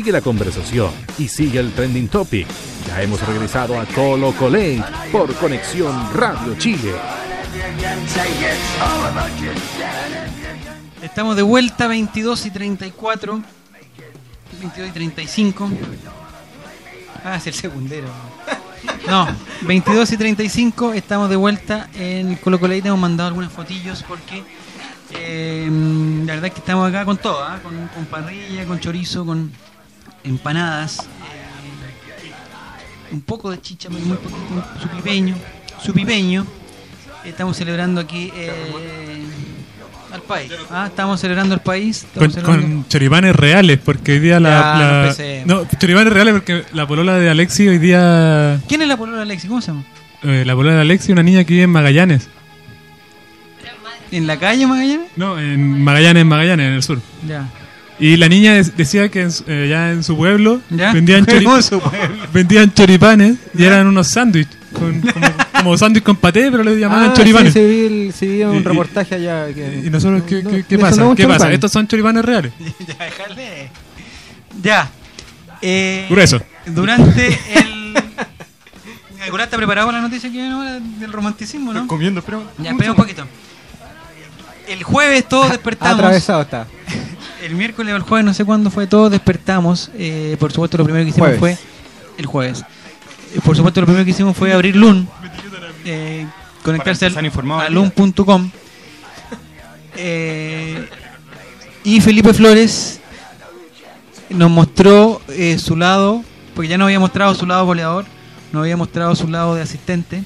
Sigue 0.00 0.12
la 0.12 0.22
conversación 0.22 0.90
y 1.18 1.28
sigue 1.28 1.58
el 1.58 1.72
trending 1.72 2.08
topic. 2.08 2.46
Ya 2.88 3.02
hemos 3.02 3.20
regresado 3.20 3.78
a 3.78 3.84
Colo 3.84 4.32
Colate 4.32 4.82
por 5.12 5.34
Conexión 5.34 5.94
Radio 6.14 6.56
Chile. 6.56 6.94
Estamos 11.02 11.36
de 11.36 11.42
vuelta 11.42 11.86
22 11.86 12.46
y 12.46 12.50
34. 12.50 13.42
22 14.58 14.88
y 14.88 14.90
35. 14.90 15.70
Ah, 17.22 17.36
es 17.36 17.46
el 17.48 17.52
secundero. 17.52 18.08
No, 19.06 19.28
22 19.60 20.12
y 20.12 20.16
35. 20.16 20.94
Estamos 20.94 21.28
de 21.28 21.36
vuelta 21.36 21.90
en 21.92 22.36
Colo 22.36 22.58
Colate. 22.58 22.88
Hemos 22.88 23.00
mandado 23.00 23.28
algunas 23.28 23.52
fotillos 23.52 24.02
porque 24.04 24.44
eh, 25.10 25.68
la 26.24 26.32
verdad 26.32 26.46
es 26.46 26.52
que 26.54 26.60
estamos 26.60 26.88
acá 26.88 27.04
con 27.04 27.18
todo: 27.18 27.44
¿ah? 27.44 27.60
con 27.62 28.06
parrilla, 28.06 28.64
con 28.64 28.80
chorizo, 28.80 29.26
con 29.26 29.52
empanadas. 30.24 31.00
eh, 31.00 31.04
un 33.12 33.20
poco 33.22 33.50
de 33.50 33.60
chicha, 33.60 33.88
muy 33.88 34.00
poquito, 34.00 34.64
su 34.80 34.88
pipeño, 34.88 35.34
su 35.82 35.92
pipeño. 35.92 36.46
Estamos 37.24 37.56
celebrando 37.56 38.00
aquí 38.00 38.32
eh, 38.34 38.50
al 40.12 40.22
país. 40.22 40.50
Ah, 40.70 40.86
estamos 40.88 41.20
celebrando 41.20 41.54
al 41.54 41.60
país. 41.62 42.06
Con, 42.14 42.30
celebrando- 42.30 42.62
con 42.66 42.88
choripanes 42.88 43.36
reales, 43.36 43.78
porque 43.84 44.12
hoy 44.12 44.20
día 44.20 44.40
la. 44.40 45.12
No 45.44 45.62
no, 45.62 45.68
choripanes 45.78 46.12
reales 46.12 46.32
porque 46.34 46.64
la 46.72 46.86
polola 46.86 47.14
de 47.16 47.28
Alexi 47.28 47.68
hoy 47.68 47.78
día. 47.78 48.60
¿Quién 48.68 48.82
es 48.82 48.88
la 48.88 48.96
polola 48.96 49.18
de 49.18 49.22
Alexi? 49.24 49.48
¿Cómo 49.48 49.60
se 49.60 49.68
llama? 49.72 49.84
eh, 50.22 50.44
la 50.46 50.54
polola 50.54 50.76
de 50.76 50.80
Alexi, 50.82 51.12
una 51.12 51.22
niña 51.22 51.44
que 51.44 51.52
vive 51.54 51.64
en 51.64 51.70
Magallanes. 51.70 52.28
¿En 54.12 54.26
la 54.26 54.38
calle 54.38 54.66
Magallanes? 54.66 55.08
No, 55.16 55.38
en 55.38 55.84
Magallanes, 55.84 56.22
en 56.22 56.28
Magallanes, 56.28 56.66
en 56.66 56.72
el 56.74 56.82
sur. 56.82 57.00
Ya. 57.28 57.48
Y 58.00 58.16
la 58.16 58.28
niña 58.28 58.54
decía 58.54 59.08
que 59.10 59.20
en 59.20 59.30
su- 59.32 59.44
eh, 59.46 59.66
ya 59.68 59.90
en 59.92 60.02
su 60.02 60.16
pueblo 60.16 60.60
¿Ya? 60.70 60.92
vendían, 60.92 61.26
chori- 61.26 61.44
¿Cómo 61.44 61.56
en 61.58 61.62
su 61.62 61.80
pueblo? 61.80 62.16
vendían 62.32 62.72
choripanes 62.72 63.36
y 63.56 63.64
eran 63.64 63.86
unos 63.86 64.08
sándwiches. 64.08 64.56
Como, 64.72 64.92
como 65.52 65.76
sándwich 65.76 66.02
con 66.04 66.16
paté, 66.16 66.50
pero 66.50 66.62
le 66.62 66.78
llamaban 66.78 67.10
Ah, 67.10 67.12
choripanes. 67.14 67.52
sí, 67.52 67.58
sí, 67.60 67.66
vi, 67.66 67.86
el- 68.06 68.12
sí, 68.14 68.26
vi 68.28 68.42
un 68.44 68.56
Y- 68.56 68.62
reportaje 68.62 69.14
allá. 69.16 69.52
Que, 69.52 69.82
¿Y 69.84 69.90
nosotros 69.90 70.22
qué, 70.26 70.42
No, 70.42 70.50
qué- 70.50 70.56
no, 70.58 70.64
qué 70.68 70.78
pasa? 70.78 71.14
¿Qué 71.16 71.26
pasa? 71.26 71.52
Estos 71.52 71.72
son 71.72 71.86
choripanes 71.86 72.24
reales. 72.24 72.52
ya, 72.86 73.04
déjale. 73.04 73.70
Ya. 74.62 74.90
Eh, 75.60 76.06
Grueso. 76.08 76.40
Durante 76.66 77.26
el. 77.54 77.94
Nicolás 79.24 79.46
está 79.48 79.56
preparado 79.58 79.92
la 79.92 80.00
noticia 80.00 80.30
que 80.30 80.36
viene 80.38 80.54
ahora 80.54 80.80
del 80.80 81.12
romanticismo, 81.12 81.72
¿no? 81.74 81.86
comiendo, 81.86 82.22
pero. 82.22 82.42
Ya, 82.58 82.70
espera 82.70 82.92
un 82.92 82.96
poquito. 82.96 83.26
El 84.66 84.82
jueves 84.84 85.28
todos 85.28 85.50
despertamos. 85.50 85.96
Atravesado 85.98 86.42
está. 86.42 86.66
El 87.42 87.54
miércoles 87.54 87.92
o 87.92 87.96
el 87.96 88.02
jueves, 88.02 88.24
no 88.24 88.34
sé 88.34 88.44
cuándo 88.44 88.70
fue, 88.70 88.86
todos 88.86 89.10
despertamos. 89.10 89.90
Eh, 89.94 90.36
por 90.38 90.52
supuesto, 90.52 90.76
lo 90.78 90.84
primero 90.84 91.04
que 91.04 91.10
hicimos 91.10 91.28
Jueves. 91.38 91.58
fue. 91.58 91.58
El 92.18 92.26
jueves. 92.26 92.64
Eh, 93.34 93.40
por 93.44 93.56
supuesto, 93.56 93.80
lo 93.80 93.86
primero 93.86 94.04
que 94.04 94.10
hicimos 94.10 94.36
fue 94.36 94.52
abrir 94.52 94.76
Loon. 94.76 95.08
eh, 95.84 96.26
conectarse 96.62 97.06
al, 97.06 97.16
a 97.16 97.60
al 97.66 97.72
loon.com. 97.74 98.50
Eh, 99.96 100.88
y 101.84 102.00
Felipe 102.00 102.32
Flores 102.34 103.00
nos 104.28 104.50
mostró 104.50 105.20
eh, 105.28 105.58
su 105.58 105.76
lado, 105.76 106.22
porque 106.54 106.68
ya 106.68 106.78
nos 106.78 106.86
había 106.86 107.00
mostrado 107.00 107.34
su 107.34 107.46
lado 107.46 107.64
goleador, 107.66 108.04
nos 108.52 108.60
había 108.62 108.76
mostrado 108.76 109.14
su 109.16 109.26
lado 109.28 109.54
de 109.54 109.62
asistente, 109.62 110.22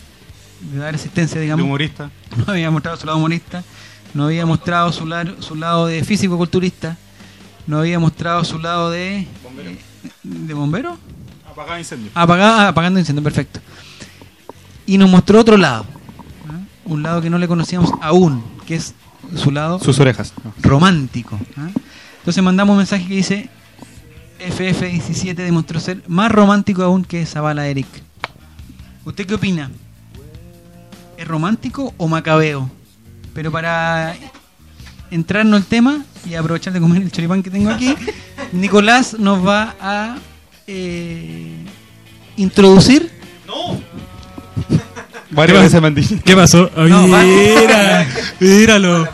de 0.60 0.78
dar 0.78 0.94
asistencia, 0.94 1.40
digamos. 1.40 1.62
De 1.62 1.68
humorista. 1.68 2.10
No 2.36 2.44
había 2.48 2.68
mostrado 2.70 2.96
su 2.96 3.06
lado 3.06 3.18
humorista, 3.18 3.62
no 4.12 4.24
había 4.24 4.44
mostrado 4.44 4.90
su, 4.92 5.06
lar- 5.06 5.36
su 5.40 5.54
lado 5.54 5.86
de 5.86 6.02
físico-culturista, 6.02 6.96
no 7.66 7.78
había 7.78 7.98
mostrado 7.98 8.44
su 8.44 8.58
lado 8.58 8.90
de... 8.90 9.18
eh, 9.20 9.78
¿De 10.22 10.54
bombero? 10.54 10.96
Apagado 11.50 11.78
incendio. 11.78 12.10
Apaga- 12.14 12.68
apagando 12.68 12.98
incendio, 12.98 13.22
perfecto. 13.22 13.60
Y 14.86 14.98
nos 14.98 15.08
mostró 15.10 15.40
otro 15.40 15.56
lado, 15.56 15.86
¿ah? 16.50 16.58
un 16.84 17.02
lado 17.02 17.22
que 17.22 17.30
no 17.30 17.38
le 17.38 17.48
conocíamos 17.48 17.90
aún, 18.02 18.42
que 18.66 18.74
es 18.76 18.94
su 19.36 19.50
lado 19.50 19.78
Sus 19.78 19.98
orejas. 20.00 20.32
romántico. 20.60 21.38
¿ah? 21.56 21.68
Entonces 22.18 22.42
mandamos 22.42 22.72
un 22.74 22.78
mensaje 22.78 23.06
que 23.06 23.14
dice, 23.14 23.48
FF17 24.40 25.34
demostró 25.34 25.80
ser 25.80 26.02
más 26.08 26.30
romántico 26.30 26.82
aún 26.82 27.04
que 27.04 27.24
Zavala 27.24 27.66
Eric. 27.68 27.86
¿Usted 29.04 29.26
qué 29.26 29.34
opina? 29.34 29.70
¿Es 31.16 31.26
romántico 31.28 31.94
o 31.96 32.08
macabeo? 32.08 32.70
Pero 33.32 33.50
para 33.52 34.14
entrarnos 35.14 35.60
el 35.60 35.66
tema 35.66 36.04
y 36.28 36.34
aprovechar 36.34 36.72
de 36.72 36.80
comer 36.80 37.02
el 37.02 37.12
choripán 37.12 37.42
que 37.42 37.50
tengo 37.50 37.70
aquí, 37.70 37.94
Nicolás 38.52 39.16
nos 39.18 39.46
va 39.46 39.74
a 39.80 40.16
eh, 40.66 41.54
introducir. 42.36 43.10
Varias 45.30 45.62
veces 45.62 45.82
me 45.82 45.90
dicho. 45.90 46.16
¿Qué 46.24 46.36
pasó? 46.36 46.70
Ay, 46.76 46.88
No, 46.90 47.06
mira, 47.06 48.06
míralo. 48.38 49.08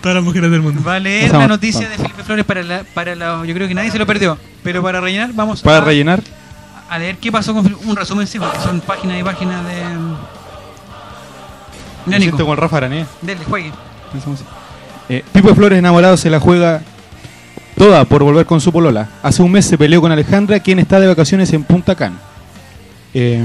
Todas 0.00 0.14
las 0.14 0.24
mujeres 0.24 0.50
del 0.50 0.62
mundo. 0.62 0.82
Va 0.84 0.94
a 0.96 1.00
leer 1.00 1.32
la 1.32 1.48
noticia 1.48 1.88
de 1.88 1.96
Felipe 1.96 2.22
Flores 2.22 2.44
para 2.44 2.62
la, 2.62 2.84
para 2.84 3.16
la. 3.16 3.44
Yo 3.44 3.54
creo 3.54 3.66
que 3.66 3.74
nadie 3.74 3.90
se 3.90 3.98
lo 3.98 4.06
perdió. 4.06 4.38
Pero 4.62 4.82
para 4.82 5.00
rellenar, 5.00 5.32
vamos 5.32 5.62
Para 5.62 5.78
a, 5.78 5.80
rellenar, 5.80 6.22
a 6.88 6.98
leer 6.98 7.16
qué 7.16 7.32
pasó 7.32 7.52
con 7.52 7.64
Felipe. 7.64 7.82
Un 7.84 7.96
resumen, 7.96 8.26
sí, 8.28 8.38
porque 8.38 8.58
son 8.60 8.80
páginas 8.80 9.18
y 9.20 9.24
páginas 9.24 9.66
de. 9.66 9.74
me 12.06 12.12
Ya, 12.12 12.18
Nico, 12.18 12.22
siento 12.22 12.46
con 12.46 12.56
Rafa 12.56 12.76
Aranea. 12.76 13.06
dele, 13.22 13.44
juegue. 13.44 13.72
Eh, 15.08 15.24
Pipo 15.32 15.54
Flores 15.54 15.78
enamorado 15.78 16.16
se 16.16 16.28
la 16.30 16.38
juega 16.40 16.82
toda 17.76 18.04
por 18.04 18.22
volver 18.22 18.46
con 18.46 18.60
su 18.60 18.72
polola. 18.72 19.08
Hace 19.22 19.42
un 19.42 19.52
mes 19.52 19.64
se 19.66 19.78
peleó 19.78 20.00
con 20.00 20.12
Alejandra, 20.12 20.60
quien 20.60 20.78
está 20.78 21.00
de 21.00 21.06
vacaciones 21.06 21.52
en 21.52 21.64
Punta 21.64 21.94
Cana. 21.94 22.16
Eh, 23.14 23.44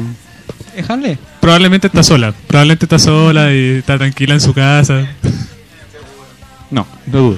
Déjale. 0.75 1.17
Probablemente 1.39 1.87
está 1.87 2.01
sola. 2.03 2.33
Probablemente 2.47 2.85
está 2.85 2.97
sola 2.99 3.53
y 3.53 3.77
está 3.77 3.97
tranquila 3.97 4.33
en 4.33 4.41
su 4.41 4.53
casa. 4.53 5.07
no, 6.71 6.85
no 7.07 7.17
dudo. 7.19 7.37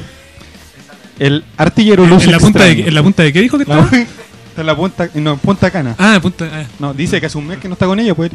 El 1.19 1.43
artillero 1.57 2.05
Luz 2.05 2.23
¿En 2.25 2.31
la, 2.31 2.39
punta 2.39 2.59
de, 2.63 2.65
extraño. 2.71 2.87
¿En 2.89 2.95
la 2.95 3.03
punta 3.03 3.23
de 3.23 3.33
qué 3.33 3.41
dijo 3.41 3.57
que 3.57 3.65
La- 3.65 3.79
estaba? 3.79 3.97
está 4.49 4.61
en 4.61 4.67
la 4.67 4.75
punta, 4.75 5.09
no, 5.15 5.33
en 5.33 5.39
Punta 5.39 5.69
Cana. 5.71 5.95
Ah, 5.97 6.17
punta. 6.21 6.49
ah. 6.51 6.63
No, 6.79 6.93
dice 6.93 7.19
que 7.19 7.27
hace 7.27 7.37
un 7.37 7.47
mes 7.47 7.57
que 7.57 7.67
no 7.67 7.73
está 7.73 7.85
con 7.85 7.99
ella, 7.99 8.13
pues. 8.15 8.31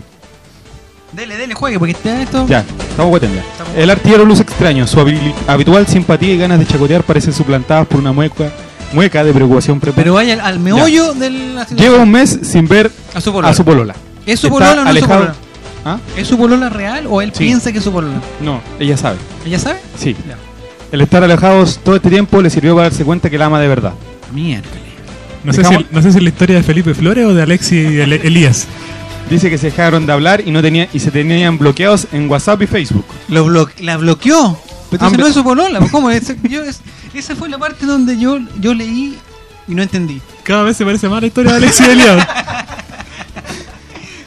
Dele, 1.12 1.36
dele, 1.36 1.54
juegue, 1.54 1.78
porque 1.78 1.92
está 1.92 2.22
esto. 2.22 2.46
Ya, 2.48 2.64
estamos 2.88 3.10
guaten 3.10 3.34
ya. 3.34 3.40
Estamos 3.40 3.74
El 3.76 3.90
artillero 3.90 4.24
Luz 4.24 4.40
extraño, 4.40 4.86
su 4.86 4.98
habili- 5.00 5.34
habitual 5.48 5.86
simpatía 5.88 6.32
y 6.34 6.38
ganas 6.38 6.58
de 6.60 6.66
chacotear 6.66 7.02
parecen 7.02 7.32
suplantadas 7.32 7.86
por 7.88 7.98
una 7.98 8.12
mueca, 8.12 8.50
mueca 8.92 9.24
de 9.24 9.32
preocupación 9.32 9.80
Pero 9.80 9.92
preparada. 9.92 10.14
vaya 10.14 10.32
al, 10.34 10.40
al 10.40 10.60
meollo 10.60 11.12
de 11.14 11.30
la 11.30 11.62
situación. 11.66 11.78
Lleva 11.78 12.02
un 12.04 12.10
mes 12.12 12.38
sin 12.42 12.68
ver 12.68 12.90
a 13.12 13.20
su 13.20 13.32
polola. 13.32 13.48
a 13.50 13.54
su 13.54 13.64
polola. 13.64 13.94
¿Es 14.24 14.38
su 14.38 14.46
Está 14.46 14.58
polola 14.58 14.72
o 14.72 14.74
no 14.76 14.80
es 14.82 14.86
su 14.86 14.90
alejado- 15.04 15.20
polola? 15.20 15.34
¿Ah? 15.84 15.98
¿Es 16.16 16.28
su 16.28 16.36
polola 16.38 16.68
real 16.68 17.06
o 17.08 17.22
él 17.22 17.32
Sí. 17.34 17.44
piensa 17.44 17.72
que 17.72 17.78
es 17.78 17.84
su 17.84 17.90
polola? 17.92 18.20
No, 18.40 18.60
ella 18.78 18.96
sabe. 18.96 19.16
¿Ella 19.44 19.58
sabe? 19.58 19.80
Sí. 19.98 20.14
Ya. 20.28 20.36
El 20.92 21.00
estar 21.00 21.24
alejados 21.24 21.80
todo 21.82 21.96
este 21.96 22.10
tiempo 22.10 22.40
le 22.42 22.50
sirvió 22.50 22.74
para 22.76 22.88
darse 22.88 23.04
cuenta 23.04 23.30
que 23.30 23.38
la 23.38 23.46
ama 23.46 23.58
de 23.60 23.66
verdad. 23.68 23.94
Miércoles. 24.32 24.78
No, 25.42 25.52
sé 25.52 25.64
si, 25.64 25.70
Dejamos- 25.70 25.90
no 25.90 26.02
sé 26.02 26.12
si 26.12 26.18
es 26.18 26.22
la 26.22 26.28
historia 26.28 26.56
de 26.56 26.62
Felipe 26.62 26.94
Flores 26.94 27.24
o 27.26 27.32
de 27.34 27.42
Alexi 27.42 27.76
y 27.76 27.98
El- 28.00 28.12
Elías. 28.12 28.66
Dice 29.30 29.48
que 29.48 29.56
se 29.58 29.66
dejaron 29.66 30.06
de 30.06 30.12
hablar 30.12 30.42
y 30.44 30.50
no 30.50 30.60
tenía 30.60 30.88
y 30.92 30.98
se 30.98 31.10
tenían 31.10 31.56
bloqueados 31.56 32.08
en 32.12 32.28
WhatsApp 32.28 32.62
y 32.62 32.66
Facebook. 32.66 33.04
Lo 33.28 33.46
blo- 33.46 33.70
la 33.80 33.96
bloqueó. 33.96 34.58
Pero 34.90 35.04
entonces 35.04 35.06
Hambre- 35.06 35.22
no 35.22 35.26
es 35.28 35.34
su 35.34 35.44
polola. 35.44 35.78
pues, 35.78 35.90
¿Cómo? 35.92 36.10
Ese- 36.10 36.36
yo- 36.42 36.64
es- 36.64 36.80
esa 37.14 37.36
fue 37.36 37.48
la 37.48 37.56
parte 37.58 37.86
donde 37.86 38.18
yo, 38.18 38.38
yo 38.60 38.74
leí 38.74 39.16
y 39.68 39.74
no 39.74 39.82
entendí. 39.82 40.20
Cada 40.42 40.64
vez 40.64 40.76
se 40.76 40.84
parece 40.84 41.08
más 41.08 41.20
la 41.20 41.28
historia 41.28 41.52
de 41.52 41.58
Alexi 41.58 41.84
y 41.84 41.90
Elías. 41.90 42.26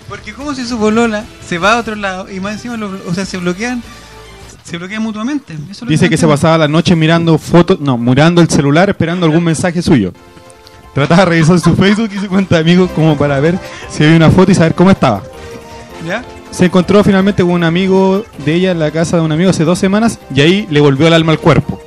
Porque 0.07 0.33
como 0.33 0.53
si 0.53 0.65
su 0.65 0.77
polola 0.77 1.23
se 1.47 1.57
va 1.57 1.73
a 1.73 1.79
otro 1.79 1.95
lado 1.95 2.31
y 2.31 2.39
más 2.39 2.53
encima, 2.53 2.77
lo- 2.77 2.91
o 3.07 3.13
sea, 3.13 3.25
se 3.25 3.37
bloquean, 3.37 3.81
se 4.63 4.77
bloquean 4.77 5.01
mutuamente. 5.01 5.53
Eso 5.53 5.63
es 5.71 5.81
lo 5.81 5.87
Dice 5.87 6.05
no 6.05 6.09
que 6.11 6.17
se 6.17 6.25
entiendo. 6.25 6.29
pasaba 6.29 6.57
la 6.59 6.67
noche 6.67 6.95
mirando 6.95 7.37
fotos, 7.37 7.79
no, 7.79 7.97
mirando 7.97 8.41
el 8.41 8.49
celular 8.49 8.89
esperando 8.89 9.25
algún 9.25 9.43
mensaje 9.43 9.81
suyo. 9.81 10.13
Trataba 10.93 11.23
de 11.23 11.29
revisar 11.29 11.59
su 11.59 11.75
Facebook 11.75 12.09
y 12.15 12.19
su 12.19 12.27
cuenta 12.27 12.55
de 12.55 12.61
amigos 12.61 12.91
como 12.91 13.17
para 13.17 13.39
ver 13.39 13.57
si 13.89 14.03
había 14.03 14.15
una 14.15 14.29
foto 14.31 14.51
y 14.51 14.55
saber 14.55 14.75
cómo 14.75 14.91
estaba. 14.91 15.23
¿Ya? 16.05 16.23
Se 16.51 16.65
encontró 16.65 17.03
finalmente 17.03 17.41
con 17.41 17.51
un 17.53 17.63
amigo 17.63 18.23
de 18.45 18.53
ella 18.53 18.71
en 18.71 18.79
la 18.79 18.91
casa 18.91 19.17
de 19.17 19.23
un 19.23 19.31
amigo 19.31 19.49
hace 19.49 19.63
dos 19.63 19.79
semanas 19.79 20.19
y 20.33 20.41
ahí 20.41 20.67
le 20.69 20.81
volvió 20.81 21.07
el 21.07 21.13
alma 21.13 21.31
al 21.31 21.39
cuerpo. 21.39 21.81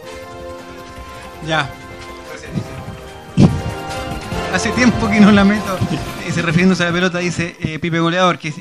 Ya. 1.47 1.71
Hace 4.53 4.71
tiempo 4.71 5.09
que 5.09 5.21
no 5.21 5.31
la 5.31 5.45
meto. 5.45 5.79
Dice, 6.27 6.43
refiriéndose 6.43 6.83
a 6.83 6.87
la 6.87 6.93
pelota, 6.93 7.19
dice 7.19 7.57
eh, 7.61 7.79
Pipe 7.79 8.01
Goleador, 8.01 8.39
que 8.39 8.49
eh, 8.49 8.55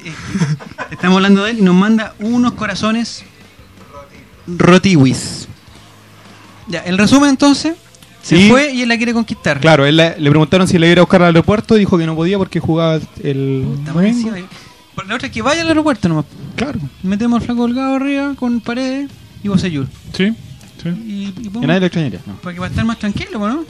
estamos 0.91 1.15
hablando 1.15 1.43
de 1.43 1.51
él 1.51 1.59
y 1.59 1.61
nos 1.63 1.73
manda 1.73 2.13
unos 2.19 2.53
corazones 2.53 3.23
rotiwis. 4.45 5.47
Ya, 6.67 6.81
el 6.81 6.97
resumen 6.97 7.31
entonces, 7.31 7.75
se 8.26 8.38
Sí. 8.38 8.49
fue 8.49 8.71
y 8.73 8.82
él 8.82 8.89
la 8.89 8.97
quiere 8.97 9.13
conquistar. 9.13 9.59
Claro, 9.59 9.86
él 9.86 9.97
la- 9.97 10.15
le 10.17 10.30
preguntaron 10.32 10.67
si 10.67 10.80
le 10.80 10.88
iba 10.91 10.99
a 11.01 11.03
buscar 11.03 11.21
al 11.21 11.28
aeropuerto, 11.28 11.76
dijo 11.76 11.95
que 11.97 12.05
no 12.07 12.15
podía 12.15 12.39
porque 12.39 12.59
jugaba 12.59 12.99
el... 13.23 13.65
Encima. 14.01 14.38
Por 14.95 15.05
La 15.07 15.15
otra 15.15 15.28
es 15.28 15.34
que 15.34 15.41
vaya 15.43 15.61
al 15.61 15.67
aeropuerto 15.67 16.09
nomás. 16.09 16.26
Claro. 16.55 16.80
Metemos 17.03 17.39
al 17.39 17.45
flaco 17.45 17.59
colgado 17.61 17.95
arriba 17.95 18.34
con 18.36 18.61
paredes 18.61 19.11
y 19.43 19.47
Bocellur. 19.47 19.86
Sí, 20.13 20.34
sí. 20.82 20.89
Y, 20.89 21.34
y 21.47 21.49
nadie 21.67 21.82
lo 21.82 21.86
extrañaría. 21.86 22.19
no. 22.26 22.36
Para 22.38 22.53
que 22.53 22.59
va 22.61 22.65
a 22.65 22.69
estar 22.69 22.84
más 22.86 22.97
tranquilo, 22.97 23.39
¿no? 23.47 23.63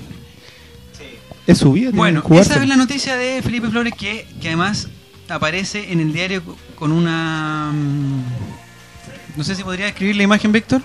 Es 1.47 1.57
su 1.57 1.73
vida. 1.73 1.91
Bueno, 1.93 2.23
esa 2.39 2.61
es 2.63 2.67
la 2.69 2.75
noticia 2.77 3.17
de 3.17 3.41
Felipe 3.41 3.67
Flores 3.69 3.93
que, 3.97 4.25
que 4.41 4.47
además 4.47 4.87
aparece 5.27 5.91
en 5.91 5.99
el 5.99 6.13
diario 6.13 6.41
con 6.75 6.91
una... 6.91 7.71
mm, 7.73 9.37
No 9.37 9.43
sé 9.43 9.53
si 9.55 9.63
podría 9.63 9.85
describir 9.85 10.15
la 10.15 10.23
imagen, 10.23 10.51
Víctor. 10.51 10.81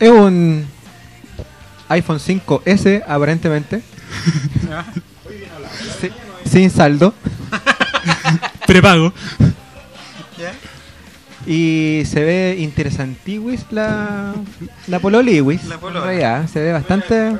Es 0.00 0.10
un 0.10 0.64
iPhone 1.88 2.18
5S 2.18 3.02
aparentemente. 3.06 3.82
Sí, 6.00 6.10
sin 6.44 6.70
saldo. 6.70 7.14
Prepago. 8.66 9.12
Y 11.46 12.02
se 12.06 12.24
ve 12.24 12.56
interesantiwis 12.58 13.66
la, 13.70 14.34
la 14.88 14.98
pololiwis. 14.98 15.64
La 15.64 15.74
En 15.74 15.80
polola. 15.80 16.04
realidad, 16.06 16.48
se 16.48 16.60
ve 16.60 16.72
bastante 16.72 17.36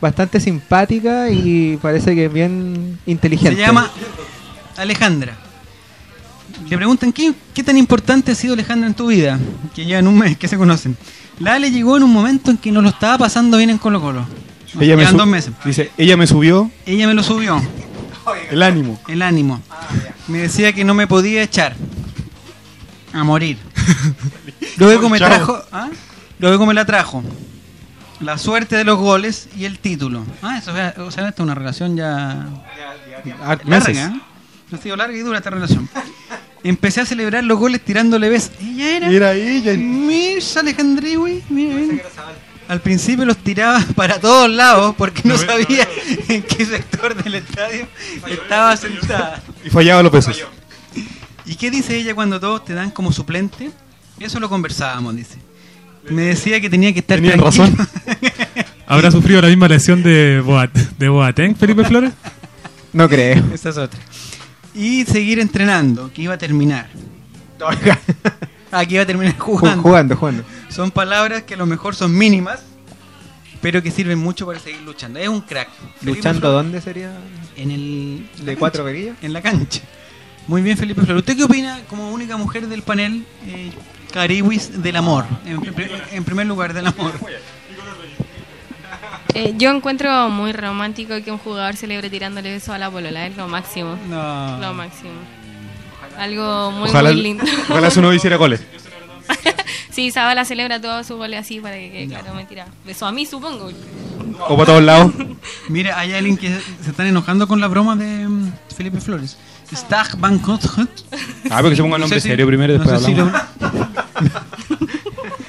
bastante 0.00 0.40
simpática 0.40 1.30
y 1.30 1.78
parece 1.80 2.14
que 2.14 2.26
es 2.26 2.32
bien 2.32 2.98
inteligente. 3.06 3.54
Se 3.56 3.60
llama 3.66 3.90
Alejandra. 4.76 5.36
Le 6.68 6.76
preguntan 6.76 7.12
¿qué, 7.12 7.32
qué 7.54 7.62
tan 7.62 7.76
importante 7.78 8.32
ha 8.32 8.34
sido 8.34 8.54
Alejandra 8.54 8.88
en 8.88 8.94
tu 8.94 9.06
vida, 9.06 9.38
que 9.74 9.86
ya 9.86 9.98
en 10.00 10.08
un 10.08 10.18
mes 10.18 10.36
que 10.36 10.48
se 10.48 10.56
conocen. 10.56 10.96
La 11.40 11.54
Ale 11.54 11.70
llegó 11.70 11.96
en 11.96 12.02
un 12.04 12.12
momento 12.12 12.50
en 12.50 12.56
que 12.58 12.70
no 12.72 12.80
lo 12.80 12.88
estaba 12.90 13.18
pasando 13.18 13.56
bien 13.58 13.70
en 13.70 13.78
Colo 13.78 14.00
Colo. 14.00 14.26
Ella 14.80 14.96
me 14.96 15.04
dos 15.04 15.26
meses. 15.26 15.52
Dice, 15.64 15.90
ella 15.96 16.16
me 16.16 16.26
subió 16.26 16.70
Ella 16.86 17.06
me 17.06 17.14
lo 17.14 17.22
subió, 17.22 17.60
el 18.50 18.62
ánimo. 18.62 18.98
el 19.08 19.22
ánimo. 19.22 19.62
Me 20.28 20.38
decía 20.38 20.72
que 20.72 20.84
no 20.84 20.94
me 20.94 21.06
podía 21.06 21.42
echar 21.42 21.76
a 23.12 23.22
morir. 23.24 23.58
Luego 24.78 25.08
me 25.08 25.18
trajo, 25.18 25.62
¿ah? 25.70 25.88
luego 26.40 26.66
me 26.66 26.74
la 26.74 26.84
trajo. 26.84 27.22
La 28.20 28.38
suerte 28.38 28.76
de 28.76 28.84
los 28.84 28.98
goles 28.98 29.48
y 29.56 29.64
el 29.66 29.78
título. 29.78 30.24
Ah, 30.42 30.58
eso, 30.58 30.76
es- 30.76 30.98
o 30.98 31.10
sea, 31.10 31.28
esta 31.28 31.42
es 31.42 31.44
una 31.44 31.54
relación 31.54 31.96
ya 31.96 32.48
Ah, 33.42 33.56
meses. 33.64 33.96
larga. 33.96 34.16
¿eh? 34.16 34.20
Ha 34.72 34.76
sido 34.78 34.96
larga 34.96 35.16
y 35.16 35.20
dura 35.20 35.38
esta 35.38 35.50
relación. 35.50 35.88
Empecé 36.64 37.02
a 37.02 37.06
celebrar 37.06 37.44
los 37.44 37.58
goles 37.58 37.82
tirándole 37.82 38.30
besos. 38.30 38.50
Ella 38.60 38.96
era. 38.96 39.10
Era 39.10 39.34
ella. 39.34 39.74
Mirza. 39.74 40.62
Mira, 40.62 41.42
mira. 41.50 42.02
Al 42.66 42.80
principio 42.80 43.26
los 43.26 43.36
tiraba 43.36 43.84
para 43.94 44.18
todos 44.18 44.50
lados 44.50 44.94
porque 44.96 45.20
no 45.24 45.36
sabía 45.36 45.86
en 46.28 46.42
qué 46.42 46.64
sector 46.64 47.14
del 47.22 47.34
estadio 47.34 47.86
estaba 48.26 48.76
sentada. 48.78 49.42
Y 49.64 49.68
fallaba 49.68 50.02
los 50.02 50.10
besos. 50.10 50.42
¿Y 51.44 51.56
qué 51.56 51.70
dice 51.70 51.96
ella 51.96 52.14
cuando 52.14 52.40
todos 52.40 52.64
te 52.64 52.72
dan 52.72 52.90
como 52.90 53.12
suplente? 53.12 53.70
Eso 54.18 54.40
lo 54.40 54.48
conversábamos, 54.48 55.14
dice. 55.14 55.36
Me 56.08 56.22
decía 56.22 56.60
que 56.60 56.70
tenía 56.70 56.92
que 56.94 57.00
estar 57.00 57.18
Tenían 57.18 57.38
tranquilo. 57.38 57.66
razón. 57.66 57.88
¿Habrá 58.86 59.10
sufrido 59.10 59.42
la 59.42 59.48
misma 59.48 59.68
lesión 59.68 60.02
de, 60.02 60.40
Boat 60.40 60.74
de 60.98 61.08
Boateng, 61.08 61.54
Felipe 61.56 61.84
Flores? 61.84 62.12
No 62.92 63.08
creo. 63.08 63.42
Esa 63.52 63.70
es 63.70 63.76
otra. 63.76 63.98
Y 64.74 65.04
seguir 65.04 65.38
entrenando, 65.38 66.12
que 66.12 66.22
iba 66.22 66.34
a 66.34 66.38
terminar. 66.38 66.88
Ah, 68.76 68.84
que 68.84 68.94
iba 68.94 69.04
a 69.04 69.06
terminar 69.06 69.38
jugando. 69.38 69.82
Jugando, 69.82 70.16
jugando. 70.16 70.44
Son 70.68 70.90
palabras 70.90 71.44
que 71.44 71.54
a 71.54 71.56
lo 71.56 71.64
mejor 71.64 71.94
son 71.94 72.12
mínimas, 72.12 72.60
pero 73.60 73.80
que 73.84 73.92
sirven 73.92 74.18
mucho 74.18 74.46
para 74.46 74.58
seguir 74.58 74.82
luchando. 74.82 75.20
Es 75.20 75.28
un 75.28 75.42
crack. 75.42 75.68
¿Luchando 76.02 76.50
dónde 76.50 76.80
sería? 76.80 77.16
En 77.56 77.70
el. 77.70 78.28
¿De 78.42 78.56
cuatro 78.56 78.82
verillas? 78.82 79.16
En 79.22 79.32
la 79.32 79.42
cancha. 79.42 79.80
Muy 80.48 80.60
bien, 80.60 80.76
Felipe 80.76 81.02
Flores. 81.02 81.20
¿Usted 81.20 81.36
qué 81.36 81.44
opina 81.44 81.82
como 81.88 82.10
única 82.10 82.36
mujer 82.36 82.66
del 82.66 82.82
panel 82.82 83.24
eh, 83.46 83.70
Cariwis 84.12 84.82
del 84.82 84.96
amor? 84.96 85.24
En, 85.46 85.60
en 86.10 86.24
primer 86.24 86.46
lugar, 86.48 86.74
del 86.74 86.88
amor. 86.88 87.12
Eh, 89.34 89.54
yo 89.58 89.70
encuentro 89.70 90.28
muy 90.30 90.52
romántico 90.52 91.14
que 91.24 91.30
un 91.32 91.38
jugador 91.38 91.74
celebre 91.76 92.08
tirándole 92.08 92.52
besos 92.52 92.70
a 92.74 92.78
la 92.78 92.90
polola, 92.90 93.26
es 93.26 93.36
lo 93.36 93.48
máximo. 93.48 93.96
No. 94.08 94.58
Lo 94.60 94.74
máximo. 94.74 95.10
Algo 96.18 96.70
muy, 96.70 96.88
Ojalá, 96.90 97.10
muy 97.12 97.20
lindo. 97.22 97.44
ojalá 97.68 97.90
su 97.90 98.00
novio 98.00 98.16
hiciera 98.16 98.36
goles. 98.36 98.62
sí, 99.90 100.12
Zabala 100.12 100.44
celebra 100.44 100.80
todos 100.80 101.06
sus 101.06 101.16
goles 101.16 101.40
así 101.40 101.58
para 101.58 101.74
que, 101.76 101.90
que, 101.90 102.06
claro, 102.08 102.34
me 102.34 102.44
tira 102.44 102.66
beso 102.86 103.06
a 103.06 103.12
mí, 103.12 103.26
supongo. 103.26 103.70
O 104.48 104.56
para 104.56 104.66
todos 104.66 104.82
lados. 104.84 105.12
Mira, 105.68 105.98
hay 105.98 106.12
alguien 106.12 106.36
que 106.36 106.50
se 106.82 106.90
están 106.90 107.06
enojando 107.06 107.48
con 107.48 107.60
la 107.60 107.66
broma 107.66 107.96
de 107.96 108.28
mm, 108.28 108.52
Felipe 108.76 109.00
Flores. 109.00 109.36
Stag 109.74 110.16
Bangkok. 110.18 110.60
Ah, 111.50 111.56
pero 111.56 111.70
que 111.70 111.76
se 111.76 111.82
ponga 111.82 111.96
el 111.96 112.02
nombre 112.02 112.20
serio 112.20 112.46
primero 112.46 112.74
y 112.74 112.78
después 112.78 113.00
sé 113.00 113.06
si 113.06 113.12
hablamos. 113.12 113.42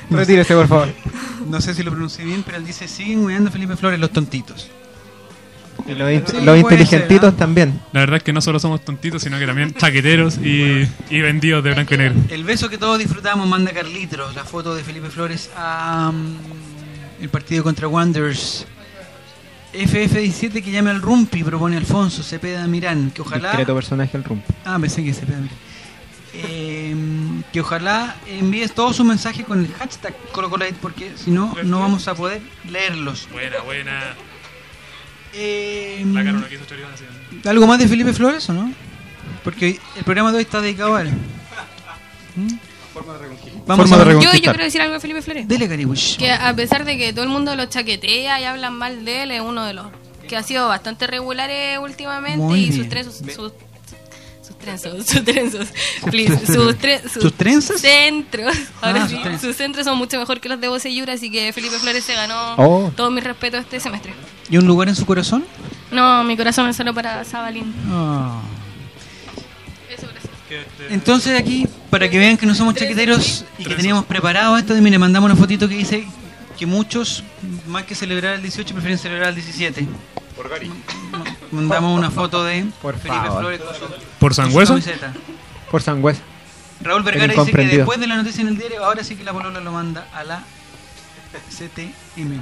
lo- 0.09 0.17
Retírese, 0.17 0.55
por 0.55 0.67
favor. 0.67 0.93
No 1.45 1.61
sé 1.61 1.73
si 1.73 1.83
lo 1.83 1.91
pronuncié 1.91 2.25
bien, 2.25 2.43
pero 2.43 2.57
él 2.57 2.65
dice, 2.65 2.87
siguen 2.87 3.23
cuidando 3.23 3.49
a 3.49 3.51
Felipe 3.51 3.75
Flores 3.75 3.99
los 3.99 4.11
tontitos. 4.11 4.69
Y 5.87 5.93
los, 5.93 6.11
in- 6.11 6.23
Sí, 6.25 6.33
los 6.37 6.43
puede 6.43 6.59
inteligentitos 6.61 7.29
ser, 7.29 7.33
¿ah? 7.33 7.37
también. 7.37 7.79
La 7.91 7.99
verdad 7.99 8.17
es 8.17 8.23
que 8.23 8.33
no 8.33 8.41
solo 8.41 8.59
somos 8.59 8.83
tontitos, 8.83 9.21
sino 9.21 9.37
que 9.37 9.45
también 9.45 9.73
chaqueteros 9.73 10.37
y, 10.37 10.87
y 11.09 11.21
vendidos 11.21 11.63
de 11.63 11.73
blanco 11.73 11.93
y 11.93 11.97
negro. 11.97 12.15
El 12.29 12.43
beso 12.43 12.69
que 12.69 12.77
todos 12.77 12.97
disfrutamos 12.97 13.47
manda 13.47 13.71
Carlitos, 13.71 14.33
la 14.35 14.43
foto 14.45 14.73
de 14.73 14.83
Felipe 14.83 15.09
Flores 15.09 15.51
a 15.55 16.11
mm, 16.13 17.21
el 17.23 17.29
partido 17.29 17.63
contra 17.63 17.87
Wanderers. 17.87 18.65
FF17 19.73 20.63
que 20.63 20.71
llame 20.71 20.89
al 20.89 21.01
Rumpi, 21.01 21.43
propone 21.43 21.75
Alfonso 21.75 22.23
Cepeda 22.23 22.65
Mirán, 22.65 23.11
que 23.11 23.21
ojalá... 23.21 23.49
Discreto 23.49 23.75
personaje 23.75 24.15
el 24.17 24.23
rumpo. 24.23 24.53
Ah, 24.63 24.77
pensé 24.79 25.03
que 25.03 25.13
Cepeda 25.13 25.37
Mirán. 25.39 25.57
Eh, 26.37 26.95
que 27.53 27.61
ojalá 27.61 28.15
envíes 28.27 28.73
todo 28.73 28.91
su 28.93 29.03
mensaje 29.03 29.43
con 29.43 29.59
el 29.63 29.71
hashtag 29.73 30.13
ColoColate 30.31 30.75
porque 30.81 31.11
si 31.15 31.31
no, 31.31 31.55
no 31.63 31.79
vamos 31.79 32.07
a 32.07 32.15
poder 32.15 32.41
leerlos. 32.69 33.29
Buena, 33.31 33.61
buena. 33.61 34.13
Eh, 35.33 36.03
La 36.07 36.23
cara 36.23 36.39
no 36.39 36.47
quiso 36.47 36.65
choribán 36.65 36.91
así. 36.93 37.03
¿Algo 37.47 37.67
más 37.67 37.79
de 37.79 37.87
Felipe 37.87 38.13
Flores 38.13 38.49
o 38.49 38.53
no? 38.53 38.71
Porque 39.43 39.79
el 39.95 40.03
programa 40.03 40.31
de 40.31 40.37
hoy 40.37 40.43
está 40.43 40.61
dedicado 40.61 40.95
a 40.95 41.01
él. 41.01 41.09
¿Mm? 42.35 42.47
Vamos 43.65 43.89
Forma 43.89 43.95
a 43.95 44.05
de 44.05 44.13
Yo, 44.13 44.19
yo 44.19 44.19
reconquistar. 44.19 44.41
quiero 44.53 44.63
decir 44.63 44.81
algo 44.81 44.93
de 44.93 44.99
Felipe 44.99 45.21
Flores. 45.21 45.47
Dele, 45.47 45.67
Caribush. 45.67 46.17
Que 46.17 46.31
a 46.31 46.53
pesar 46.55 46.85
de 46.85 46.97
que 46.97 47.11
todo 47.11 47.23
el 47.23 47.29
mundo 47.29 47.55
lo 47.55 47.65
chaquetea 47.65 48.39
y 48.39 48.43
hablan 48.45 48.73
mal 48.77 49.03
de 49.03 49.23
él, 49.23 49.31
es 49.31 49.41
uno 49.41 49.65
de 49.65 49.73
los 49.73 49.87
que 50.29 50.37
ha 50.37 50.43
sido 50.43 50.67
bastante 50.67 51.05
regulares 51.05 51.77
últimamente 51.79 52.37
Muy 52.37 52.61
y 52.61 52.71
sus 52.71 52.89
tres 52.89 53.05
sus, 53.05 53.17
sus, 53.17 53.33
sus 53.33 53.51
trenzos, 54.65 55.05
sus 55.07 55.23
trenzos, 55.23 55.67
please, 56.11 56.45
sus, 56.45 56.77
tre- 56.77 57.01
sus, 57.03 57.21
¿Sus 57.23 57.33
trenzas? 57.33 57.79
centros, 57.79 58.53
ahora 58.81 59.03
Ah, 59.03 59.07
sí, 59.07 59.13
sus 59.13 59.23
trenzas. 59.23 59.41
sus 59.41 59.55
centros 59.55 59.85
son 59.85 59.97
mucho 59.97 60.19
mejor 60.19 60.41
que 60.41 60.49
los 60.49 60.59
de 60.59 60.67
Bocellura, 60.67 61.13
así 61.13 61.31
que 61.31 61.53
Felipe 61.53 61.77
Flores 61.79 62.03
se 62.03 62.13
ganó 62.15 62.55
Oh. 62.57 62.91
todo 62.95 63.09
mi 63.11 63.21
respeto 63.21 63.57
este 63.57 63.79
semestre. 63.79 64.13
¿Y 64.49 64.57
un 64.57 64.65
lugar 64.67 64.89
en 64.89 64.95
su 64.95 65.05
corazón? 65.05 65.45
No, 65.91 66.23
mi 66.23 66.35
corazón 66.35 66.67
es 66.69 66.75
solo 66.75 66.93
para. 66.93 67.21
Eso, 67.21 67.37
gracias. 70.11 70.33
Entonces 70.89 71.39
aquí, 71.39 71.67
para 71.89 72.09
que 72.09 72.17
vean 72.19 72.37
que 72.37 72.45
no 72.45 72.53
somos 72.55 72.75
chaqueteros 72.75 73.45
y 73.57 73.63
que 73.65 73.75
teníamos 73.75 74.05
preparado 74.05 74.57
esto, 74.57 74.73
mire, 74.75 74.97
mandamos 74.99 75.29
una 75.31 75.39
fotito 75.39 75.67
que 75.69 75.75
dice 75.75 76.05
que 76.57 76.65
muchos, 76.65 77.23
más 77.67 77.83
que 77.83 77.95
celebrar 77.95 78.35
el 78.35 78.41
18, 78.41 78.73
prefieren 78.73 78.97
celebrar 78.97 79.29
el 79.29 79.35
17. 79.35 79.87
Por 80.35 80.49
Gary. 80.49 80.71
Mandamos 81.51 81.97
una 81.97 82.11
foto 82.11 82.43
de 82.43 82.65
Por 82.81 82.97
Felipe 82.97 83.27
favor. 83.27 83.39
Flores 83.39 83.61
con 83.61 83.75
su, 83.75 83.93
¿Por 84.19 84.35
camiseta. 84.35 85.13
Por 85.71 85.81
sangüesa. 85.81 86.21
Raúl 86.81 87.03
Vergara 87.03 87.33
dice 87.33 87.51
que 87.51 87.67
después 87.67 87.99
de 87.99 88.07
la 88.07 88.17
noticia 88.17 88.41
en 88.41 88.49
el 88.49 88.57
diario, 88.57 88.83
ahora 88.83 89.03
sí 89.03 89.15
que 89.15 89.23
la 89.23 89.33
polola 89.33 89.59
lo 89.59 89.71
manda 89.71 90.07
a 90.13 90.23
la 90.23 90.43
CTM. 91.49 92.39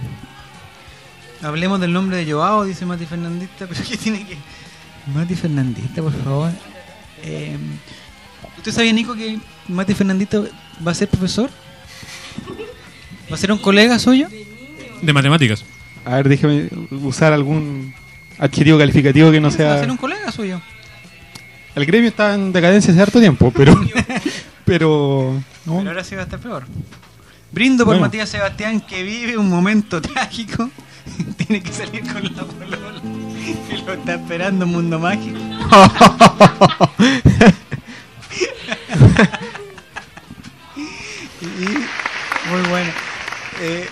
Hablemos 1.41 1.79
del 1.79 1.93
nombre 1.93 2.17
de 2.17 2.31
Joao, 2.31 2.63
dice 2.63 2.85
Mati 2.85 3.05
Fernandista, 3.05 3.67
pero 3.69 3.81
¿qué 3.87 3.97
tiene 3.97 4.25
que...? 4.25 4.37
Mati 5.13 5.35
Fernandista, 5.35 6.01
por 6.01 6.13
favor. 6.23 6.51
Eh, 7.21 7.57
¿Usted 8.57 8.71
sabía, 8.71 8.93
Nico, 8.93 9.13
que 9.15 9.39
Mati 9.67 9.93
Fernandista 9.93 10.41
va 10.85 10.91
a 10.91 10.95
ser 10.95 11.09
profesor? 11.09 11.49
¿Va 13.29 13.35
a 13.35 13.37
ser 13.37 13.51
un 13.51 13.57
colega 13.57 13.99
suyo? 13.99 14.27
De 15.01 15.13
matemáticas. 15.13 15.65
A 16.05 16.15
ver, 16.15 16.29
déjeme 16.29 16.69
usar 16.91 17.33
algún 17.33 17.93
adjetivo 18.45 18.77
calificativo 18.77 19.31
que 19.31 19.39
no 19.39 19.47
Va 19.49 19.53
a 19.53 19.57
sea. 19.57 19.79
ser 19.79 19.89
un 19.91 19.97
colega 19.97 20.31
suyo. 20.31 20.61
El 21.75 21.85
gremio 21.85 22.09
está 22.09 22.35
en 22.35 22.51
decadencia 22.53 22.91
hace 22.93 23.01
harto 23.01 23.19
tiempo, 23.19 23.51
pero. 23.55 23.73
pero. 24.65 25.41
no. 25.65 25.77
Pero 25.77 25.89
ahora 25.89 26.03
sí 26.03 26.15
va 26.15 26.21
a 26.21 26.25
estar 26.25 26.39
peor. 26.39 26.65
Brindo 27.51 27.85
por 27.85 27.93
Bueno. 27.95 28.05
Matías 28.07 28.29
Sebastián 28.29 28.81
que 28.81 29.03
vive 29.03 29.37
un 29.37 29.49
momento 29.49 30.01
trágico. 30.01 30.69
Tiene 31.37 31.61
que 31.61 31.71
salir 31.71 32.01
con 32.01 32.23
la 32.23 32.43
polola. 32.43 33.01
Y 33.71 33.85
lo 33.85 33.93
está 33.93 34.13
esperando 34.15 34.65
en 34.65 34.71
Mundo 34.71 34.99
Mágico. 34.99 35.37
Y- 41.41 42.49
muy 42.49 42.61
buena. 42.69 42.93
Eh, 43.61 43.87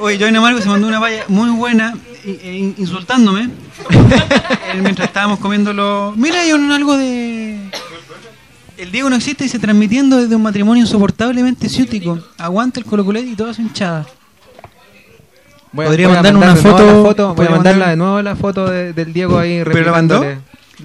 oye, 0.00 0.18
Johnny 0.20 0.36
Amargo 0.36 0.60
se 0.60 0.68
mandó 0.68 0.86
una 0.88 0.98
valla 0.98 1.24
muy 1.28 1.50
buena 1.50 1.94
e 2.24 2.56
in- 2.56 2.74
insultándome 2.78 3.48
mientras 4.82 5.08
estábamos 5.08 5.38
comiendo 5.38 5.72
los... 5.72 6.16
Mira, 6.16 6.40
hay 6.40 6.52
un, 6.52 6.70
algo 6.72 6.96
de... 6.96 7.58
El 8.76 8.92
Diego 8.92 9.10
no 9.10 9.16
existe 9.16 9.44
y 9.44 9.48
se 9.48 9.58
transmitiendo 9.58 10.18
desde 10.18 10.36
un 10.36 10.42
matrimonio 10.42 10.82
insoportablemente 10.84 11.68
ciútico. 11.68 12.18
Aguanta 12.38 12.78
el 12.78 12.86
Colo 12.86 13.04
y 13.18 13.34
toda 13.34 13.52
su 13.52 13.60
hinchada. 13.62 14.06
Voy 15.72 15.84
a- 15.84 15.88
Podría 15.88 16.06
voy 16.08 16.16
a 16.16 16.22
mandar 16.22 16.36
una 16.36 16.54
foto. 16.56 16.86
la 16.86 17.02
foto, 17.02 17.34
voy 17.34 17.46
a 17.46 17.50
mandarla 17.50 17.86
mandar- 17.86 17.90
de 17.90 17.96
nuevo 17.96 18.22
la 18.22 18.36
foto 18.36 18.66
de- 18.70 18.92
del 18.92 19.12
Diego 19.12 19.38
ahí 19.38 19.62
¿Pero 19.64 19.82
la 19.86 19.92
mandó? 19.92 20.24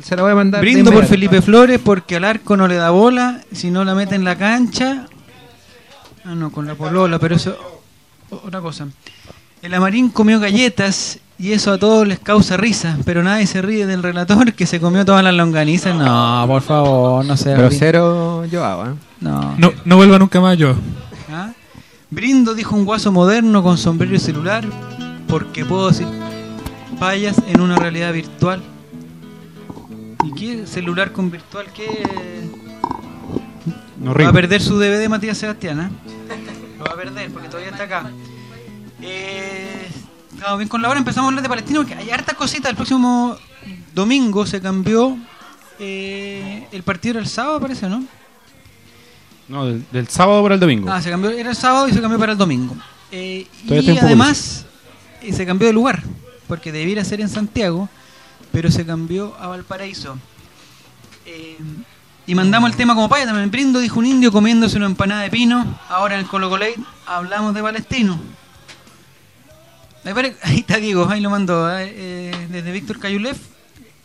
Se 0.02 0.16
la 0.16 0.24
voy 0.24 0.32
a 0.32 0.36
mandar. 0.36 0.62
Brindo 0.62 0.92
por. 0.92 1.06
Felipe 1.06 1.42
Flores 1.44 1.80
porque 1.84 2.16
al 2.16 2.24
arco 2.24 2.58
no 2.58 2.68
le 2.68 2.76
da 2.76 2.90
bola, 2.90 3.42
si 3.52 3.70
no 3.70 3.84
la 3.86 3.94
mete 3.94 4.16
en 4.16 4.24
la 4.24 4.36
cancha. 4.40 5.06
Ah, 6.26 6.34
no, 6.34 6.52
con 6.52 6.66
la 6.66 6.74
polola, 6.74 7.20
pero 7.20 7.36
eso. 7.36 7.83
Otra 8.44 8.62
cosa. 8.62 8.88
El 9.62 9.74
Amarín 9.74 10.10
comió 10.10 10.40
galletas 10.40 11.20
y 11.40 11.52
eso 11.54 11.72
a 11.72 11.78
todos 11.78 12.08
les 12.08 12.20
causa 12.20 12.58
risa, 12.58 12.98
pero 13.06 13.24
nadie 13.24 13.48
se 13.48 13.62
ríe 13.62 13.86
del 13.86 14.04
relator 14.04 14.54
que 14.54 14.66
se 14.66 14.80
comió 14.80 15.06
todas 15.06 15.24
las 15.24 15.34
longanizas. 15.34 15.96
No, 15.96 16.44
por 16.48 16.62
favor, 16.62 17.26
no 17.26 17.36
sea. 17.38 17.58
Grosero 17.58 18.46
yo 18.46 18.64
hago, 18.64 18.86
¿eh? 18.86 18.96
No. 19.20 19.56
No, 19.58 19.74
no 19.86 19.96
vuelva 19.96 20.20
nunca 20.20 20.40
más 20.42 20.58
yo. 20.58 20.76
¿Ah? 21.32 21.52
Brindo, 22.10 22.54
dijo 22.54 22.76
un 22.76 22.86
guaso 22.86 23.12
moderno 23.12 23.64
con 23.64 23.78
sombrero 23.78 24.16
y 24.16 24.20
celular, 24.20 24.66
porque 25.28 25.66
puedo 25.66 25.90
decir 25.90 26.08
payas 27.00 27.38
en 27.48 27.60
una 27.60 27.78
realidad 27.78 28.14
virtual. 28.14 28.62
¿Y 30.24 30.32
qué 30.34 30.68
celular 30.68 31.12
con 31.12 31.32
virtual? 31.32 31.66
¿Qué? 31.74 32.08
No 34.00 34.14
va 34.14 34.30
a 34.30 34.34
perder 34.34 34.62
su 34.62 34.78
DVD 34.78 35.08
Matías 35.10 35.38
Sebastián, 35.38 35.80
¿ah? 35.80 35.92
Lo 36.84 36.90
va 36.90 36.94
a 36.94 36.98
perder 36.98 37.32
porque 37.32 37.48
todavía 37.48 37.72
está 37.72 37.84
acá. 37.84 38.12
Eh, 39.02 39.88
estamos 40.34 40.58
bien 40.58 40.70
con 40.70 40.82
la 40.82 40.90
hora, 40.90 41.00
empezamos 41.00 41.28
a 41.28 41.30
hablar 41.30 41.44
de 41.44 41.50
Palestino 41.50 41.82
porque 41.82 41.96
hay 41.96 42.10
hartas 42.10 42.36
cositas. 42.36 42.70
El 42.70 42.76
próximo 42.76 43.38
domingo 43.94 44.46
se 44.46 44.62
cambió 44.62 45.18
eh, 45.80 46.68
el 46.72 46.84
partido 46.84 47.14
era 47.14 47.20
el 47.22 47.28
sábado, 47.28 47.60
parece, 47.60 47.90
¿no? 47.90 48.04
No, 49.48 49.66
del, 49.66 49.84
del 49.92 50.08
sábado 50.08 50.42
para 50.44 50.56
el 50.56 50.62
domingo. 50.62 50.90
Ah, 50.90 51.02
se 51.02 51.10
cambió, 51.10 51.32
era 51.32 51.50
el 51.50 51.56
sábado 51.56 51.88
y 51.88 51.94
se 51.94 52.02
cambió 52.02 52.20
para 52.20 52.34
el 52.34 52.38
domingo. 52.38 52.76
Eh, 53.12 53.48
y 53.66 53.98
además 53.98 54.66
se 55.30 55.46
cambió 55.46 55.68
de 55.68 55.74
lugar, 55.74 56.04
porque 56.48 56.72
debiera 56.72 57.04
ser 57.04 57.22
en 57.22 57.30
Santiago, 57.30 57.90
pero 58.52 58.72
se 58.72 58.86
cambió 58.86 59.36
a 59.40 59.48
Valparaíso. 59.48 60.18
Eh, 61.26 61.58
y 62.26 62.36
mandamos 62.36 62.72
el 62.72 62.78
tema 62.78 62.96
como 62.96 63.10
paya 63.10 63.26
también. 63.26 63.52
Brindo, 63.52 63.80
dijo 63.80 64.00
un 64.00 64.06
indio 64.06 64.32
comiéndose 64.32 64.78
una 64.78 64.86
empanada 64.86 65.22
de 65.24 65.30
pino. 65.30 65.80
Ahora 65.90 66.16
en 66.16 66.22
el 66.22 66.28
Colo 66.28 66.50
Colate 66.50 66.78
hablamos 67.06 67.54
de 67.54 67.62
Palestino. 67.62 68.20
Ahí, 70.44 70.60
está 70.60 70.78
Diego, 70.78 71.08
ahí 71.10 71.22
lo 71.22 71.30
mandó. 71.30 71.70
eh, 71.80 71.94
eh, 71.96 72.48
desde 72.50 72.72
Víctor 72.72 73.00
Cayulev 73.00 73.38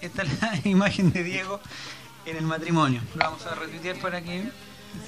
está 0.01 0.23
la 0.25 0.61
imagen 0.65 1.13
de 1.13 1.25
Diego 1.25 1.61
en 2.25 2.37
el 2.37 2.45
matrimonio. 2.45 3.01
Lo 3.15 3.25
vamos 3.25 3.45
a 3.47 3.55
retuitear 3.55 3.97
para 3.97 4.21
que 4.21 4.45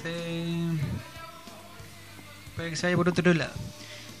se, 0.03 0.55
para 2.57 2.69
que 2.69 2.75
se 2.75 2.87
vaya 2.87 2.97
por 2.97 3.09
otro 3.09 3.33
lado. 3.33 3.53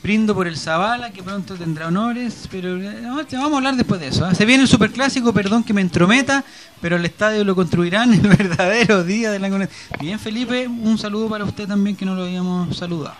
Brindo 0.03 0.33
por 0.33 0.47
el 0.47 0.57
Zavala, 0.57 1.11
que 1.11 1.21
pronto 1.21 1.53
tendrá 1.55 1.87
honores, 1.87 2.47
pero 2.49 2.75
eh, 2.81 3.01
no, 3.03 3.23
te 3.23 3.35
vamos 3.35 3.53
a 3.53 3.57
hablar 3.57 3.75
después 3.75 4.01
de 4.01 4.07
eso. 4.07 4.25
¿ah? 4.25 4.33
Se 4.33 4.45
viene 4.45 4.63
el 4.63 4.67
superclásico, 4.69 5.31
perdón 5.31 5.63
que 5.63 5.73
me 5.75 5.81
entrometa, 5.81 6.43
pero 6.81 6.95
el 6.95 7.05
estadio 7.05 7.43
lo 7.43 7.53
construirán 7.55 8.11
el 8.11 8.21
verdadero 8.37 9.03
día 9.03 9.29
de 9.31 9.37
la. 9.37 9.69
Bien, 9.99 10.19
Felipe, 10.19 10.67
un 10.67 10.97
saludo 10.97 11.29
para 11.29 11.43
usted 11.45 11.67
también, 11.67 11.95
que 11.95 12.03
no 12.05 12.15
lo 12.15 12.23
habíamos 12.23 12.75
saludado. 12.75 13.15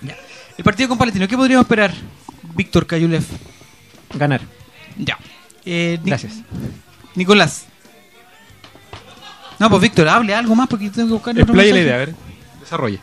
Ya. 0.00 0.16
El 0.56 0.64
partido 0.64 0.88
con 0.88 0.96
Palestino, 0.96 1.28
¿qué 1.28 1.36
podríamos 1.36 1.64
esperar, 1.64 1.92
Víctor 2.54 2.86
Cayulev? 2.86 3.24
Ganar. 4.14 4.40
Ya. 4.96 5.18
Eh, 5.66 5.98
Ni- 6.02 6.08
Gracias. 6.10 6.34
Nicolás. 7.14 7.66
No, 9.58 9.68
pues 9.68 9.82
Víctor, 9.82 10.08
hable 10.08 10.34
algo 10.34 10.54
más 10.54 10.66
porque 10.66 10.88
tengo 10.88 11.08
que 11.08 11.12
buscar 11.14 11.38
Explaye 11.38 11.68
la 11.70 11.74
mensaje. 11.74 11.84
idea, 11.84 11.94
a 11.94 11.98
ver. 11.98 12.14
Desarrolle. 12.60 13.00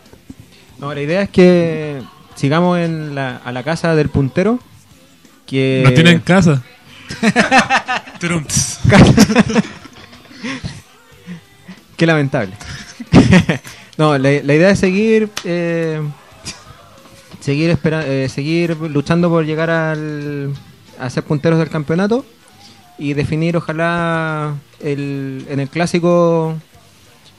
No, 0.80 0.94
la 0.94 1.02
idea 1.02 1.22
es 1.22 1.30
que 1.30 2.02
sigamos 2.42 2.80
en 2.80 3.14
la, 3.14 3.38
a 3.38 3.52
la 3.52 3.64
casa 3.64 3.96
del 3.96 4.10
puntero. 4.10 4.60
Que 5.46 5.82
Nos 5.86 5.94
tiene 5.94 6.10
en 6.12 6.20
casa. 6.22 6.64
Qué 11.98 12.06
lamentable. 12.08 12.54
no, 13.98 14.18
la, 14.18 14.30
la 14.32 14.54
idea 14.56 14.72
es 14.72 14.80
seguir 14.80 15.30
eh, 15.44 16.02
seguir 17.42 17.70
espera, 17.70 18.06
eh, 18.08 18.28
seguir 18.28 18.76
luchando 18.78 19.30
por 19.30 19.46
llegar 19.46 19.70
al, 19.70 20.52
a 21.00 21.10
ser 21.12 21.24
punteros 21.24 21.60
del 21.60 21.70
campeonato 21.70 22.26
y 22.98 23.14
definir 23.14 23.56
ojalá 23.58 24.56
el, 24.80 25.46
en 25.48 25.60
el 25.60 25.70
clásico 25.70 26.56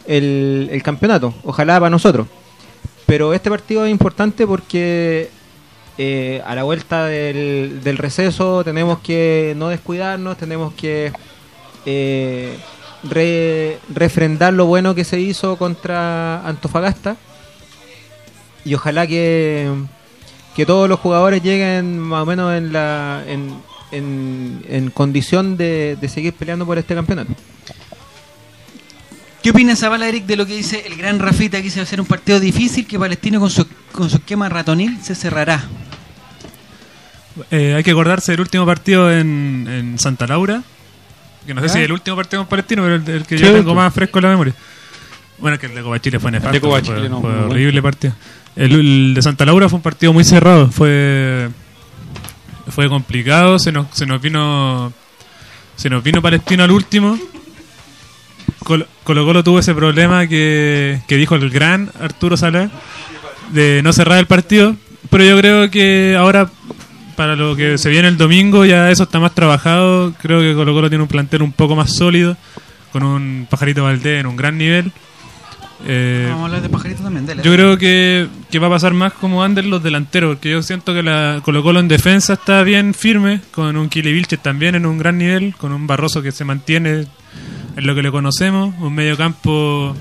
el, 0.06 0.68
el 0.70 0.82
campeonato, 0.82 1.34
ojalá 1.44 1.80
para 1.80 1.90
nosotros. 1.90 2.28
Pero 3.06 3.34
este 3.34 3.50
partido 3.50 3.84
es 3.84 3.90
importante 3.90 4.46
porque 4.46 5.28
eh, 5.98 6.40
a 6.46 6.54
la 6.54 6.62
vuelta 6.62 7.06
del, 7.06 7.80
del 7.82 7.98
receso 7.98 8.64
tenemos 8.64 9.00
que 9.00 9.54
no 9.56 9.68
descuidarnos, 9.68 10.38
tenemos 10.38 10.72
que 10.74 11.12
eh, 11.84 12.56
re- 13.02 13.78
refrendar 13.92 14.54
lo 14.54 14.66
bueno 14.66 14.94
que 14.94 15.04
se 15.04 15.20
hizo 15.20 15.56
contra 15.56 16.46
Antofagasta 16.46 17.16
y 18.64 18.74
ojalá 18.74 19.06
que, 19.06 19.70
que 20.54 20.64
todos 20.64 20.88
los 20.88 21.00
jugadores 21.00 21.42
lleguen 21.42 21.98
más 21.98 22.22
o 22.22 22.26
menos 22.26 22.54
en 22.54 22.72
la 22.72 23.22
en, 23.26 23.52
en, 23.90 24.64
en 24.68 24.90
condición 24.90 25.56
de, 25.56 25.98
de 26.00 26.08
seguir 26.08 26.32
peleando 26.32 26.64
por 26.64 26.78
este 26.78 26.94
campeonato. 26.94 27.32
¿Qué 29.42 29.50
opina 29.50 29.74
Zavala, 29.74 30.08
Eric, 30.08 30.24
de 30.26 30.36
lo 30.36 30.46
que 30.46 30.54
dice 30.56 30.84
el 30.86 30.96
gran 30.96 31.18
Rafita, 31.18 31.58
que 31.58 31.64
dice 31.64 31.80
va 31.80 31.84
a 31.84 31.86
ser 31.86 32.00
un 32.00 32.06
partido 32.06 32.38
difícil, 32.38 32.86
que 32.86 32.98
Palestino 32.98 33.40
con 33.40 33.50
su, 33.50 33.66
con 33.90 34.08
su 34.08 34.16
esquema 34.16 34.48
ratonil 34.48 34.98
se 35.02 35.14
cerrará? 35.14 35.64
Eh, 37.50 37.74
hay 37.76 37.82
que 37.82 37.90
acordarse 37.90 38.32
del 38.32 38.40
último 38.42 38.64
partido 38.66 39.10
en, 39.10 39.66
en 39.68 39.98
Santa 39.98 40.26
Laura. 40.26 40.62
Que 41.46 41.54
no 41.54 41.60
sé 41.60 41.66
¿Ah? 41.66 41.70
si 41.70 41.78
es 41.80 41.84
el 41.86 41.92
último 41.92 42.14
partido 42.16 42.42
con 42.42 42.48
Palestino, 42.48 42.82
pero 42.82 42.94
el, 42.96 43.08
el 43.08 43.26
que 43.26 43.36
Sí, 43.36 43.42
yo 43.42 43.52
tengo 43.52 43.64
pues. 43.64 43.76
más 43.76 43.92
fresco 43.92 44.18
en 44.18 44.22
la 44.24 44.30
memoria. 44.30 44.54
Bueno, 45.38 45.58
que 45.58 45.66
el 45.66 45.74
de 45.74 45.82
Copa 45.82 45.98
Chile 46.00 46.20
fue 46.20 46.30
nefasto. 46.30 46.48
El 46.54 46.60
de 46.62 46.68
Copa 46.68 46.80
fue, 46.84 47.08
no, 47.08 47.20
fue 47.20 47.30
horrible 47.32 47.82
partido. 47.82 48.14
El, 48.54 48.72
el 48.74 49.14
de 49.14 49.22
Santa 49.22 49.44
Laura 49.44 49.68
fue 49.68 49.78
un 49.78 49.82
partido 49.82 50.12
muy 50.12 50.22
cerrado. 50.24 50.70
Fue 50.70 51.48
fue 52.68 52.88
complicado. 52.88 53.58
Se 53.58 53.72
nos, 53.72 53.86
se 53.90 54.06
nos 54.06 54.22
vino 54.22 54.92
se 55.74 55.90
nos 55.90 56.04
vino 56.04 56.22
Palestino 56.22 56.62
al 56.62 56.70
último. 56.70 57.18
Colo 58.64 58.86
Colo, 59.04 59.24
Colo 59.24 59.42
tuvo 59.44 59.58
ese 59.58 59.74
problema 59.74 60.26
que, 60.26 61.00
que 61.08 61.16
dijo 61.16 61.34
el 61.34 61.50
gran 61.50 61.90
Arturo 62.00 62.36
Sala 62.36 62.70
de 63.52 63.82
no 63.82 63.92
cerrar 63.92 64.18
el 64.18 64.26
partido. 64.26 64.76
Pero 65.10 65.24
yo 65.24 65.36
creo 65.38 65.70
que 65.70 66.16
ahora, 66.18 66.48
para 67.16 67.36
lo 67.36 67.54
que 67.56 67.76
se 67.76 67.90
viene 67.90 68.08
el 68.08 68.16
domingo, 68.16 68.64
ya 68.64 68.90
eso 68.90 69.02
está 69.02 69.18
más 69.20 69.34
trabajado. 69.34 70.14
Creo 70.22 70.40
que 70.40 70.54
Colo 70.54 70.72
Colo 70.72 70.88
tiene 70.88 71.02
un 71.02 71.08
plantel 71.08 71.42
un 71.42 71.52
poco 71.52 71.76
más 71.76 71.94
sólido, 71.94 72.36
con 72.92 73.02
un 73.02 73.46
Pajarito 73.50 73.82
Valdés 73.84 74.20
en 74.20 74.26
un 74.26 74.36
gran 74.36 74.56
nivel. 74.56 74.92
Eh, 75.84 76.26
Vamos 76.28 76.42
a 76.42 76.46
hablar 76.46 76.62
de 76.62 76.68
Pajarito 76.68 77.02
también, 77.02 77.26
dale. 77.26 77.42
yo 77.42 77.52
creo 77.52 77.76
que, 77.76 78.28
que 78.52 78.58
va 78.60 78.68
a 78.68 78.70
pasar 78.70 78.94
más 78.94 79.12
como 79.14 79.42
andan 79.42 79.68
los 79.68 79.82
delanteros, 79.82 80.36
porque 80.36 80.50
yo 80.50 80.62
siento 80.62 80.94
que 80.94 81.02
la 81.02 81.40
Colo 81.44 81.62
Colo 81.64 81.80
en 81.80 81.88
defensa 81.88 82.34
está 82.34 82.62
bien 82.62 82.94
firme, 82.94 83.40
con 83.50 83.76
un 83.76 83.88
Kili 83.88 84.12
Vilches 84.12 84.40
también 84.40 84.76
en 84.76 84.86
un 84.86 84.96
gran 84.96 85.18
nivel, 85.18 85.56
con 85.56 85.72
un 85.72 85.88
Barroso 85.88 86.22
que 86.22 86.30
se 86.30 86.44
mantiene 86.44 87.06
en 87.76 87.86
lo 87.86 87.94
que 87.94 88.02
le 88.02 88.10
conocemos, 88.10 88.74
un 88.80 88.94
medio 88.94 89.16
campo 89.16 89.94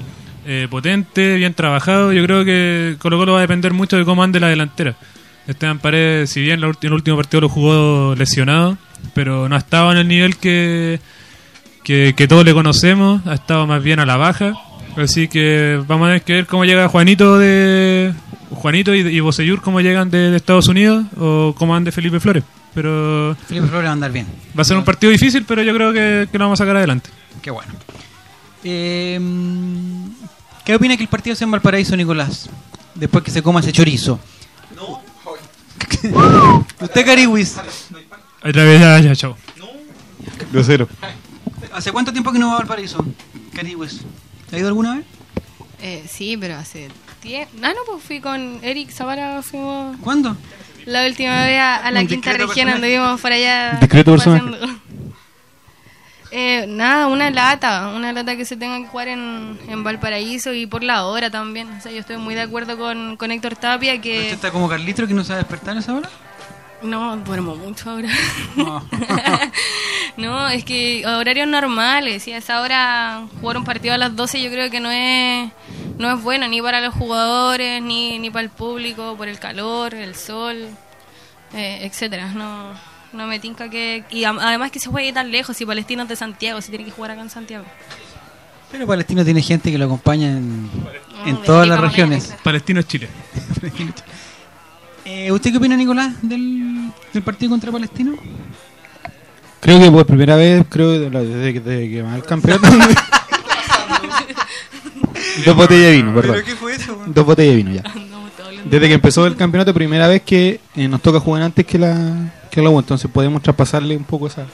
eh, 0.46 0.68
potente, 0.70 1.36
bien 1.36 1.54
trabajado. 1.54 2.12
Yo 2.14 2.24
creo 2.24 2.46
que 2.46 2.96
Colo 3.00 3.18
Colo 3.18 3.34
va 3.34 3.40
a 3.40 3.42
depender 3.42 3.74
mucho 3.74 3.98
de 3.98 4.06
cómo 4.06 4.24
ande 4.24 4.40
la 4.40 4.48
delantera. 4.50 4.96
Esteban 5.48 5.80
Paredes, 5.80 6.30
si 6.30 6.42
bien 6.42 6.62
el 6.64 6.94
último 6.94 7.18
partido 7.18 7.42
lo 7.42 7.50
jugó 7.50 8.16
lesionado, 8.16 8.78
pero 9.14 9.50
no 9.50 9.56
ha 9.56 9.60
estado 9.60 9.92
en 9.92 9.98
el 9.98 10.08
nivel 10.08 10.38
que, 10.38 11.00
que, 11.84 12.14
que 12.16 12.28
todos 12.28 12.46
le 12.46 12.54
conocemos, 12.54 13.26
ha 13.26 13.34
estado 13.34 13.66
más 13.68 13.82
bien 13.84 14.00
a 14.00 14.06
la 14.06 14.18
baja. 14.18 14.54
Así 14.98 15.28
que 15.28 15.80
vamos 15.88 16.08
a 16.08 16.12
ver 16.12 16.22
que 16.22 16.34
ver 16.34 16.46
cómo 16.46 16.66
llega 16.66 16.88
Juanito 16.90 17.38
de 17.38 18.14
Juanito 18.52 18.94
y, 18.94 19.00
y 19.00 19.58
cómo 19.58 19.82
llegan 19.82 20.10
de, 20.10 20.32
de 20.32 20.38
Estados 20.38 20.68
Unidos 20.68 21.06
o 21.18 21.56
cómo 21.58 21.76
ande 21.76 21.92
Felipe 21.92 22.20
Flores. 22.20 22.44
Pero 22.74 23.36
Felipe 23.48 23.68
Flores 23.68 23.86
va 23.86 23.90
a 23.90 23.94
andar 23.94 24.12
bien. 24.12 24.28
va 24.58 24.62
a 24.62 24.66
ser 24.66 24.78
un 24.78 24.84
partido 24.86 25.12
difícil, 25.12 25.44
pero 25.46 25.62
yo 25.62 25.74
creo 25.74 25.92
que, 25.92 26.28
que 26.32 26.38
lo 26.38 26.46
vamos 26.46 26.60
a 26.60 26.64
sacar 26.64 26.78
adelante. 26.78 27.10
Qué 27.42 27.52
bueno. 27.52 27.74
Eh, 28.64 29.20
¿Qué 30.64 30.76
opina 30.76 30.96
que 30.96 31.04
el 31.04 31.10
partido 31.10 31.36
sea 31.36 31.46
en 31.46 31.52
Valparaíso, 31.52 31.96
Nicolás? 31.96 32.50
Después 32.96 33.24
que 33.24 33.32
se 33.32 33.42
coma 33.42 33.60
ese 33.60 33.72
chorizo. 33.72 34.20
Usted, 36.80 37.06
Cariwis. 37.06 37.58
Otra 38.44 38.64
vez, 38.64 38.80
ya, 38.80 39.00
ya, 39.00 39.16
chao. 39.16 39.36
Grosero. 40.52 40.88
¿Hace 41.74 41.92
cuánto 41.92 42.12
tiempo 42.12 42.32
que 42.32 42.40
no 42.40 42.48
va 42.48 42.54
a 42.54 42.58
Valparaíso, 42.60 43.06
Cariwis? 43.54 44.02
¿Ha 44.52 44.58
ido 44.58 44.68
alguna 44.68 44.96
vez? 44.98 45.06
Eh, 45.82 46.06
sí, 46.10 46.38
pero 46.38 46.56
hace 46.58 46.90
tiempo. 47.22 47.52
Ah, 47.64 47.74
no, 47.74 47.80
pues 47.88 48.04
fui 48.04 48.20
con 48.20 48.60
Eric 48.62 48.92
Zavala. 48.92 49.42
Fuimos 49.42 49.98
¿Cuándo? 49.98 50.36
La 50.86 51.06
última 51.06 51.46
vez 51.46 51.60
a, 51.60 51.76
a 51.78 51.92
la 51.92 52.06
quinta 52.06 52.32
región, 52.32 52.48
personaje. 52.48 52.76
anduvimos 52.76 53.22
por 53.22 53.32
allá. 53.32 53.78
Discreto 53.80 54.12
personaje. 54.12 54.82
Eh, 56.34 56.66
nada, 56.66 57.08
una 57.08 57.30
lata, 57.30 57.90
una 57.90 58.14
lata 58.14 58.38
que 58.38 58.46
se 58.46 58.56
tenga 58.56 58.78
que 58.78 58.88
jugar 58.88 59.10
en, 59.10 59.60
en 59.68 59.84
Valparaíso 59.84 60.54
y 60.54 60.66
por 60.66 60.82
la 60.82 61.06
hora 61.06 61.30
también. 61.30 61.70
O 61.70 61.82
sea, 61.82 61.92
yo 61.92 62.00
estoy 62.00 62.18
muy 62.18 62.36
de 62.36 62.42
acuerdo 62.42 62.78
con, 62.78 63.18
con 63.18 63.32
Héctor 63.32 63.58
Tapia 63.58 63.96
¿Usted 63.96 64.02
que... 64.02 64.32
está 64.32 64.50
como 64.50 64.70
Carlitro 64.70 65.08
que 65.08 65.14
no 65.14 65.26
sabe 65.26 65.40
despertar 65.40 65.76
a 65.76 65.82
esa 65.82 65.94
hora? 65.94 66.10
No, 66.82 67.18
duermo 67.18 67.56
mucho 67.56 67.90
ahora. 67.92 68.10
No. 68.56 68.84
no, 70.18 70.50
es 70.50 70.64
que 70.64 71.06
horarios 71.06 71.48
normales, 71.48 72.28
y 72.28 72.34
a 72.34 72.38
esa 72.38 72.62
hora 72.62 73.24
jugar 73.40 73.58
un 73.58 73.66
partido 73.66 73.94
a 73.94 73.98
las 73.98 74.16
12 74.16 74.42
yo 74.42 74.50
creo 74.50 74.72
que 74.72 74.80
no 74.80 74.90
es 74.90 75.52
no 76.02 76.12
es 76.18 76.22
bueno 76.24 76.48
ni 76.48 76.62
para 76.62 76.82
los 76.82 76.94
jugadores, 76.94 77.82
ni, 77.82 78.20
ni 78.20 78.30
para 78.30 78.44
el 78.44 78.50
público, 78.50 79.16
por 79.16 79.28
el 79.28 79.40
calor, 79.40 79.94
el 79.94 80.16
sol, 80.16 80.58
eh, 81.54 81.80
etcétera. 81.84 82.34
No, 82.34 82.74
no 83.14 83.28
me 83.28 83.40
tinca 83.40 83.70
que... 83.70 84.04
Y 84.10 84.24
además 84.26 84.72
que 84.72 84.80
se 84.80 84.90
juegue 84.90 85.14
tan 85.14 85.32
lejos, 85.32 85.56
si 85.56 85.66
Palestino 85.66 86.04
es 86.04 86.10
de 86.10 86.16
Santiago, 86.16 86.60
si 86.62 86.70
tiene 86.70 86.86
que 86.86 86.92
jugar 86.92 87.12
acá 87.12 87.22
en 87.22 87.30
Santiago. 87.30 87.66
Pero 88.72 88.88
Palestino 88.88 89.24
tiene 89.24 89.42
gente 89.42 89.72
que 89.72 89.78
lo 89.78 89.86
acompaña 89.86 90.32
en, 90.32 90.70
todas 91.46 91.68
las 91.68 91.80
regiones. 91.80 92.34
Palestino 92.44 92.80
es 92.80 92.88
Chile. 92.88 93.08
Eh, 95.04 95.32
¿Usted 95.32 95.50
qué 95.50 95.58
opina, 95.58 95.76
Nicolás, 95.76 96.14
del, 96.22 96.92
del 97.12 97.24
partido 97.24 97.50
contra 97.50 97.72
Palestino? 97.72 98.14
Creo 99.60 99.80
que 99.80 99.90
por 99.90 100.06
primera 100.06 100.36
vez, 100.36 100.64
creo 100.70 100.92
desde, 100.92 101.54
que- 101.54 101.60
desde 101.60 101.90
que 101.90 102.02
va 102.04 102.16
el 102.16 102.24
campeonato. 102.24 102.68
Dos 105.46 105.56
botellas 105.56 105.86
de 105.86 105.92
vino, 105.92 106.14
perdón. 106.14 106.36
¿Pero 106.36 106.46
qué 106.46 106.56
fue 106.56 106.76
eso? 106.76 106.98
Dos 107.08 107.26
botellas 107.26 107.52
de 107.52 107.58
vino 107.58 107.72
ya. 107.72 107.84
Desde 108.66 108.88
que 108.88 108.94
empezó 108.94 109.26
el 109.26 109.36
campeonato, 109.36 109.74
primera 109.74 110.08
vez 110.08 110.22
que 110.22 110.60
eh, 110.76 110.88
nos 110.88 111.02
toca 111.02 111.20
jugar 111.20 111.42
antes 111.44 111.66
que 111.66 111.80
la 111.80 112.32
que 112.52 112.62
la 112.62 112.70
U, 112.70 112.80
entonces 112.80 113.10
podemos 113.10 113.42
traspasarle 113.42 113.96
un 113.98 114.04
poco 114.04 114.28
esa 114.28 114.46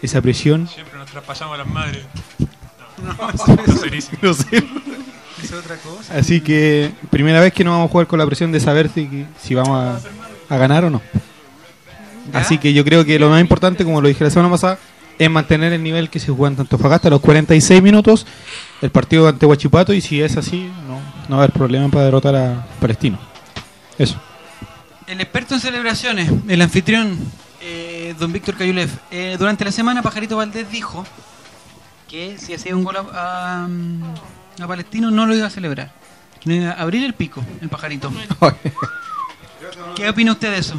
esa 0.00 0.20
presión. 0.20 0.66
Siempre 0.68 0.98
nos 0.98 1.10
traspasamos 1.10 1.54
a 1.54 1.58
las 1.58 1.66
madres. 1.68 2.04
No, 3.02 3.78
Serísimo. 3.78 4.18
Grosero. 4.20 4.66
Es 5.42 5.52
otra 5.52 5.76
cosa. 5.76 6.16
Así 6.16 6.40
que 6.40 6.92
primera 7.10 7.40
vez 7.40 7.52
que 7.52 7.64
no 7.64 7.72
vamos 7.72 7.88
a 7.88 7.90
jugar 7.90 8.06
con 8.06 8.16
la 8.16 8.26
presión 8.26 8.52
de 8.52 8.60
saber 8.60 8.88
si, 8.88 9.26
si 9.40 9.56
vamos 9.56 9.76
a, 9.76 10.54
a 10.54 10.56
ganar 10.56 10.84
o 10.84 10.90
no. 10.90 11.02
Así 12.32 12.58
que 12.58 12.72
yo 12.72 12.84
creo 12.84 13.04
que 13.04 13.18
lo 13.18 13.28
más 13.28 13.40
importante, 13.40 13.82
como 13.82 14.00
lo 14.00 14.06
dije 14.06 14.22
la 14.22 14.30
semana 14.30 14.50
pasada, 14.50 14.78
es 15.18 15.30
mantener 15.30 15.72
el 15.72 15.82
nivel 15.82 16.10
que 16.10 16.18
se 16.18 16.32
juega 16.32 16.54
en 16.54 16.60
Antofagasta 16.60 17.08
a 17.08 17.10
los 17.12 17.20
46 17.20 17.82
minutos 17.82 18.26
el 18.80 18.90
partido 18.90 19.28
ante 19.28 19.46
Huachipato 19.46 19.92
y 19.92 20.00
si 20.00 20.20
es 20.22 20.36
así, 20.36 20.70
no, 20.88 21.00
no 21.28 21.36
va 21.36 21.42
a 21.42 21.44
haber 21.44 21.52
problema 21.52 21.88
para 21.88 22.04
derrotar 22.06 22.34
a 22.36 22.66
Palestino. 22.80 23.18
Eso. 23.98 24.20
El 25.06 25.20
experto 25.20 25.54
en 25.54 25.60
celebraciones, 25.60 26.30
el 26.48 26.62
anfitrión, 26.62 27.16
eh, 27.60 28.14
don 28.18 28.32
Víctor 28.32 28.56
Cayulev, 28.56 28.90
eh, 29.10 29.36
durante 29.38 29.64
la 29.64 29.70
semana 29.72 30.02
Pajarito 30.02 30.36
Valdés 30.36 30.70
dijo 30.70 31.04
que 32.08 32.36
si 32.38 32.54
hacía 32.54 32.74
un 32.74 32.82
gol 32.84 32.96
a, 32.96 33.04
a- 33.12 33.68
a 34.62 34.66
Palestino 34.66 35.10
no 35.10 35.26
lo 35.26 35.34
iba 35.36 35.46
a 35.46 35.50
celebrar. 35.50 35.92
No 36.44 36.54
iba 36.54 36.70
a 36.72 36.80
abrir 36.82 37.04
el 37.04 37.14
pico, 37.14 37.42
el 37.60 37.68
pajarito. 37.68 38.10
¿Qué 39.94 40.08
opina 40.08 40.32
usted 40.32 40.50
de 40.50 40.58
eso? 40.58 40.74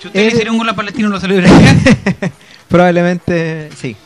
Si 0.00 0.06
usted 0.06 0.20
le 0.20 0.26
Eh, 0.26 0.28
hiciera 0.32 0.52
un 0.52 0.58
gol 0.58 0.68
a 0.68 0.76
Palestino, 0.76 1.08
¿lo 1.08 1.20
celebraría? 1.20 1.76
Probablemente 2.68 3.70
sí. 3.76 3.96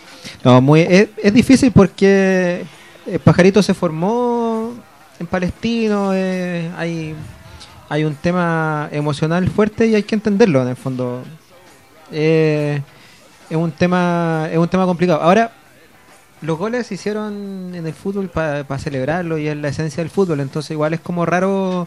No, 0.44 0.60
muy, 0.60 0.80
es, 0.80 1.08
es 1.22 1.34
difícil 1.34 1.72
porque 1.72 2.64
el 3.06 3.18
pajarito 3.20 3.62
se 3.62 3.74
formó 3.74 4.72
en 5.18 5.26
Palestino, 5.26 6.12
eh, 6.14 6.70
hay, 6.76 7.14
hay 7.88 8.04
un 8.04 8.14
tema 8.14 8.88
emocional 8.92 9.48
fuerte 9.48 9.86
y 9.86 9.94
hay 9.94 10.02
que 10.02 10.14
entenderlo 10.14 10.62
en 10.62 10.68
el 10.68 10.76
fondo. 10.76 11.22
Eh, 12.10 12.80
es 13.50 13.56
un 13.56 13.72
tema 13.72 14.48
es 14.50 14.58
un 14.58 14.68
tema 14.68 14.86
complicado. 14.86 15.20
Ahora, 15.22 15.52
los 16.40 16.58
goles 16.58 16.86
se 16.86 16.94
hicieron 16.94 17.72
en 17.74 17.86
el 17.86 17.94
fútbol 17.94 18.28
para 18.28 18.78
celebrarlo 18.78 19.38
y 19.38 19.48
es 19.48 19.56
la 19.56 19.68
esencia 19.68 20.02
del 20.02 20.10
fútbol, 20.10 20.40
entonces 20.40 20.72
igual 20.72 20.94
es 20.94 21.00
como 21.00 21.24
raro 21.24 21.86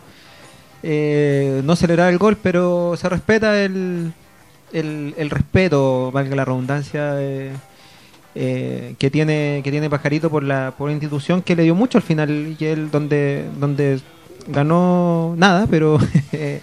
eh, 0.83 1.61
no 1.63 1.75
celebrar 1.75 2.11
el 2.11 2.17
gol, 2.17 2.37
pero 2.41 2.95
se 2.97 3.09
respeta 3.09 3.63
el, 3.63 4.13
el, 4.73 5.13
el 5.17 5.29
respeto, 5.29 6.11
valga 6.11 6.35
la 6.35 6.45
redundancia, 6.45 7.15
eh, 7.21 7.51
eh, 8.35 8.95
que 8.99 9.09
tiene 9.09 9.61
que 9.63 9.71
tiene 9.71 9.89
Pajarito 9.89 10.29
por 10.29 10.43
la 10.43 10.73
por 10.77 10.89
la 10.89 10.93
institución 10.93 11.41
que 11.41 11.55
le 11.55 11.63
dio 11.63 11.73
mucho 11.73 11.97
al 11.97 12.03
final 12.03 12.57
y 12.59 12.65
él 12.65 12.91
donde 12.91 13.45
donde 13.57 14.01
ganó 14.47 15.33
nada, 15.37 15.67
pero 15.67 15.97
eh, 16.33 16.61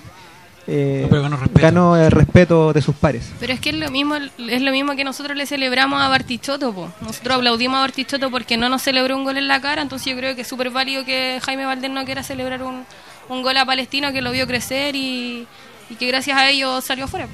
Pero 1.08 1.22
ganó 1.22 1.36
respeto. 1.38 1.60
ganó 1.62 1.96
el 1.96 2.10
respeto 2.10 2.72
de 2.74 2.82
sus 2.82 2.94
pares. 2.94 3.32
Pero 3.40 3.54
es 3.54 3.60
que 3.60 3.70
es 3.70 3.76
lo 3.76 3.90
mismo 3.90 4.16
es 4.16 4.62
lo 4.62 4.70
mismo 4.70 4.94
que 4.94 5.04
nosotros 5.04 5.34
le 5.36 5.46
celebramos 5.46 6.00
a 6.02 6.08
Bartichotto, 6.08 6.74
po. 6.74 6.92
Nosotros 7.00 7.38
aplaudimos 7.38 7.78
a 7.78 7.80
Bartichotto 7.80 8.30
porque 8.30 8.58
no 8.58 8.68
nos 8.68 8.82
celebró 8.82 9.16
un 9.16 9.24
gol 9.24 9.38
en 9.38 9.48
la 9.48 9.60
cara, 9.62 9.80
entonces 9.80 10.08
yo 10.12 10.16
creo 10.18 10.34
que 10.36 10.42
es 10.42 10.48
súper 10.48 10.70
válido 10.70 11.06
que 11.06 11.40
Jaime 11.42 11.64
Valdés 11.64 11.90
no 11.90 12.04
quiera 12.04 12.22
celebrar 12.22 12.62
un, 12.62 12.84
un 13.28 13.42
gol 13.42 13.56
a 13.56 13.64
Palestino 13.64 14.12
que 14.12 14.22
lo 14.22 14.30
vio 14.32 14.46
crecer 14.46 14.94
y, 14.96 15.46
y 15.90 15.94
que 15.96 16.06
gracias 16.06 16.36
a 16.36 16.48
ello 16.48 16.80
salió 16.80 17.04
afuera. 17.04 17.28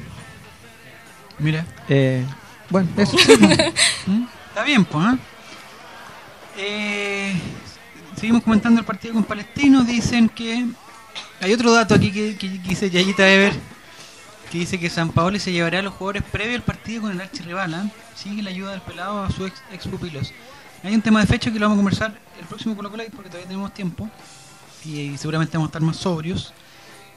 Mira. 1.38 1.64
Eh, 1.88 2.24
bueno, 2.70 2.88
eso. 2.96 3.16
¿Mm? 4.06 4.24
Está 4.48 4.62
bien, 4.64 4.84
pues. 4.84 5.06
¿eh? 5.14 5.18
Eh, 6.58 7.32
seguimos 8.16 8.42
comentando 8.42 8.80
el 8.80 8.86
partido 8.86 9.14
con 9.14 9.24
Palestino. 9.24 9.84
Dicen 9.84 10.28
que. 10.28 10.66
Hay 11.40 11.52
otro 11.52 11.72
dato 11.72 11.94
aquí 11.94 12.10
que, 12.10 12.36
que, 12.36 12.60
que 12.60 12.68
dice 12.68 12.90
Yayita 12.90 13.28
Ever. 13.28 13.52
Que 14.50 14.58
dice 14.58 14.80
que 14.80 14.90
San 14.90 15.10
Paoli 15.10 15.38
se 15.38 15.52
llevará 15.52 15.78
a 15.78 15.82
los 15.82 15.94
jugadores 15.94 16.22
previo 16.24 16.56
al 16.56 16.62
partido 16.62 17.02
con 17.02 17.12
el 17.12 17.20
archirrival. 17.20 17.74
¿eh? 17.74 17.90
Sigue 18.14 18.42
la 18.42 18.50
ayuda 18.50 18.72
del 18.72 18.80
pelado 18.80 19.22
a 19.22 19.30
sus 19.30 19.48
ex, 19.48 19.62
ex 19.72 19.86
pupilos. 19.86 20.32
Hay 20.82 20.94
un 20.94 21.02
tema 21.02 21.20
de 21.20 21.26
fecha 21.26 21.52
que 21.52 21.58
lo 21.58 21.66
vamos 21.66 21.76
a 21.76 21.80
conversar 21.80 22.18
el 22.40 22.46
próximo 22.46 22.76
Colo 22.76 22.90
Colo 22.90 23.04
porque 23.14 23.28
todavía 23.28 23.48
tenemos 23.48 23.74
tiempo. 23.74 24.08
Y, 24.84 25.16
seguramente 25.18 25.56
vamos 25.56 25.68
a 25.68 25.70
estar 25.70 25.82
más 25.82 25.96
sobrios. 25.96 26.52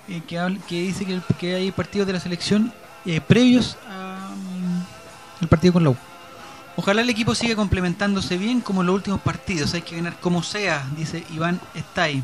eh, 0.07 0.22
que, 0.28 0.57
que 0.68 0.82
dice 0.82 1.05
que, 1.39 1.55
hay 1.55 1.72
partidos 1.72 2.07
de 2.07 2.14
la 2.14 2.20
selección 2.20 2.74
eh, 3.05 3.22
previos 3.22 3.78
a, 3.88 4.34
mm, 4.36 5.43
al 5.43 5.47
partido 5.47 5.74
con 5.74 5.84
la 5.84 5.91
U. 5.91 5.97
Ojalá 6.76 7.01
el 7.01 7.09
equipo 7.09 7.36
siga 7.36 7.55
complementándose 7.55 8.38
bien 8.38 8.62
como 8.62 8.82
en 8.82 8.88
los 8.88 8.95
últimos 8.95 9.22
partidos. 9.22 9.74
Hay 9.74 9.82
que 9.82 9.95
ganar 9.95 10.20
como 10.20 10.41
sea, 10.41 10.88
dice 10.97 11.24
Iván 11.34 11.59
Estay. 11.76 12.24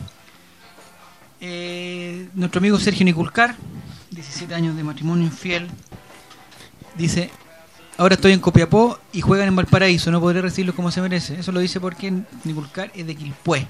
Eh, 1.39 2.29
nuestro 2.33 2.59
amigo 2.59 2.79
Sergio 2.79 3.05
Niculcar, 3.05 3.55
17 4.09 4.55
años 4.55 4.75
de 4.75 4.83
matrimonio 4.83 5.25
infiel, 5.25 5.67
dice: 6.95 7.29
Ahora 7.97 8.15
estoy 8.15 8.31
en 8.31 8.39
Copiapó 8.39 8.97
y 9.11 9.21
juegan 9.21 9.49
en 9.49 9.55
Valparaíso, 9.55 10.11
no 10.11 10.21
podré 10.21 10.41
recibirlo 10.41 10.75
como 10.75 10.91
se 10.91 11.01
merece. 11.01 11.39
Eso 11.39 11.51
lo 11.51 11.59
dice 11.59 11.79
porque 11.79 12.11
Niculcar 12.43 12.91
es 12.95 13.05
de 13.05 13.15
Quilpué. 13.15 13.67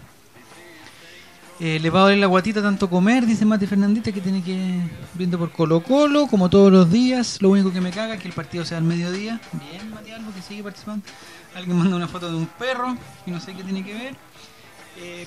Eh, 1.59 1.79
le 1.79 1.89
va 1.89 2.01
a 2.01 2.03
doler 2.03 2.19
la 2.19 2.27
guatita 2.27 2.61
tanto 2.61 2.87
comer, 2.87 3.25
dice 3.25 3.43
Mati 3.43 3.65
Fernández, 3.65 4.03
que 4.03 4.21
tiene 4.21 4.43
que 4.43 4.79
viendo 5.15 5.39
por 5.39 5.51
Colo 5.51 5.81
Colo, 5.81 6.27
como 6.27 6.49
todos 6.49 6.71
los 6.71 6.91
días. 6.91 7.41
Lo 7.41 7.49
único 7.49 7.73
que 7.73 7.81
me 7.81 7.89
caga 7.89 8.13
es 8.13 8.21
que 8.21 8.27
el 8.27 8.33
partido 8.35 8.63
sea 8.63 8.77
al 8.77 8.83
mediodía. 8.83 9.41
Bien, 9.53 9.89
Mati 9.89 10.11
Albo, 10.11 10.31
que 10.33 10.41
sigue 10.43 10.61
participando. 10.61 11.03
Alguien 11.55 11.75
manda 11.75 11.95
una 11.95 12.07
foto 12.07 12.29
de 12.29 12.37
un 12.37 12.45
perro, 12.45 12.95
y 13.25 13.31
no 13.31 13.39
sé 13.39 13.53
qué 13.53 13.63
tiene 13.63 13.83
que 13.83 13.93
ver. 13.93 14.15
Eh, 14.97 15.25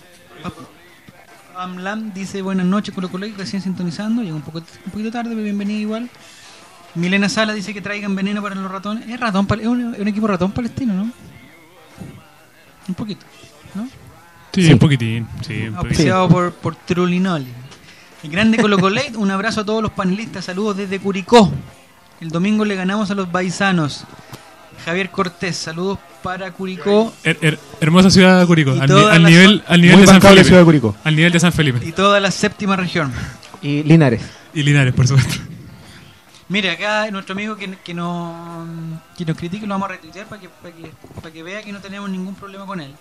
Amlam 1.57 2.13
dice 2.13 2.43
buenas 2.43 2.67
noches 2.67 2.95
Colo 2.95 3.11
Colo, 3.11 3.27
recién 3.37 3.61
sintonizando. 3.61 4.23
Llega 4.23 4.37
un, 4.37 4.43
poco, 4.43 4.59
un 4.59 4.93
poquito 4.93 5.11
tarde, 5.11 5.31
pero 5.31 5.43
bienvenida 5.43 5.81
igual. 5.81 6.11
Milena 6.95 7.29
Sala 7.29 7.55
dice 7.55 7.75
que 7.75 7.81
traigan 7.81 8.15
veneno 8.15 8.41
para 8.41 8.55
los 8.55 8.71
ratones. 8.71 9.09
Es 9.09 9.19
ratón, 9.19 9.49
es 9.51 9.61
es 9.61 9.67
un 9.67 10.09
equipo 10.09 10.29
ratón 10.29 10.53
palestino, 10.53 10.95
¿no? 10.95 11.11
Un 12.87 12.95
poquito, 12.95 13.27
¿no? 13.75 13.89
Sí, 14.53 14.65
Sí. 14.67 14.73
un 14.73 14.79
poquitín. 14.79 15.29
Sí, 15.47 15.53
un 15.69 15.75
poquitín. 15.75 15.77
Auspiciado 15.77 16.29
por, 16.29 16.53
por 16.53 16.75
Trulinoli. 16.77 17.47
El 18.23 18.31
grande 18.31 18.59
Colo 18.59 18.79
Colate, 18.79 19.13
un 19.17 19.31
abrazo 19.31 19.61
a 19.63 19.65
todos 19.65 19.83
los 19.83 19.93
panelistas, 19.93 20.45
saludos 20.45 20.77
desde 20.77 20.99
Curicó. 20.99 21.51
El 22.21 22.29
domingo 22.31 22.65
le 22.65 22.75
ganamos 22.75 23.11
a 23.11 23.15
los 23.15 23.31
baisanos. 23.31 24.05
Javier 24.85 25.11
Cortés, 25.11 25.57
saludos 25.57 25.99
para 26.23 26.51
Curicó 26.53 27.13
Her- 27.25 27.39
her- 27.41 27.59
hermosa 27.81 28.11
ciudad 28.11 28.41
de 28.41 28.47
Curicó. 28.47 28.73
Al, 28.73 29.23
ni- 29.23 29.31
nivel, 29.31 29.63
al 29.67 29.81
nivel 29.81 29.97
Muy 29.97 30.07
de 30.07 30.13
San 30.13 30.21
Felipe. 30.23 30.45
ciudad 30.45 30.61
de 30.61 30.65
Curicó. 30.65 30.97
Al 31.05 31.17
nivel 31.17 31.33
de 31.33 31.41
San 31.41 31.53
Felipe. 31.53 31.87
y 31.87 31.93
toda 31.93 32.19
la 32.21 32.31
séptima 32.31 32.77
región. 32.77 33.13
Y 33.63 33.83
Linares. 33.83 34.23
Y 34.55 34.63
Linares, 34.63 34.93
por 34.95 35.07
supuesto. 35.07 35.35
Mire, 36.49 36.71
acá 36.73 37.09
nuestro 37.11 37.33
amigo 37.35 37.57
que, 37.57 37.71
que, 37.85 37.95
no, 37.95 38.65
que 39.17 39.25
nos 39.25 39.37
critique 39.37 39.67
lo 39.67 39.75
vamos 39.75 39.89
a 39.89 39.93
retuitear 39.93 40.27
para 40.27 40.41
que, 40.41 40.49
para, 40.49 40.75
que, 40.75 40.91
para 41.21 41.31
que 41.31 41.43
vea 41.45 41.63
que 41.63 41.73
no 41.73 41.79
tenemos 41.81 42.11
ningún 42.11 42.35
problema 42.35 42.67
con 42.67 42.81
él. 42.81 42.93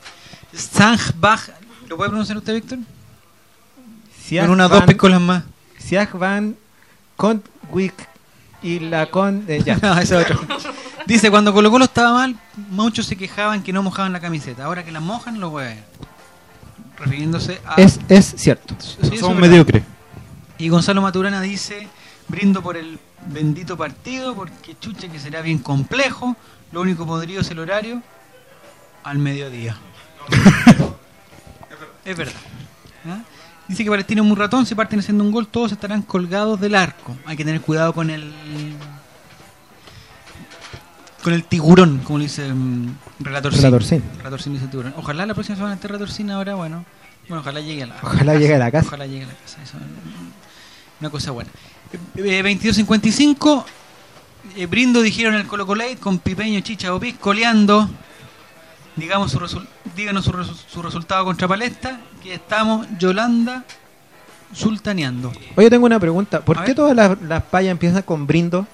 Sangbach, 0.54 1.50
¿lo 1.88 1.98
puede 1.98 2.10
pronunciar 2.10 2.38
usted, 2.38 2.54
Víctor? 2.56 2.80
Con 4.42 4.50
unas 4.52 4.70
van- 4.70 4.80
dos 4.80 4.88
piscolas 4.88 5.22
más. 5.22 5.44
Siak 5.78 6.14
van 6.18 6.56
y 8.62 8.80
la 8.80 9.06
con... 9.10 9.46
eh, 9.48 9.62
ya. 9.66 9.78
No, 9.78 9.98
ese 9.98 10.20
es 10.20 10.26
otro. 10.32 10.40
Dice, 11.06 11.32
cuando 11.32 11.54
Colo 11.54 11.72
Colo 11.72 11.86
estaba 11.86 12.14
mal, 12.14 12.36
muchos 12.70 13.06
se 13.06 13.16
quejaban 13.16 13.64
que 13.64 13.74
no 13.74 13.82
mojaban 13.84 14.14
la 14.14 14.20
camiseta. 14.20 14.66
Ahora 14.66 14.84
que 14.84 14.92
la 14.92 15.00
mojan, 15.00 15.40
lo 15.40 15.50
hueven. 15.50 15.84
Refiriéndose 16.98 17.60
a... 17.66 17.76
Es, 17.76 18.00
es 18.10 18.36
cierto. 18.38 18.76
Sí, 18.80 19.18
Son 19.18 19.40
mediocres. 19.40 19.84
Y 20.58 20.68
Gonzalo 20.70 21.02
Maturana 21.02 21.40
dice, 21.42 21.88
brindo 22.28 22.62
por 22.62 22.76
el 22.76 23.00
bendito 23.28 23.78
partido, 23.78 24.36
porque 24.36 24.76
chucha 24.80 25.08
que 25.08 25.20
será 25.20 25.42
bien 25.42 25.60
complejo. 25.60 26.36
Lo 26.72 26.82
único 26.82 27.06
podrido 27.08 27.42
es 27.42 27.50
el 27.52 27.60
horario 27.60 28.04
al 29.04 29.18
mediodía. 29.18 29.78
Es 32.06 32.18
verdad. 32.18 32.34
¿Ah? 33.08 33.20
Dice 33.68 33.84
que 33.84 33.90
Palestino 33.90 34.24
es 34.24 34.28
muy 34.28 34.36
ratón, 34.38 34.66
si 34.66 34.74
parten 34.74 35.00
haciendo 35.00 35.24
un 35.24 35.32
gol, 35.32 35.48
todos 35.48 35.72
estarán 35.72 36.02
colgados 36.02 36.60
del 36.60 36.76
arco. 36.76 37.16
Hay 37.26 37.38
que 37.38 37.46
tener 37.46 37.62
cuidado 37.62 37.94
con 37.94 38.10
el 38.10 38.34
con 41.22 41.34
el 41.34 41.44
tiburón, 41.44 42.00
como 42.00 42.18
le 42.18 42.26
dice 42.26 42.52
Relatorcín. 43.20 43.62
Relatorcín. 43.62 44.04
Relatorcín 44.18 44.54
dice 44.54 44.68
tiburón. 44.68 44.94
Ojalá 44.98 45.26
la 45.26 45.34
próxima 45.34 45.56
semana 45.56 45.76
esté 45.76 45.88
Relatorcín 45.88 46.32
ahora, 46.32 46.56
bueno. 46.56 46.86
Bueno, 47.28 47.42
ojalá 47.42 47.62
llegue 47.62 47.84
a 47.84 47.88
la 47.88 47.96
Ojalá 48.02 48.36
llegue 48.36 48.56
a 48.56 48.60
la 48.60 48.72
casa. 48.72 48.88
Ojalá 48.88 49.06
llegue 49.06 49.26
a 49.26 49.28
la 49.28 49.34
casa. 49.34 49.62
Eso 49.62 49.78
una 51.00 51.10
cosa 51.10 51.32
buena. 51.32 51.50
Eh, 52.16 52.44
22.55. 52.44 53.66
eh, 54.56 54.66
Brindo 54.66 55.02
dijeron 55.02 55.36
el 55.36 55.46
Colo 55.48 55.66
Colate 55.66 55.98
con 55.98 56.20
Pipeño, 56.20 56.60
Chicha 56.62 56.94
o 56.94 57.00
Piz 57.00 57.18
coleando. 57.20 57.90
Digamos 59.00 59.32
su 59.32 59.40
díganos 59.96 60.26
su, 60.26 60.32
resu- 60.32 60.56
su 60.68 60.82
resultado 60.82 61.26
contra 61.26 61.48
Palesta. 61.48 62.00
Que 62.22 62.34
estamos 62.36 62.86
Yolanda 63.00 63.64
sultaneando. 64.54 65.32
Oye, 65.56 65.70
tengo 65.70 65.86
una 65.86 66.00
pregunta. 66.00 66.42
¿Por 66.42 66.58
A 66.58 66.62
qué 66.62 66.68
ver. 66.72 66.76
todas 66.76 66.96
las, 66.96 67.22
las 67.22 67.44
payas 67.44 67.72
empiezan 67.72 68.02
con 68.04 68.28
brindo? 68.28 68.68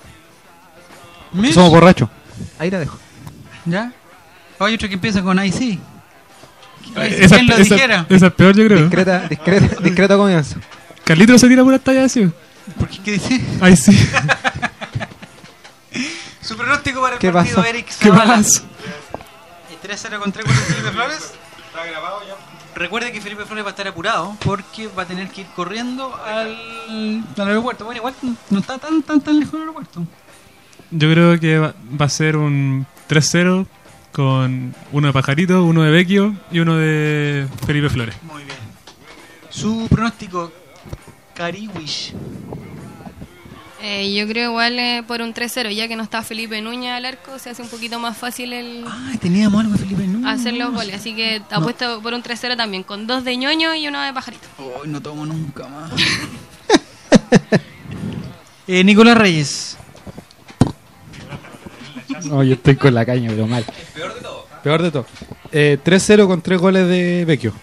Somos 1.54 1.70
borrachos. 1.70 2.10
Ahí 2.60 2.70
la 2.72 2.80
dejo. 2.80 2.98
¿Ya? 3.66 3.92
Hay 4.60 4.74
otro 4.76 4.88
que 4.88 4.94
empieza 4.96 5.22
con 5.22 5.44
IC. 5.44 5.62
Eh, 5.62 5.80
Esa, 7.20 7.36
¿Quién 7.36 7.48
lo 7.48 7.56
esa- 7.58 7.76
dijera? 7.76 8.06
esa 8.10 8.28
es 8.28 8.34
peor, 8.34 8.56
yo 8.56 8.66
creo. 8.66 8.80
Discreta, 8.84 9.28
discreta, 9.28 9.76
discreto 9.82 10.18
comienzo. 10.18 10.56
Carlitos 11.04 11.42
se 11.42 11.48
tira 11.48 11.64
por 11.64 11.78
talla 11.80 12.06
así. 12.06 12.32
¿Por 12.80 12.88
qué? 12.90 13.00
¿Qué 13.04 13.12
dice? 13.14 13.42
Ay, 13.62 13.76
sí. 13.76 13.92
Su 16.42 16.56
pronóstico 16.56 17.02
para 17.02 17.14
el 17.16 17.20
¿Qué 17.20 17.32
partido 17.32 17.56
pasó? 17.58 17.68
Eric 17.68 17.86
¿Qué 17.88 18.10
Zavala. 18.10 18.40
Eh, 18.40 18.44
3-0 19.88 20.20
con 20.20 20.32
3 20.32 20.46
goles 20.46 20.68
de 20.68 20.74
Felipe 20.74 20.92
Flores. 20.92 21.34
Está 21.68 21.86
grabado 21.86 22.22
ya. 22.28 22.36
Recuerde 22.76 23.12
que 23.12 23.22
Felipe 23.22 23.46
Flores 23.46 23.64
va 23.64 23.70
a 23.70 23.72
estar 23.72 23.88
apurado 23.88 24.36
porque 24.44 24.88
va 24.88 25.04
a 25.04 25.06
tener 25.06 25.30
que 25.30 25.42
ir 25.42 25.48
corriendo 25.56 26.14
al, 26.26 27.24
al 27.38 27.48
aeropuerto. 27.48 27.86
Bueno, 27.86 28.00
igual 28.00 28.14
no 28.50 28.60
está 28.60 28.78
tan 28.78 29.02
tan 29.04 29.22
tan 29.22 29.40
lejos 29.40 29.54
del 29.54 29.62
aeropuerto. 29.62 30.06
Yo 30.92 31.12
creo 31.12 31.40
que 31.40 31.58
va, 31.58 31.74
va 32.00 32.06
a 32.06 32.10
ser 32.10 32.38
un 32.38 32.86
3-0 33.10 33.66
con 34.12 34.74
uno 34.92 35.08
de 35.08 35.14
Pajarito, 35.14 35.64
uno 35.64 35.84
de 35.84 35.92
Vecchio 35.92 36.36
y 36.52 36.60
uno 36.60 36.76
de 36.78 37.48
Felipe 37.66 37.90
Flores. 37.90 38.16
Muy 38.24 38.44
bien. 38.44 38.58
Su 39.50 39.88
pronóstico, 39.90 40.52
Cariwish. 41.34 42.14
Eh, 43.88 44.16
yo 44.16 44.28
creo 44.28 44.50
igual 44.50 44.80
eh, 44.80 45.04
por 45.08 45.22
un 45.22 45.32
3-0, 45.32 45.70
ya 45.72 45.88
que 45.88 45.96
no 45.96 46.02
está 46.02 46.24
Felipe 46.24 46.60
Núñez 46.60 46.92
al 46.94 47.06
arco, 47.06 47.38
se 47.38 47.52
hace 47.52 47.62
un 47.62 47.68
poquito 47.68 48.00
más 48.00 48.18
fácil 48.18 48.52
el 48.52 48.84
Ay, 48.90 49.20
teníamos 49.20 49.64
algo 49.64 49.74
de 49.74 49.78
Felipe 49.78 50.08
Núñez. 50.08 50.26
hacer 50.28 50.56
los 50.56 50.74
goles. 50.74 50.96
Así 50.96 51.16
que 51.16 51.44
apuesto 51.52 52.02
por 52.02 52.16
un 52.16 52.24
3-0 52.24 52.58
también, 52.58 52.82
con 52.82 53.06
dos 53.06 53.24
de 53.24 53.38
ñoño 53.38 53.76
y 53.76 53.88
uno 53.88 54.02
de 54.02 54.12
pajarito. 54.12 54.48
Hoy 54.58 54.88
no 54.88 55.00
tomo 55.04 55.24
nunca 55.28 55.68
más. 55.68 55.92
eh, 58.68 58.84
Nicolás 58.84 59.20
Reyes. 59.20 59.78
No, 62.24 62.44
yo 62.44 62.56
estoy 62.56 62.78
con 62.78 62.92
la 62.92 63.06
caña, 63.06 63.30
pero 63.30 63.46
mal. 63.46 63.64
Peor 63.94 64.16
de 64.16 64.22
todo. 64.22 64.48
Peor 64.64 64.82
de 64.82 64.90
todo. 64.90 65.06
Eh, 65.52 65.78
3-0 65.86 66.26
con 66.26 66.42
3 66.42 66.60
goles 66.60 66.88
de 66.88 67.24
Vecchio. 67.24 67.54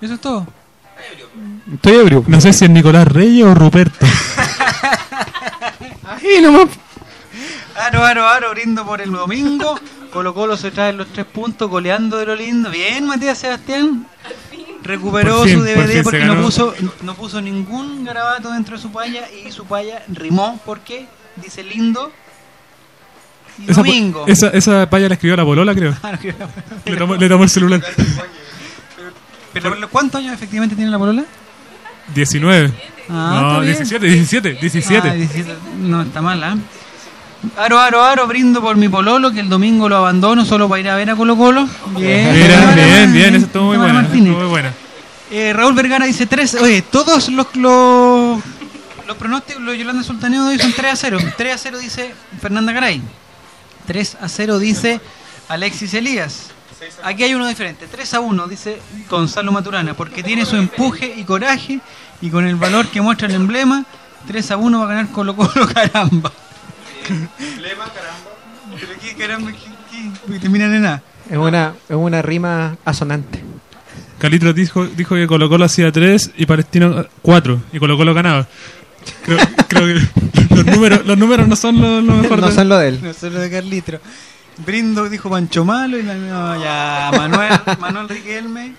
Eso 0.00 0.14
es 0.14 0.20
todo. 0.20 0.48
Estoy 1.74 1.94
ebrio. 1.94 2.24
No 2.26 2.40
sé 2.40 2.52
si 2.52 2.64
es 2.64 2.70
Nicolás 2.72 3.06
Reyes 3.06 3.44
o 3.44 3.54
Ruperto. 3.54 4.04
Ahí 6.22 6.40
nomás. 6.42 6.68
Aro, 7.76 8.04
aro, 8.04 8.26
aro, 8.26 8.50
brindo 8.50 8.84
por 8.84 9.00
el 9.00 9.10
domingo. 9.10 9.78
Colo 10.12 10.34
Colo 10.34 10.56
se 10.56 10.70
trae 10.70 10.92
los 10.92 11.08
tres 11.08 11.26
puntos, 11.26 11.68
goleando 11.70 12.16
de 12.16 12.26
lo 12.26 12.34
lindo. 12.34 12.70
Bien, 12.70 13.06
Matías 13.06 13.38
Sebastián. 13.38 14.06
Recuperó 14.82 15.42
fin, 15.42 15.58
su 15.58 15.62
DVD 15.64 16.02
porque 16.02 16.24
no 16.24 16.40
puso, 16.40 16.74
no 17.02 17.14
puso 17.14 17.40
ningún 17.40 18.04
garabato 18.04 18.50
dentro 18.52 18.76
de 18.76 18.82
su 18.82 18.90
paya 18.90 19.28
y 19.30 19.50
su 19.52 19.64
paya 19.66 20.02
rimó 20.08 20.58
porque 20.64 21.06
dice 21.36 21.62
lindo 21.62 22.10
y 23.58 23.64
Esa, 23.70 23.82
domingo. 23.82 24.24
esa, 24.28 24.48
esa 24.50 24.88
paya 24.88 25.08
la 25.08 25.14
escribió 25.14 25.36
la 25.36 25.44
Polola, 25.44 25.74
creo. 25.74 25.94
Ah, 26.02 26.12
no, 26.12 26.18
Le 26.86 26.96
tomó, 26.96 27.16
le 27.16 27.28
tomó 27.28 27.44
el 27.44 27.50
celular. 27.50 27.82
Pero, 29.52 29.88
¿cuántos 29.90 30.20
años 30.20 30.32
efectivamente 30.32 30.76
tiene 30.76 30.90
la 30.90 30.98
polola? 30.98 31.24
19. 32.14 32.72
Ah, 33.10 33.40
no, 33.42 33.60
bien. 33.60 33.76
17, 33.76 34.06
17, 34.06 34.52
17. 34.60 35.08
Ah, 35.08 35.14
17. 35.14 35.54
No, 35.80 36.02
está 36.02 36.20
mal, 36.20 36.42
¿ah? 36.44 36.56
Aro, 37.56 37.78
aro, 37.78 38.02
aro, 38.02 38.26
brindo 38.26 38.60
por 38.60 38.76
mi 38.76 38.88
pololo 38.88 39.30
que 39.30 39.40
el 39.40 39.48
domingo 39.48 39.88
lo 39.88 39.96
abandono 39.96 40.44
solo 40.44 40.68
para 40.68 40.80
ir 40.80 40.88
a 40.88 40.96
ver 40.96 41.10
a 41.10 41.16
Colo 41.16 41.36
Colo. 41.36 41.68
Bien, 41.96 42.32
Mira, 42.32 42.74
bien, 42.74 43.12
bien, 43.12 43.34
eso 43.36 43.46
estuvo 43.46 43.64
muy. 43.66 43.78
Martínez. 43.78 44.26
Estuvo 44.26 44.40
muy 44.40 44.48
buena. 44.48 44.72
Eh, 45.30 45.52
Raúl 45.52 45.74
Vergara 45.74 46.06
dice 46.06 46.26
3. 46.26 46.54
Oye, 46.56 46.82
todos 46.82 47.28
los, 47.28 47.54
los, 47.54 48.42
los 49.06 49.16
pronósticos, 49.16 49.62
los 49.62 49.76
Yolanda 49.76 50.02
Sultaneo 50.02 50.44
de 50.44 50.50
hoy 50.50 50.58
son 50.58 50.72
3 50.72 50.92
a 50.92 50.96
0. 50.96 51.18
3 51.36 51.54
a 51.54 51.58
0 51.58 51.78
dice 51.78 52.14
Fernanda 52.40 52.72
Garay. 52.72 53.00
3 53.86 54.16
a 54.20 54.28
0 54.28 54.58
dice 54.58 55.00
Alexis 55.48 55.94
Elías. 55.94 56.50
Aquí 57.04 57.24
hay 57.24 57.34
uno 57.34 57.46
diferente. 57.46 57.86
3 57.90 58.14
a 58.14 58.20
1 58.20 58.46
dice 58.48 58.78
Gonzalo 59.10 59.52
Maturana, 59.52 59.94
porque 59.94 60.22
tiene 60.22 60.44
su 60.44 60.56
empuje 60.56 61.12
y 61.16 61.24
coraje 61.24 61.80
y 62.20 62.30
con 62.30 62.46
el 62.46 62.56
valor 62.56 62.86
que 62.88 63.00
muestra 63.00 63.28
el 63.28 63.34
emblema, 63.34 63.84
3 64.26 64.50
a 64.52 64.56
1 64.56 64.78
va 64.78 64.84
a 64.84 64.88
ganar 64.88 65.08
Colo 65.12 65.34
Colo 65.36 65.66
caramba. 65.74 66.32
Emblema, 67.08 67.84
caramba. 67.84 68.30
Pero 68.78 68.92
qué 69.00 69.14
caramba, 69.14 69.50
qué, 69.52 69.58
qué, 69.90 70.10
porque 70.24 70.38
terminan 70.40 70.74
en 70.74 70.86
A. 70.86 71.02
Es 71.30 71.36
una, 71.36 71.74
es 71.88 71.96
una 71.96 72.22
rima 72.22 72.76
asonante. 72.84 73.42
Calitro 74.18 74.52
dijo, 74.52 74.86
dijo 74.86 75.14
que 75.14 75.26
Colo 75.26 75.48
Colo 75.48 75.64
hacía 75.64 75.90
3 75.92 76.32
y 76.36 76.46
Palestino 76.46 77.06
4 77.22 77.62
y 77.72 77.78
Colo 77.78 77.96
Colo 77.96 78.14
ganaba. 78.14 78.46
Creo, 79.24 79.38
creo 79.68 79.86
que 79.86 80.54
los 80.54 80.66
números, 80.66 81.06
los 81.06 81.16
números 81.16 81.48
no 81.48 81.56
son 81.56 81.80
lo, 81.80 82.00
lo 82.02 82.14
mejor. 82.14 82.40
No 82.40 82.48
de- 82.48 82.54
son 82.54 82.68
lo 82.68 82.76
de 82.78 82.88
él. 82.88 83.00
No 83.02 83.12
sé 83.14 83.30
lo 83.30 83.38
de 83.40 83.50
Carlitro. 83.50 84.00
Brindo 84.58 85.08
dijo 85.08 85.30
Pancho 85.30 85.64
Malo 85.64 85.98
y 85.98 86.02
no, 86.02 86.60
ya 86.60 87.10
Manuel, 87.16 87.52
Manuel 87.78 88.08
Riquelme. 88.08 88.74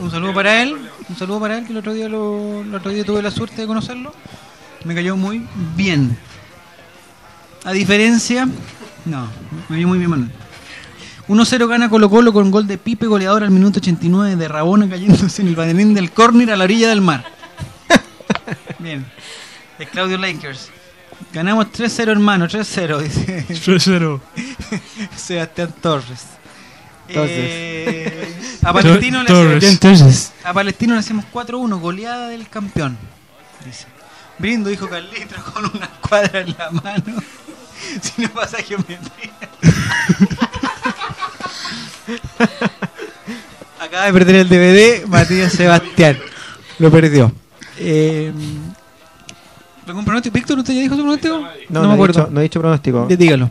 Un 0.00 0.10
saludo 0.10 0.34
para 0.34 0.62
él. 0.62 0.76
Un 1.08 1.16
saludo 1.16 1.40
para 1.40 1.58
él 1.58 1.64
que 1.64 1.72
el 1.72 1.78
otro 1.78 1.92
día 1.92 2.08
lo, 2.08 2.62
el 2.62 2.74
otro 2.74 2.90
día 2.90 3.04
tuve 3.04 3.22
la 3.22 3.30
suerte 3.30 3.60
de 3.60 3.66
conocerlo. 3.66 4.12
Me 4.84 4.94
cayó 4.94 5.16
muy 5.16 5.46
bien. 5.76 6.16
A 7.64 7.72
diferencia, 7.72 8.48
no, 9.04 9.28
me 9.68 9.76
cayó 9.76 9.88
muy 9.88 9.98
bien 9.98 10.10
Manuel. 10.10 10.30
1-0 11.28 11.68
gana 11.68 11.90
Colo 11.90 12.08
Colo 12.08 12.32
con 12.32 12.50
gol 12.50 12.66
de 12.66 12.78
Pipe, 12.78 13.06
goleador 13.06 13.44
al 13.44 13.50
minuto 13.50 13.80
89 13.80 14.36
de 14.36 14.48
Rabona 14.48 14.88
cayéndose 14.88 15.42
en 15.42 15.48
el 15.48 15.56
banderín 15.56 15.92
del 15.92 16.10
córner 16.10 16.50
a 16.50 16.56
la 16.56 16.64
orilla 16.64 16.88
del 16.88 17.02
mar. 17.02 17.24
Bien. 18.78 19.04
Es 19.78 19.88
Claudio 19.90 20.16
Lakers. 20.16 20.70
Ganamos 21.32 21.66
3-0 21.66 22.08
hermano, 22.10 22.46
3-0 22.48 22.98
dice. 23.00 23.44
3-0. 23.48 24.20
Sebastián 25.16 25.74
Torres. 25.80 26.24
Entonces. 27.08 27.36
Eh, 27.38 28.34
a 28.62 28.72
Palestino 28.72 29.22
le 29.22 29.28
Torres. 29.28 29.56
hacemos, 29.56 29.72
Entonces. 29.72 30.32
a 30.44 30.52
Palestino 30.52 30.94
le 30.94 31.00
hacemos 31.00 31.24
4-1, 31.32 31.78
goleada 31.80 32.28
del 32.28 32.48
campeón. 32.48 32.96
Dice. 33.64 33.86
Brindo, 34.38 34.70
dijo 34.70 34.88
Carlitro, 34.88 35.42
con 35.52 35.64
una 35.74 35.88
cuadra 36.08 36.40
en 36.40 36.54
la 36.58 36.70
mano. 36.70 37.22
Si 38.02 38.20
no 38.22 38.28
pasa 38.30 38.58
geometría. 38.58 39.30
Acaba 43.80 44.06
de 44.06 44.12
perder 44.12 44.34
el 44.36 44.48
DVD 44.48 45.06
Matías 45.06 45.52
Sebastián. 45.52 46.18
Lo 46.78 46.90
perdió. 46.90 47.32
Eh, 47.78 48.32
¿Algún 49.88 50.04
pronóstico? 50.04 50.34
Víctor, 50.34 50.58
¿usted 50.58 50.74
ya 50.74 50.80
dijo 50.80 50.94
su 50.94 51.00
pronóstico? 51.02 51.40
No, 51.70 51.82
no, 51.82 52.04
he 52.04 52.06
dicho, 52.08 52.28
no 52.30 52.40
he 52.40 52.42
dicho 52.44 52.60
pronóstico. 52.60 53.06
Dígalo. 53.08 53.48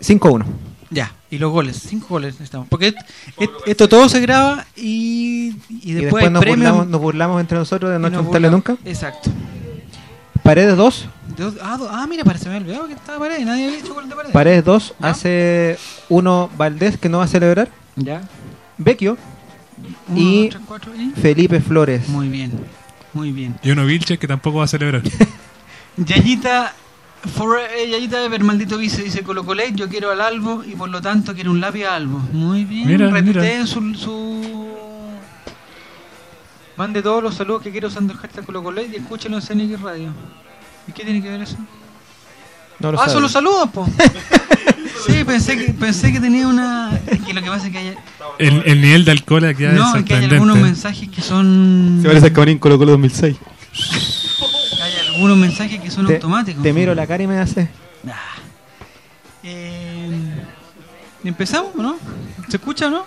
5-1. 0.00 0.44
Ya, 0.92 1.12
y 1.30 1.38
los 1.38 1.52
goles, 1.52 1.80
cinco 1.86 2.06
goles 2.10 2.34
necesitamos. 2.34 2.66
Porque 2.68 2.88
et- 2.88 2.96
et- 3.38 3.50
esto 3.66 3.88
todo 3.88 4.08
se 4.08 4.18
graba 4.20 4.66
y, 4.76 5.50
y 5.68 5.90
Y 5.90 5.92
después, 5.92 6.02
después 6.02 6.24
hay 6.24 6.30
nos 6.30 6.44
burlamos, 6.44 6.86
nos 6.88 7.00
burlamos 7.00 7.40
entre 7.40 7.58
nosotros 7.58 7.92
de 7.92 7.98
no 8.00 8.08
y 8.08 8.10
burlamos. 8.22 8.50
nunca. 8.50 8.76
Exacto. 8.84 9.30
Paredes 10.42 10.76
2. 10.76 11.06
Dos- 11.36 11.54
ah, 11.62 11.76
do- 11.78 11.88
ah, 11.88 12.06
mira, 12.08 12.24
parece 12.24 12.48
me 12.48 12.56
había 12.56 12.66
olvidado 12.66 12.88
que 12.88 12.94
estaba 12.94 13.18
Paredes. 13.20 13.46
Nadie 13.46 13.66
había 13.66 13.78
hecho 13.78 13.94
gol 13.94 14.08
de 14.08 14.14
Paredes. 14.16 14.32
Paredes 14.32 14.64
2. 14.64 14.94
Hace 15.00 15.78
uno 16.08 16.50
Valdés 16.56 16.96
que 16.98 17.08
no 17.08 17.18
va 17.18 17.24
a 17.24 17.28
celebrar. 17.28 17.68
Ya. 17.94 18.22
Vecchio. 18.78 19.16
Uno, 20.08 20.18
y 20.20 20.42
dos, 20.42 20.50
tres, 20.50 20.62
cuatro, 20.66 20.92
y- 20.96 21.10
Felipe 21.20 21.60
Flores. 21.60 22.08
Muy 22.08 22.28
bien, 22.28 22.52
muy 23.12 23.32
bien. 23.32 23.58
Y 23.62 23.70
uno 23.70 23.84
Vilches 23.86 24.18
que 24.18 24.26
tampoco 24.28 24.58
va 24.58 24.64
a 24.64 24.68
celebrar. 24.68 25.02
Yayita, 25.96 26.74
for, 27.34 27.58
eh, 27.58 27.88
Yayita 27.90 28.24
Ever, 28.24 28.42
maldito 28.42 28.78
vice, 28.78 29.02
dice 29.02 29.22
Colo 29.22 29.44
Colet, 29.44 29.74
yo 29.74 29.88
quiero 29.88 30.10
al 30.10 30.20
Albo 30.20 30.62
y 30.64 30.76
por 30.76 30.88
lo 30.88 31.00
tanto 31.00 31.34
quiero 31.34 31.50
un 31.50 31.60
lápiz 31.60 31.84
a 31.84 31.96
Albo. 31.96 32.18
Muy 32.32 32.64
bien, 32.64 32.86
Mira, 32.86 33.10
retuiteen 33.10 33.66
su, 33.66 33.94
su... 33.94 34.70
Mande 36.76 37.02
todos 37.02 37.22
los 37.22 37.34
saludos 37.34 37.62
que 37.62 37.70
quiero 37.70 37.88
usando 37.88 38.12
el 38.12 38.18
hashtag 38.18 38.44
Colo 38.46 38.62
Colet 38.62 38.90
y 38.92 38.96
escúchenlo 38.96 39.38
en 39.38 39.42
CNX 39.42 39.80
Radio. 39.82 40.12
¿Y 40.88 40.92
qué 40.92 41.04
tiene 41.04 41.22
que 41.22 41.28
ver 41.28 41.42
eso? 41.42 41.56
No 42.80 42.92
lo 42.92 43.00
ah, 43.00 43.08
son 43.08 43.22
los 43.22 43.32
saludos, 43.32 43.68
po. 43.70 43.86
sí, 45.06 45.22
pensé 45.24 45.56
que, 45.58 45.72
pensé 45.74 46.12
que 46.12 46.20
tenía 46.20 46.46
una... 46.48 46.98
Que 47.26 47.34
lo 47.34 47.42
que 47.42 47.48
pasa 47.48 47.66
es 47.66 47.72
que 47.72 47.78
hay... 47.78 47.94
El, 48.38 48.62
el 48.64 48.80
nivel 48.80 49.04
de 49.04 49.10
alcohol 49.12 49.44
aquí 49.44 49.64
es 49.64 49.74
No, 49.74 49.96
es 49.96 50.04
que 50.04 50.14
hay 50.14 50.24
algunos 50.24 50.58
mensajes 50.58 51.08
que 51.10 51.20
son... 51.20 51.98
Se 52.00 52.08
parece 52.08 52.26
al 52.26 52.32
Camarín 52.32 52.58
Colo 52.58 52.78
Colo 52.78 52.92
2006. 52.92 53.36
Hay 54.82 54.92
algunos 55.14 55.36
mensajes 55.36 55.78
que 55.80 55.90
son 55.90 56.06
Te, 56.06 56.14
automáticos. 56.14 56.62
te 56.62 56.72
miro 56.72 56.94
la 56.94 57.06
cara 57.06 57.22
y 57.22 57.26
me 57.26 57.38
hace. 57.38 57.68
Eh, 59.42 60.44
¿Empezamos 61.24 61.72
o 61.76 61.82
no? 61.82 61.96
¿Se 62.48 62.56
escucha 62.56 62.86
o 62.86 62.90
no? 62.90 63.04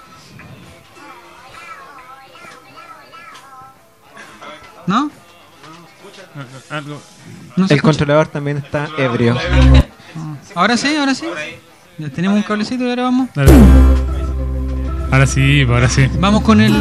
¿No? 4.85 5.11
Algo. 6.69 7.01
No 7.55 7.67
se 7.67 7.73
El 7.73 7.77
escucha. 7.77 7.81
controlador 7.81 8.27
también 8.27 8.57
está 8.57 8.87
ebrio. 8.97 9.37
Ahora 10.55 10.77
sí, 10.77 10.95
ahora 10.95 11.13
sí. 11.15 11.25
Ya 11.97 12.09
tenemos 12.09 12.37
un 12.37 12.43
cablecito 12.43 12.83
y 12.85 12.89
ahora 12.89 13.03
vamos. 13.03 13.29
Dale. 13.35 13.51
Ahora 15.11 15.27
sí, 15.27 15.61
ahora 15.69 15.87
sí. 15.89 16.07
Vamos 16.19 16.41
con 16.43 16.59
el. 16.61 16.71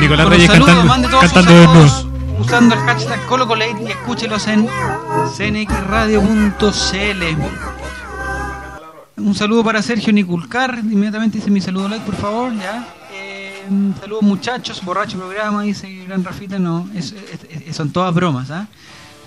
Nicolás 0.00 0.24
con 0.26 0.30
los 0.30 0.30
Reyes 0.30 0.46
saludos, 0.50 0.68
cantando- 0.68 0.84
mande 0.88 1.08
todos 1.08 1.22
sus 1.24 1.32
cantando 1.32 1.64
saludos 1.72 2.06
Usando 2.40 2.74
el 2.74 2.80
hashtag 2.80 3.26
ColoColate 3.26 3.82
y 3.82 3.86
escúchelos 3.90 4.46
en 4.48 4.66
cnxradio.cl. 5.36 7.22
Un 9.18 9.34
saludo 9.34 9.62
para 9.62 9.82
Sergio 9.82 10.12
Niculcar. 10.12 10.78
Inmediatamente 10.78 11.38
dice 11.38 11.50
mi 11.50 11.60
saludo 11.60 11.88
like, 11.88 12.04
por 12.06 12.14
favor. 12.16 12.52
Ya. 12.56 12.86
Eh, 13.12 13.62
saludos 14.00 14.22
muchachos. 14.22 14.82
Borracho 14.82 15.18
programa, 15.18 15.62
dice 15.62 15.88
Gran 16.06 16.24
Rafita. 16.24 16.58
No, 16.58 16.88
es- 16.94 17.12
es- 17.12 17.66
es- 17.68 17.76
son 17.76 17.90
todas 17.90 18.14
bromas. 18.14 18.50
¿ah? 18.50 18.66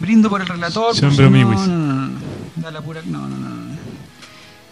Brindo 0.04 0.30
por 0.30 0.42
el 0.42 0.48
relator. 0.48 0.94
Bromiwis. 1.16 1.60
No, 1.62 1.68
no, 1.68 1.78
no, 1.78 2.08
no. 2.10 2.20
Da 2.58 2.72
la 2.72 2.82
pura. 2.82 3.02
No, 3.06 3.20
no, 3.26 3.38
no. 3.38 3.74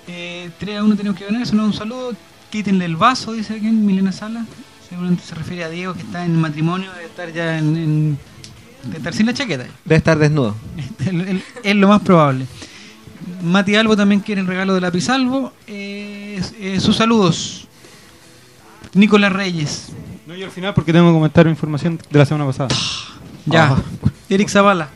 Eh, 0.09 0.49
3 0.59 0.77
a 0.79 0.83
1 0.83 0.95
tenemos 0.97 1.17
que 1.17 1.23
ganar. 1.25 1.41
Eso 1.41 1.55
no 1.55 1.61
es 1.63 1.67
un 1.67 1.73
saludo. 1.73 2.13
Quítenle 2.49 2.83
el 2.83 2.97
vaso, 2.97 3.31
dice 3.31 3.53
aquí 3.55 3.67
Milena 3.67 4.11
Sala. 4.11 4.45
Seguramente 4.89 5.23
se 5.23 5.33
refiere 5.35 5.63
a 5.63 5.69
Diego 5.69 5.93
que 5.93 6.01
está 6.01 6.25
en 6.25 6.35
matrimonio, 6.39 6.91
de 6.91 7.05
estar 7.05 7.31
ya 7.31 7.57
en, 7.57 7.77
en- 7.77 8.19
de 8.91 8.97
estar 8.97 9.13
sin 9.13 9.25
la 9.27 9.33
chaqueta. 9.33 9.67
Debe 9.85 9.95
estar 9.95 10.17
desnudo. 10.19 10.53
El- 11.05 11.21
el- 11.21 11.43
Es 11.63 11.75
lo 11.77 11.87
más 11.87 12.01
probable. 12.01 12.45
Mati 13.41 13.75
Albo 13.75 13.95
también 13.95 14.19
quiere 14.19 14.41
el 14.41 14.47
regalo 14.47 14.73
de 14.73 14.81
lápiz 14.81 15.07
Albo. 15.07 15.53
Eh, 15.65 16.41
eh, 16.59 16.77
sus 16.81 16.97
saludos. 16.97 17.69
Nicolás 18.93 19.31
Reyes. 19.31 19.93
No, 20.27 20.35
yo 20.35 20.45
al 20.45 20.51
final 20.51 20.73
porque 20.73 20.91
tengo 20.91 21.07
que 21.09 21.13
comentar 21.13 21.47
información 21.47 21.97
de 22.09 22.19
la 22.19 22.25
semana 22.25 22.45
pasada. 22.45 22.67
Ya. 23.45 23.69
Ah. 23.71 23.77
Eric 24.29 24.49
Zavala. 24.49 24.89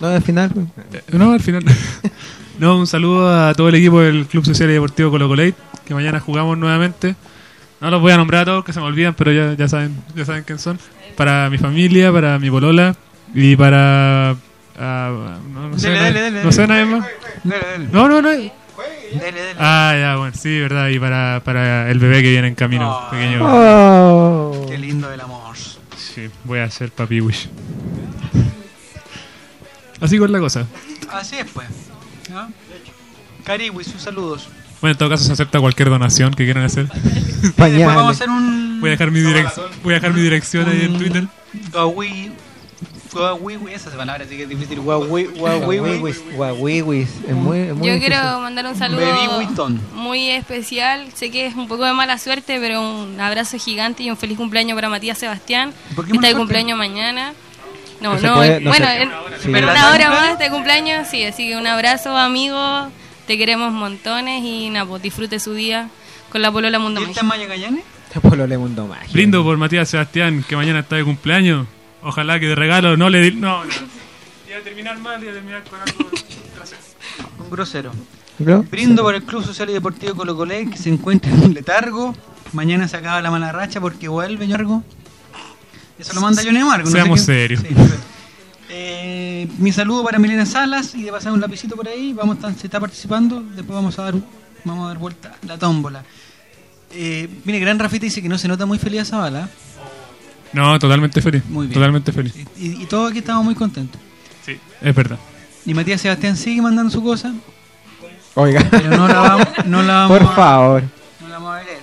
No, 0.00 0.08
al 0.08 0.22
final. 0.22 0.50
Eh, 0.92 1.02
No, 1.12 1.32
al 1.32 1.40
final. 1.40 1.64
no, 2.58 2.76
un 2.78 2.86
saludo 2.86 3.48
a 3.48 3.54
todo 3.54 3.68
el 3.68 3.74
equipo 3.74 4.00
del 4.00 4.26
Club 4.26 4.44
Social 4.44 4.70
y 4.70 4.74
Deportivo 4.74 5.10
Colo 5.10 5.28
Colate, 5.28 5.54
que 5.84 5.94
mañana 5.94 6.20
jugamos 6.20 6.56
nuevamente. 6.58 7.14
No 7.80 7.90
los 7.90 8.00
voy 8.00 8.12
a 8.12 8.16
nombrar 8.16 8.42
a 8.42 8.44
todos, 8.46 8.64
que 8.64 8.72
se 8.72 8.80
me 8.80 8.86
olvidan, 8.86 9.14
pero 9.14 9.32
ya, 9.32 9.54
ya 9.54 9.66
saben 9.68 9.96
ya 10.14 10.24
saben 10.24 10.44
quién 10.44 10.58
son. 10.58 10.78
Para 11.16 11.48
mi 11.50 11.58
familia, 11.58 12.12
para 12.12 12.38
mi 12.38 12.50
polola 12.50 12.94
y 13.34 13.56
para... 13.56 14.36
ah, 14.78 15.38
no, 15.52 15.68
no 15.70 15.78
sé, 15.78 15.88
Dele, 15.88 16.00
nadie- 16.00 16.12
dele, 16.12 16.24
dele, 16.30 16.44
no 16.44 16.52
sé 16.52 16.62
dele. 16.62 16.72
nadie 16.74 16.86
más. 16.86 17.06
Dele, 17.44 17.66
dele. 17.72 17.88
No, 17.92 18.08
no, 18.08 18.20
no. 18.22 18.28
Dele, 18.30 18.52
dele. 19.20 19.54
Ah, 19.58 19.94
ya, 19.98 20.16
bueno, 20.16 20.34
sí, 20.38 20.60
verdad. 20.60 20.88
Y 20.88 20.98
para, 20.98 21.40
para 21.44 21.90
el 21.90 21.98
bebé 21.98 22.22
que 22.22 22.30
viene 22.30 22.48
en 22.48 22.54
camino, 22.54 22.90
Ah. 22.92 23.08
pequeño. 23.10 23.38
Oh. 23.42 24.66
Qué 24.68 24.78
lindo 24.78 25.10
el 25.12 25.20
amor. 25.20 25.40
Sí, 25.96 26.28
voy 26.44 26.58
a 26.60 26.64
hacer 26.64 26.90
papi 26.90 27.20
wish. 27.20 27.48
Así 30.00 30.18
con 30.18 30.32
la 30.32 30.38
cosa. 30.40 30.66
Así 31.10 31.36
es, 31.36 31.46
pues. 31.52 31.68
¿Ya? 32.28 32.48
Cariwi, 33.44 33.84
sus 33.84 34.00
saludos. 34.02 34.48
Bueno, 34.80 34.92
en 34.92 34.98
todo 34.98 35.10
caso 35.10 35.24
se 35.24 35.32
acepta 35.32 35.60
cualquier 35.60 35.90
donación 35.90 36.32
que 36.32 36.44
quieran 36.44 36.64
hacer. 36.64 36.88
Después 37.42 37.78
vamos 37.84 38.04
a 38.06 38.10
hacer 38.10 38.28
un. 38.30 38.80
Voy 38.80 38.88
a 38.88 38.92
dejar 38.92 39.10
mi, 39.10 39.20
direc- 39.20 39.52
voy 39.82 39.92
a 39.92 39.96
dejar 39.96 40.14
mi 40.14 40.22
dirección 40.22 40.68
ahí 40.68 40.82
en 40.82 40.98
Twitter. 40.98 41.26
Gawi. 41.72 42.32
Gawi, 43.12 43.58
esa 43.74 43.90
palabra 43.90 44.24
sí 44.28 44.36
que 44.36 44.44
es 44.44 44.48
difícil. 44.48 44.80
Gawi, 44.82 45.24
Guaguiwis. 45.36 46.22
Guaguiwis. 46.34 47.08
Es 47.28 47.34
muy, 47.34 47.58
es 47.58 47.74
muy 47.74 47.88
Yo 47.88 47.94
difícil. 47.94 48.12
quiero 48.14 48.40
mandar 48.40 48.66
un 48.66 48.76
saludo 48.76 49.02
muy 49.94 50.30
especial. 50.30 51.08
Sé 51.14 51.30
que 51.30 51.46
es 51.46 51.54
un 51.56 51.66
poco 51.68 51.84
de 51.84 51.92
mala 51.92 52.16
suerte, 52.18 52.58
pero 52.60 52.80
un 52.80 53.20
abrazo 53.20 53.58
gigante 53.58 54.04
y 54.04 54.10
un 54.10 54.16
feliz 54.16 54.38
cumpleaños 54.38 54.76
para 54.76 54.88
Matías 54.88 55.18
Sebastián. 55.18 55.72
¿Por 55.96 56.06
qué 56.06 56.12
Está 56.12 56.28
de 56.28 56.34
cumpleaños 56.36 56.78
mañana. 56.78 57.32
No, 58.00 58.18
No 58.18 58.34
puede, 58.34 58.60
no 58.60 58.70
bueno, 58.70 58.86
se- 58.86 59.02
en, 59.02 59.10
Sí. 59.40 59.46
en 59.46 59.52
¿Verdad? 59.52 59.72
una 59.74 59.90
hora 59.94 60.10
más 60.10 60.38
de 60.38 60.50
cumpleaños, 60.50 61.06
sí, 61.08 61.22
así 61.24 61.48
que 61.48 61.56
un 61.56 61.66
abrazo, 61.66 62.16
amigo. 62.16 62.88
Te 63.26 63.36
queremos 63.38 63.72
montones 63.72 64.42
y 64.42 64.70
nada, 64.70 64.86
pues 64.86 65.02
disfrute 65.02 65.38
su 65.38 65.54
día 65.54 65.88
con 66.32 66.42
la 66.42 66.50
polola 66.50 66.78
Mundo 66.78 67.00
¿Y 67.00 67.04
esta 67.10 67.22
Mágico. 67.22 67.48
Maya 67.48 67.54
Gallanes? 67.56 67.84
Polo 68.22 68.46
Le 68.46 68.58
Mundo 68.58 68.86
Mágico. 68.88 69.12
Brindo 69.12 69.44
por 69.44 69.56
Matías 69.56 69.88
Sebastián, 69.88 70.44
que 70.48 70.56
mañana 70.56 70.80
está 70.80 70.96
de 70.96 71.04
cumpleaños. 71.04 71.66
Ojalá 72.02 72.40
que 72.40 72.46
de 72.46 72.54
regalo 72.56 72.96
no 72.96 73.08
le 73.10 73.20
di... 73.20 73.30
No, 73.32 73.64
no. 73.64 73.70
Iba 74.48 74.58
a 74.58 74.62
terminar 74.62 74.98
mal, 74.98 75.22
iba 75.22 75.30
a 75.30 75.34
terminar 75.34 75.62
con 75.64 75.80
algo. 75.80 76.10
Un 77.38 77.50
grosero. 77.50 77.92
¿Bro? 78.38 78.64
Brindo 78.70 79.02
por 79.02 79.14
el 79.14 79.22
Club 79.22 79.44
Social 79.44 79.70
y 79.70 79.74
Deportivo 79.74 80.14
Colo 80.14 80.34
Colé 80.34 80.68
que 80.70 80.76
se 80.78 80.88
encuentra 80.88 81.30
en 81.30 81.40
un 81.44 81.54
letargo. 81.54 82.14
Mañana 82.52 82.88
se 82.88 82.96
acaba 82.96 83.20
la 83.22 83.30
mala 83.30 83.52
racha 83.52 83.80
porque 83.80 84.08
vuelve 84.08 84.48
Yorgo. 84.48 84.82
Eso 86.00 86.12
lo 86.14 86.20
manda 86.20 86.42
Johnny 86.44 86.58
Amargo. 86.58 86.84
no 86.86 86.90
sé 86.90 86.96
Seamos 86.96 87.20
serios. 87.20 87.60
Sí, 87.62 87.68
no 87.74 87.86
sé. 87.86 87.94
Eh, 88.72 89.48
mi 89.58 89.72
saludo 89.72 90.04
para 90.04 90.18
Milena 90.18 90.46
Salas 90.46 90.94
y 90.94 91.02
de 91.02 91.10
pasar 91.10 91.32
un 91.32 91.40
lapicito 91.40 91.76
por 91.76 91.88
ahí. 91.88 92.12
Vamos, 92.12 92.36
a 92.36 92.38
estar- 92.48 92.54
se 92.60 92.66
está 92.66 92.78
participando. 92.80 93.40
Después 93.42 93.74
vamos 93.74 93.98
a 93.98 94.02
dar, 94.04 94.14
vamos 94.64 94.84
a 94.84 94.88
dar 94.88 94.98
vuelta 94.98 95.34
la 95.46 95.58
tómbola. 95.58 96.04
Eh, 96.92 97.28
mire, 97.44 97.58
Gran 97.60 97.78
Rafita 97.78 98.04
dice 98.04 98.22
que 98.22 98.28
no 98.28 98.38
se 98.38 98.48
nota 98.48 98.66
muy 98.66 98.78
feliz 98.78 99.02
a 99.02 99.04
Zavala. 99.04 99.48
No, 100.52 100.78
totalmente 100.78 101.20
feliz. 101.22 101.44
Muy 101.48 101.66
bien. 101.66 101.74
Totalmente 101.74 102.12
feliz. 102.12 102.34
Y, 102.58 102.82
y 102.82 102.86
todos 102.86 103.10
aquí 103.10 103.18
estamos 103.20 103.44
muy 103.44 103.54
contentos. 103.54 104.00
Sí, 104.44 104.56
es 104.80 104.94
verdad. 104.94 105.18
Y 105.66 105.74
Matías 105.74 106.00
Sebastián 106.00 106.36
sigue 106.36 106.62
mandando 106.62 106.90
su 106.90 107.02
cosa, 107.02 107.32
Oiga. 108.34 108.66
pero 108.70 108.90
no 108.96 109.06
la 109.06 109.20
vamos, 109.20 109.48
no 109.66 109.82
la 109.82 109.92
vamos 110.06 110.18
Por 110.18 110.26
a- 110.26 110.34
favor. 110.34 110.82
No 111.20 111.28
la 111.28 111.34
vamos 111.38 111.54
a 111.56 111.62
leer. 111.62 111.78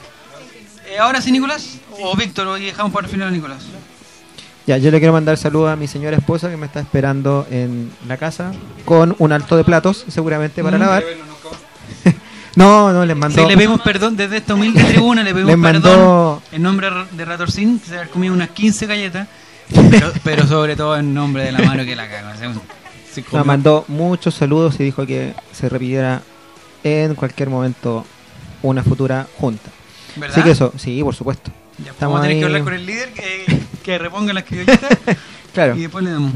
Eh, 0.90 0.98
ahora 1.00 1.22
sí, 1.22 1.32
Nicolás. 1.32 1.78
O 2.00 2.16
Víctor, 2.16 2.60
y 2.60 2.66
dejamos 2.66 2.92
para 2.94 3.06
el 3.08 3.12
final 3.12 3.28
a 3.30 3.32
Nicolás. 3.32 3.64
Ya, 4.68 4.78
yo 4.78 4.92
le 4.92 5.00
quiero 5.00 5.14
mandar 5.14 5.38
saludos 5.38 5.72
a 5.72 5.76
mi 5.78 5.88
señora 5.88 6.18
esposa 6.18 6.50
que 6.50 6.58
me 6.58 6.66
está 6.66 6.82
esperando 6.82 7.48
en 7.50 7.90
la 8.08 8.18
casa 8.18 8.52
con 8.86 9.16
un 9.18 9.32
alto 9.32 9.56
de 9.56 9.64
platos, 9.64 10.04
seguramente 10.10 10.62
para 10.62 10.78
Mm. 10.78 10.82
lavar. 10.82 11.04
no, 12.56 12.92
no, 12.92 13.06
les 13.06 13.16
mandó. 13.16 13.42
Sí, 13.42 13.48
le 13.48 13.56
pedimos 13.56 13.82
perdón 13.82 14.18
desde 14.18 14.38
esta 14.38 14.56
humilde 14.56 14.84
tribuna, 14.90 15.24
le 15.24 15.32
pedimos 15.34 15.50
Les 15.52 15.58
mandó- 15.58 15.82
perdón 15.90 16.40
en 16.52 16.62
nombre 16.62 16.90
de 17.12 17.26
Ratorcín, 17.26 17.80
que 17.80 17.88
se 17.90 17.98
ha 18.00 18.08
comido 18.08 18.34
unas 18.34 18.50
15 18.50 18.86
galletas, 18.88 19.28
pero, 19.90 20.12
pero 20.24 20.46
sobre 20.48 20.76
todo 20.76 20.98
en 20.98 21.14
nombre 21.14 21.44
de 21.44 21.52
la 21.54 21.60
mano 21.60 21.86
que 21.86 21.96
la 21.96 22.10
caga. 22.10 22.36
se 22.36 22.46
comió- 23.24 23.38
Nos 23.38 23.46
mandó 23.46 23.86
muchos 23.88 24.36
saludos 24.36 24.76
y 24.80 24.84
dijo 24.84 25.06
que 25.06 25.34
se 25.54 25.70
repitiera 25.70 26.22
en 26.84 27.16
cualquier 27.16 27.50
momento 27.50 28.06
una 28.64 28.84
futura 28.84 29.28
junta. 29.38 29.70
¿Verdad? 30.18 30.36
Así 30.38 30.44
que 30.44 30.52
eso, 30.52 30.74
sí, 30.78 31.02
por 31.04 31.16
supuesto. 31.16 31.52
Ya, 31.78 31.92
Estamos 31.92 32.16
vamos 32.16 32.20
a 32.20 32.22
tener 32.24 32.36
ahí. 32.36 32.40
que 32.40 32.46
hablar 32.46 32.64
con 32.64 32.74
el 32.74 32.86
líder 32.86 33.14
que, 33.14 33.57
que 33.88 33.98
reponga 33.98 34.34
las 34.34 34.44
criollitas 34.44 34.80
Claro. 35.54 35.76
y 35.78 35.82
después 35.84 36.04
le 36.04 36.12
damos. 36.12 36.34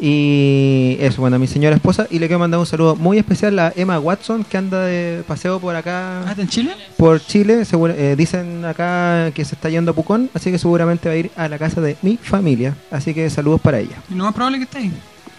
Y 0.00 0.96
eso, 1.00 1.20
bueno, 1.20 1.36
a 1.36 1.38
mi 1.38 1.46
señora 1.46 1.74
esposa. 1.76 2.06
Y 2.10 2.18
le 2.18 2.26
quiero 2.26 2.38
mandar 2.38 2.60
un 2.60 2.66
saludo 2.66 2.94
muy 2.94 3.18
especial 3.18 3.58
a 3.58 3.72
Emma 3.74 3.98
Watson, 3.98 4.44
que 4.44 4.56
anda 4.56 4.82
de 4.84 5.22
paseo 5.26 5.58
por 5.60 5.74
acá. 5.74 6.22
¿Ah, 6.26 6.30
está 6.30 6.42
en 6.42 6.48
Chile? 6.48 6.70
Por 6.96 7.20
Chile. 7.24 7.64
seguro- 7.64 7.94
eh, 7.96 8.14
dicen 8.16 8.64
acá 8.64 9.30
que 9.34 9.44
se 9.44 9.54
está 9.54 9.68
yendo 9.70 9.90
a 9.90 9.94
Pucón, 9.94 10.30
así 10.34 10.50
que 10.50 10.58
seguramente 10.58 11.08
va 11.08 11.14
a 11.14 11.18
ir 11.18 11.30
a 11.36 11.48
la 11.48 11.58
casa 11.58 11.80
de 11.80 11.96
mi 12.02 12.16
familia. 12.16 12.76
Así 12.90 13.12
que 13.12 13.28
saludos 13.30 13.60
para 13.60 13.78
ella. 13.80 13.96
Y 14.10 14.14
lo 14.14 14.24
más 14.24 14.34
probable 14.34 14.58
es 14.58 14.66
que 14.66 14.78
esté 14.78 14.78
ahí. 14.86 14.92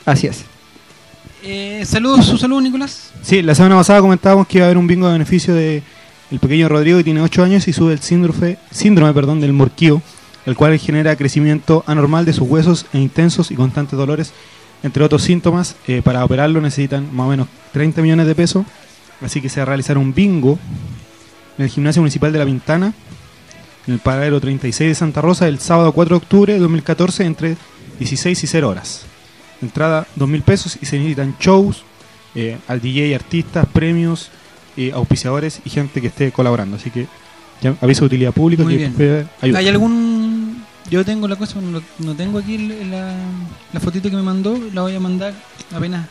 Así 0.06 0.28
es. 0.28 0.44
Eh, 1.44 1.84
saludos, 1.86 2.26
su 2.26 2.38
saludo, 2.38 2.62
Nicolás. 2.62 3.12
Sí, 3.22 3.42
la 3.42 3.56
semana 3.56 3.76
pasada 3.76 4.02
comentábamos 4.02 4.48
que 4.48 4.58
iba 4.58 4.66
a 4.66 4.68
haber 4.68 4.78
un 4.78 4.88
bingo 4.88 5.08
de 5.08 5.14
beneficio 5.14 5.54
de 5.54 5.84
el 6.32 6.40
pequeño 6.40 6.68
Rodrigo 6.68 6.98
que 6.98 7.04
tiene 7.04 7.22
8 7.22 7.44
años 7.44 7.68
y 7.68 7.74
sube 7.74 7.94
el 7.94 8.00
síndrome, 8.00 8.58
síndrome 8.72 9.14
perdón, 9.14 9.40
del 9.42 9.54
morquío, 9.54 10.02
el 10.46 10.56
cual 10.56 10.78
genera 10.78 11.16
crecimiento 11.16 11.84
anormal 11.88 12.26
de 12.26 12.34
sus 12.34 12.48
huesos 12.48 12.86
e 12.94 13.00
intensos 13.00 13.52
y 13.52 13.56
constantes 13.56 13.98
dolores, 13.98 14.34
entre 14.84 15.04
otros 15.04 15.24
síntomas. 15.24 15.76
Eh, 15.88 16.02
para 16.04 16.24
operarlo 16.24 16.62
necesitan 16.62 17.14
más 17.16 17.28
o 17.28 17.30
menos 17.30 17.48
30 17.74 18.02
millones 18.02 18.28
de 18.28 18.36
pesos, 18.36 18.66
así 19.22 19.42
que 19.42 19.50
se 19.50 19.60
va 19.60 19.64
a 19.64 19.66
realizar 19.68 19.98
un 19.98 20.14
bingo 20.14 20.60
en 21.58 21.66
el 21.66 21.72
gimnasio 21.72 22.02
municipal 22.02 22.32
de 22.32 22.40
La 22.40 22.46
Pintana, 22.46 22.94
en 23.88 23.94
el 23.94 24.00
paradero 24.00 24.40
36 24.40 24.90
de 24.90 24.96
Santa 24.96 25.22
Rosa, 25.22 25.48
el 25.48 25.60
sábado 25.60 25.92
4 25.92 26.16
de 26.16 26.24
octubre 26.24 26.54
de 26.54 26.60
2014 26.60 27.26
entre 27.26 27.58
16 28.00 28.44
y 28.44 28.48
0 28.48 28.70
horas. 28.70 29.06
Entrada 29.62 30.06
2.000 30.18 30.42
pesos 30.44 30.78
y 30.82 30.86
se 30.86 30.98
necesitan 30.98 31.36
shows, 31.40 31.84
eh, 32.36 32.58
al 32.68 32.82
DJ, 32.82 33.16
artistas, 33.16 33.66
premios, 33.72 34.30
eh, 34.76 34.92
auspiciadores 34.94 35.62
y 35.64 35.70
gente 35.70 36.02
que 36.02 36.08
esté 36.08 36.32
colaborando. 36.32 36.76
Así 36.76 36.92
que 36.92 37.08
ya, 37.62 37.76
aviso 37.82 38.02
de 38.02 38.08
utilidad 38.08 38.34
pública 38.34 38.66
que. 38.68 39.26
¿Hay 39.42 39.68
algún.? 39.70 40.35
Yo 40.90 41.04
tengo 41.04 41.28
la 41.28 41.36
cosa, 41.36 41.60
no, 41.62 41.82
no 42.00 42.16
tengo 42.16 42.40
aquí 42.40 42.58
la, 42.86 43.16
la 43.74 43.80
fotito 43.80 44.10
que 44.10 44.16
me 44.16 44.22
mandó, 44.22 44.58
la 44.74 44.82
voy 44.84 44.96
a 44.96 45.00
mandar 45.00 45.34
apenas 45.76 46.08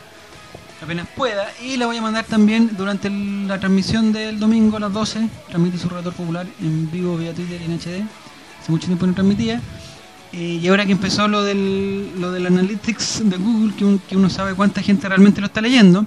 apenas 0.83 1.07
pueda 1.15 1.47
y 1.63 1.77
la 1.77 1.85
voy 1.85 1.97
a 1.97 2.01
mandar 2.01 2.25
también 2.25 2.71
durante 2.77 3.09
la 3.09 3.57
transmisión 3.59 4.11
del 4.11 4.37
domingo 4.39 4.75
a 4.77 4.81
las 4.81 4.91
12. 4.93 5.29
Transmite 5.47 5.77
su 5.77 5.87
relator 5.89 6.13
popular 6.13 6.45
en 6.61 6.91
vivo 6.91 7.15
vía 7.17 7.33
Twitter 7.33 7.59
y 7.61 7.65
en 7.65 7.71
HD. 7.79 8.03
Hace 8.61 8.71
mucho 8.71 8.85
tiempo 8.87 9.07
no 9.07 9.13
transmitía. 9.13 9.61
Eh, 10.33 10.59
y 10.61 10.67
ahora 10.67 10.85
que 10.85 10.91
empezó 10.91 11.27
lo 11.29 11.41
del, 11.43 12.11
lo 12.19 12.31
del 12.33 12.45
Analytics 12.45 13.21
de 13.29 13.37
Google, 13.37 13.73
que, 13.75 13.85
un- 13.85 13.99
que 13.99 14.17
uno 14.17 14.29
sabe 14.29 14.53
cuánta 14.53 14.81
gente 14.81 15.07
realmente 15.07 15.39
lo 15.39 15.47
está 15.47 15.61
leyendo, 15.61 16.05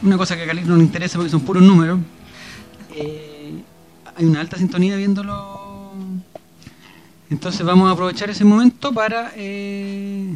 una 0.00 0.16
cosa 0.16 0.34
que 0.34 0.44
a 0.44 0.46
Cali 0.46 0.62
no 0.62 0.76
le 0.76 0.82
interesa 0.84 1.18
porque 1.18 1.30
son 1.30 1.42
puros 1.42 1.62
números, 1.62 2.00
eh, 2.96 3.52
hay 4.16 4.24
una 4.24 4.40
alta 4.40 4.56
sintonía 4.56 4.96
viéndolo. 4.96 5.70
Entonces 7.32 7.64
vamos 7.64 7.88
a 7.88 7.92
aprovechar 7.92 8.28
ese 8.28 8.44
momento 8.44 8.92
para 8.92 9.32
eh, 9.36 10.34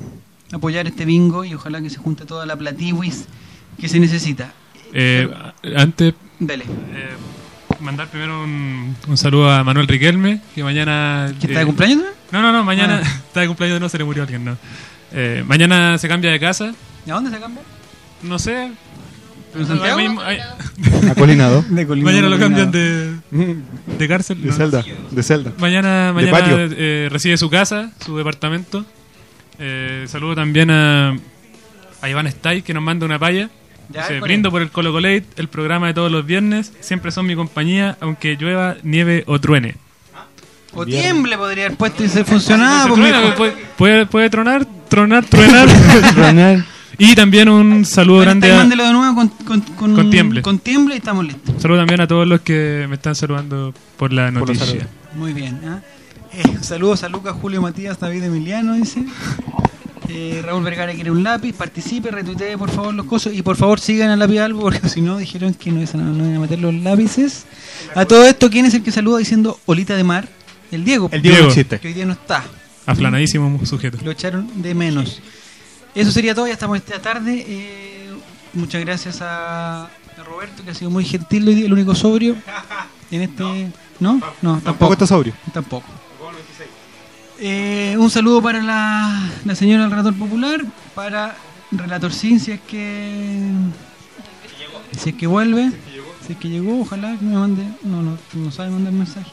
apoyar 0.50 0.86
este 0.86 1.04
bingo 1.04 1.44
y 1.44 1.52
ojalá 1.54 1.82
que 1.82 1.90
se 1.90 1.98
junte 1.98 2.24
toda 2.24 2.46
la 2.46 2.56
platiwis 2.56 3.26
que 3.78 3.86
se 3.86 4.00
necesita. 4.00 4.52
Eh, 4.94 5.28
antes, 5.76 6.14
Dale. 6.40 6.64
eh, 6.64 7.10
mandar 7.80 8.08
primero 8.08 8.42
un, 8.42 8.96
un 9.06 9.16
saludo 9.18 9.50
a 9.50 9.62
Manuel 9.62 9.86
Riquelme, 9.88 10.40
que 10.54 10.64
mañana... 10.64 11.34
¿Que 11.38 11.48
está 11.48 11.58
de 11.60 11.66
cumpleaños? 11.66 12.04
No, 12.32 12.40
no, 12.40 12.50
no, 12.50 12.64
mañana 12.64 13.02
Ah. 13.04 13.08
está 13.28 13.40
de 13.42 13.46
cumpleaños, 13.48 13.78
no 13.78 13.90
se 13.90 13.98
le 13.98 14.04
murió 14.04 14.22
alguien, 14.22 14.44
no. 14.46 14.56
Eh, 15.12 15.44
mañana 15.46 15.98
se 15.98 16.08
cambia 16.08 16.30
de 16.32 16.40
casa, 16.40 16.72
¿Y 17.06 17.10
a 17.10 17.14
dónde 17.14 17.30
se 17.30 17.38
cambia? 17.38 17.62
no 18.22 18.38
sé. 18.38 18.72
¿En 19.58 19.66
Santiago? 19.66 19.98
Mañana 22.02 22.28
lo 22.28 22.38
cambian 22.38 22.70
de, 22.70 23.14
de 23.98 24.08
cárcel. 24.08 24.42
De 24.42 24.48
no. 24.48 24.54
celda, 24.54 24.84
de 25.10 25.22
celda. 25.22 25.52
Mañana, 25.58 26.08
De 26.08 26.12
mañana 26.12 26.38
patio. 26.38 26.56
eh, 26.58 27.08
recibe 27.10 27.36
su 27.36 27.48
casa, 27.50 27.92
su 28.04 28.16
departamento. 28.16 28.84
Eh, 29.58 30.04
saludo 30.08 30.34
también 30.34 30.70
a, 30.70 31.16
a 32.02 32.08
Iván 32.08 32.26
Stay, 32.26 32.62
que 32.62 32.74
nos 32.74 32.82
manda 32.82 33.06
una 33.06 33.18
palla. 33.18 33.48
Ya, 33.88 34.02
Dice, 34.02 34.18
¿cuál 34.18 34.22
brindo 34.22 34.50
por 34.50 34.62
el 34.62 34.70
Colo 34.70 34.92
Colate, 34.92 35.24
el 35.36 35.48
programa 35.48 35.86
de 35.86 35.94
todos 35.94 36.10
los 36.10 36.26
viernes. 36.26 36.72
Siempre 36.80 37.12
son 37.12 37.26
mi 37.26 37.36
compañía, 37.36 37.96
aunque 38.00 38.36
llueva, 38.36 38.76
nieve 38.82 39.22
o 39.26 39.40
truene. 39.40 39.76
O 40.72 40.84
tiemble 40.84 41.38
podría 41.38 41.66
haber 41.66 41.78
puesto 41.78 42.04
y 42.04 42.08
se 42.08 42.24
funcionaba. 42.24 42.82
Se 42.82 42.88
pues, 42.88 43.00
truena, 43.00 43.34
puede, 43.34 43.52
puede, 43.78 44.06
puede 44.06 44.28
tronar, 44.28 44.66
tronar, 44.88 45.24
truenar. 45.24 45.68
y 46.98 47.14
también 47.14 47.48
un 47.48 47.84
saludo 47.84 48.16
Bueno, 48.18 48.30
grande 48.30 48.52
a, 48.52 48.56
mándelo 48.56 48.84
de 48.84 48.92
nuevo 48.92 49.14
con, 49.14 49.28
con, 49.28 49.60
con, 49.60 49.94
Con 49.94 50.10
tiemble. 50.10 50.42
con 50.42 50.58
tiemble 50.58 50.94
y 50.94 50.98
estamos 50.98 51.24
listos. 51.26 51.54
un 51.54 51.60
saludo 51.60 51.78
también 51.78 52.00
a 52.00 52.06
todos 52.06 52.26
los 52.26 52.40
que 52.40 52.86
me 52.88 52.94
están 52.96 53.14
saludando 53.14 53.74
por 53.96 54.12
la 54.12 54.30
noticia. 54.30 54.88
Muy 55.14 55.32
bien. 55.32 55.60
¿ah? 55.66 55.80
Eh, 56.32 56.42
saludos 56.60 57.02
a 57.02 57.08
Lucas, 57.08 57.34
Julio, 57.40 57.62
Matías, 57.62 57.98
David 57.98 58.24
Emiliano, 58.24 58.74
dice. 58.74 59.04
Eh, 60.08 60.40
Raúl 60.44 60.62
Vergara 60.62 60.92
quiere 60.94 61.10
un 61.10 61.22
lápiz, 61.24 61.52
participe, 61.52 62.10
retuitee 62.12 62.56
por 62.56 62.70
favor 62.70 62.94
los 62.94 63.06
cosas 63.06 63.34
y 63.34 63.42
por 63.42 63.56
favor 63.56 63.80
sigan 63.80 64.08
al 64.10 64.20
lápiz 64.20 64.38
Albo 64.38 64.60
porque 64.62 64.88
si 64.88 65.00
no 65.00 65.18
dijeron 65.18 65.52
que 65.54 65.72
no 65.72 65.82
iban 65.82 66.00
a, 66.00 66.04
no 66.04 66.24
iban 66.24 66.36
a 66.36 66.40
meter 66.40 66.60
los 66.60 66.72
lápices. 66.74 67.44
A 67.94 68.04
todo 68.04 68.24
esto, 68.24 68.48
¿quién 68.48 68.66
es 68.66 68.74
el 68.74 68.82
que 68.82 68.92
saluda 68.92 69.18
diciendo 69.18 69.58
Olita 69.66 69.96
de 69.96 70.04
Mar? 70.04 70.28
El 70.70 70.84
Diego. 70.84 71.08
El 71.12 71.22
Diego 71.22 71.38
no 71.42 71.48
existe. 71.48 71.78
Que 71.80 71.88
hoy 71.88 71.94
día 71.94 72.06
no 72.06 72.12
está. 72.12 72.44
Aflanadísimo 72.86 73.58
sujeto. 73.66 73.98
Lo 74.04 74.12
echaron 74.12 74.48
de 74.62 74.74
menos. 74.74 75.20
Eso 75.96 76.12
sería 76.12 76.34
todo, 76.34 76.46
ya 76.46 76.52
estamos 76.52 76.76
esta 76.76 77.00
tarde. 77.00 77.44
Eh, 77.48 78.10
muchas 78.52 78.82
gracias 78.84 79.18
a, 79.22 79.88
Roberto, 80.24 80.62
que 80.64 80.70
ha 80.70 80.74
sido 80.74 80.90
muy 80.90 81.04
gentil 81.04 81.48
hoy 81.48 81.54
día, 81.54 81.66
el 81.66 81.72
único 81.72 81.94
sobrio 81.94 82.36
en 83.10 83.22
este... 83.22 83.72
¿No? 84.00 84.12
No, 84.14 84.20
tampoco. 84.20 84.60
Tampoco 84.64 84.92
está 84.92 85.06
sobrio. 85.06 85.32
Tampoco. 85.54 85.86
Eh, 87.38 87.94
un 87.98 88.10
saludo 88.10 88.42
para 88.42 88.62
la, 88.62 89.30
la 89.44 89.54
señora 89.54 89.82
del 89.82 89.90
Relator 89.90 90.14
Popular, 90.14 90.60
para 90.94 91.34
Relator 91.70 92.12
Sin, 92.12 92.38
si 92.40 92.52
es 92.52 92.60
que... 92.60 93.50
Si 94.98 95.10
es 95.10 95.16
que 95.16 95.26
vuelve, 95.26 95.70
si 96.26 96.32
es 96.32 96.38
que 96.38 96.48
llegó, 96.48 96.80
ojalá 96.80 97.16
que 97.18 97.24
me 97.24 97.36
mande... 97.36 97.62
No, 97.82 98.02
no, 98.02 98.18
no 98.34 98.50
sabe 98.50 98.70
mandar 98.70 98.92
mensaje. 98.92 99.30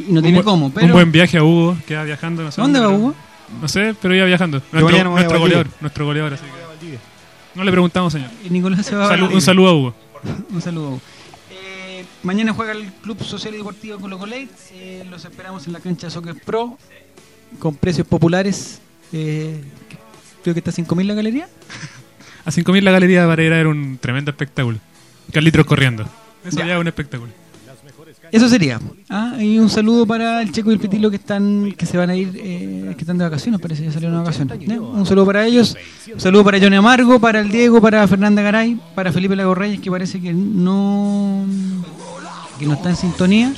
Y 0.00 0.04
no 0.12 0.18
Un 0.18 0.22
tiene 0.22 0.38
buen- 0.38 0.44
cómo, 0.44 0.70
pero... 0.72 0.86
Un 0.86 0.92
buen 0.92 1.12
viaje 1.12 1.38
a 1.38 1.44
Hugo, 1.44 1.76
que 1.86 1.94
va 1.96 2.02
viajando. 2.04 2.42
No 2.42 2.50
sé 2.50 2.60
¿Dónde 2.60 2.80
va 2.80 2.88
Hugo? 2.88 3.14
No 3.60 3.68
sé, 3.68 3.94
pero 4.00 4.14
iba 4.14 4.26
viajando. 4.26 4.62
Nuestro, 4.72 4.88
a 5.36 5.38
goleador. 5.38 5.66
Nuestro 5.80 6.04
goleador, 6.04 6.34
así 6.34 6.44
que- 6.44 6.98
No 7.54 7.64
le 7.64 7.70
preguntamos, 7.72 8.12
señor. 8.12 8.30
Nicolás 8.48 8.86
se 8.86 8.94
va 8.94 9.04
a 9.04 9.08
Salu- 9.08 9.10
Valdivia. 9.10 9.34
un 9.36 9.40
saludo 9.42 9.68
a 9.68 9.74
Hugo. 9.74 9.94
Un 10.50 10.62
saludo. 10.62 11.00
Eh, 11.50 12.04
mañana 12.22 12.52
juega 12.52 12.72
el 12.72 12.92
Club 13.02 13.22
Social 13.24 13.54
y 13.54 13.58
Deportivo 13.58 13.98
Colo 13.98 14.18
Colate. 14.18 14.48
Eh, 14.72 15.04
los 15.10 15.24
esperamos 15.24 15.66
en 15.66 15.72
la 15.72 15.80
cancha 15.80 16.10
Soccer 16.10 16.36
Pro 16.44 16.78
con 17.58 17.74
precios 17.74 18.06
populares. 18.06 18.80
Eh, 19.12 19.60
creo 20.44 20.54
que 20.54 20.60
está 20.60 20.70
a 20.70 20.74
5.000 20.74 21.06
la 21.08 21.14
galería. 21.14 21.48
A 22.44 22.50
5.000 22.50 22.82
la 22.82 22.90
galería 22.92 23.20
de 23.20 23.26
Varela 23.26 23.58
era 23.58 23.68
un 23.68 23.98
tremendo 24.00 24.30
espectáculo. 24.30 24.78
Carlitos 25.32 25.66
corriendo. 25.66 26.04
Eso 26.44 26.58
ya 26.60 26.74
es 26.74 26.80
un 26.80 26.86
espectáculo. 26.88 27.30
Eso 28.32 28.48
sería. 28.48 28.80
Ah, 29.08 29.36
y 29.40 29.58
un 29.58 29.68
saludo 29.68 30.06
para 30.06 30.40
el 30.42 30.52
Checo 30.52 30.70
y 30.70 30.74
el 30.74 30.80
Pitilo 30.80 31.10
que 31.10 31.16
están 31.16 31.72
que 31.72 31.84
se 31.86 31.96
van 31.96 32.10
a 32.10 32.16
ir, 32.16 32.32
eh, 32.36 32.94
que 32.96 33.00
están 33.02 33.18
de 33.18 33.24
vacaciones, 33.24 33.60
parece, 33.60 33.84
ya 33.84 33.92
salieron 33.92 34.16
de 34.16 34.22
vacaciones. 34.22 34.68
¿eh? 34.68 34.78
Un 34.78 35.04
saludo 35.04 35.26
para 35.26 35.46
ellos. 35.46 35.76
Un 36.12 36.20
saludo 36.20 36.44
para 36.44 36.60
Johnny 36.60 36.76
Amargo, 36.76 37.18
para 37.18 37.40
el 37.40 37.50
Diego, 37.50 37.80
para 37.80 38.06
Fernanda 38.06 38.42
Garay, 38.42 38.80
para 38.94 39.12
Felipe 39.12 39.34
Lago 39.34 39.54
Reyes, 39.54 39.80
que 39.80 39.90
parece 39.90 40.20
que 40.20 40.32
no 40.32 41.44
que 42.58 42.66
no 42.66 42.74
está 42.74 42.90
en 42.90 42.96
sintonía, 42.96 43.52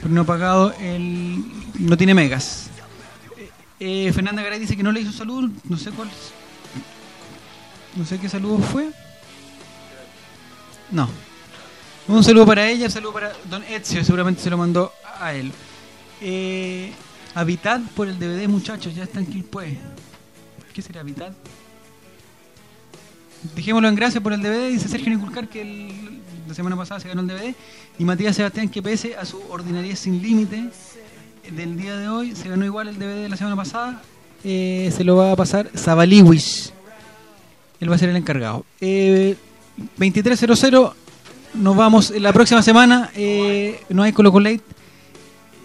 pero 0.00 0.14
no 0.14 0.20
ha 0.20 0.24
pagado 0.24 0.74
el 0.80 1.44
no 1.78 1.96
tiene 1.96 2.14
megas. 2.14 2.70
Eh, 3.80 4.12
Fernanda 4.12 4.42
Garay 4.42 4.60
dice 4.60 4.76
que 4.76 4.82
no 4.84 4.92
le 4.92 5.00
hizo 5.00 5.10
saludo, 5.10 5.50
no 5.68 5.76
sé 5.76 5.90
cuál 5.90 6.08
no 7.96 8.06
sé 8.06 8.18
qué 8.18 8.28
saludo 8.28 8.58
fue. 8.58 8.90
No. 10.90 11.08
Un 12.12 12.22
saludo 12.22 12.44
para 12.44 12.68
ella, 12.68 12.86
un 12.86 12.90
saludo 12.90 13.12
para 13.14 13.32
Don 13.48 13.62
Ezio, 13.64 14.04
seguramente 14.04 14.42
se 14.42 14.50
lo 14.50 14.58
mandó 14.58 14.92
a 15.18 15.32
él. 15.32 15.50
Eh, 16.20 16.92
Habitat 17.34 17.80
por 17.96 18.06
el 18.06 18.18
DVD, 18.18 18.46
muchachos, 18.48 18.94
ya 18.94 19.04
está 19.04 19.18
en 19.20 19.26
Quilpué. 19.26 19.78
¿Qué 20.74 20.82
será 20.82 21.00
Habitat? 21.00 21.32
Dejémoslo 23.54 23.88
en 23.88 23.94
gracia 23.94 24.20
por 24.20 24.32
el 24.34 24.42
DVD, 24.42 24.68
dice 24.68 24.88
Sergio 24.88 25.10
Niculcar 25.10 25.48
que 25.48 25.62
el- 25.62 26.20
la 26.46 26.54
semana 26.54 26.76
pasada 26.76 27.00
se 27.00 27.08
ganó 27.08 27.22
el 27.22 27.28
DVD. 27.28 27.54
Y 27.98 28.04
Matías 28.04 28.36
Sebastián 28.36 28.68
que 28.68 28.82
pese 28.82 29.16
a 29.16 29.24
su 29.24 29.40
ordinariedad 29.50 29.96
sin 29.96 30.20
límite 30.20 30.64
del 31.50 31.76
día 31.78 31.96
de 31.96 32.08
hoy, 32.08 32.36
se 32.36 32.48
ganó 32.48 32.64
igual 32.66 32.88
el 32.88 32.98
DVD 32.98 33.22
de 33.22 33.28
la 33.30 33.36
semana 33.36 33.56
pasada. 33.56 34.02
eh, 34.44 34.92
se 34.96 35.04
lo 35.04 35.14
va 35.16 35.30
a 35.32 35.36
pasar 35.36 35.70
Zabaliwish. 35.76 36.72
Él 37.80 37.88
va 37.90 37.94
a 37.94 37.98
ser 37.98 38.08
el 38.08 38.16
encargado. 38.16 38.66
Eh, 38.80 39.36
2300 39.96 40.94
nos 41.54 41.76
vamos 41.76 42.10
la 42.10 42.32
próxima 42.32 42.62
semana. 42.62 43.10
eh, 43.14 43.80
no 43.88 44.02
hay 44.02 44.12
Colo 44.12 44.32
Colate. 44.32 44.60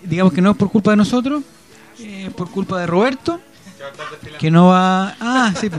Digamos 0.03 0.34
que 0.34 0.41
no 0.41 0.51
es 0.51 0.57
por 0.57 0.72
culpa 0.72 0.91
de 0.91 0.97
nosotros, 0.97 1.43
eh, 1.99 2.30
por 2.35 2.49
culpa 2.49 2.80
de 2.80 2.88
Roberto. 2.88 3.39
Que 4.39 4.49
no 4.51 4.68
va. 4.69 5.15
Ah, 5.19 5.53
sí. 5.59 5.69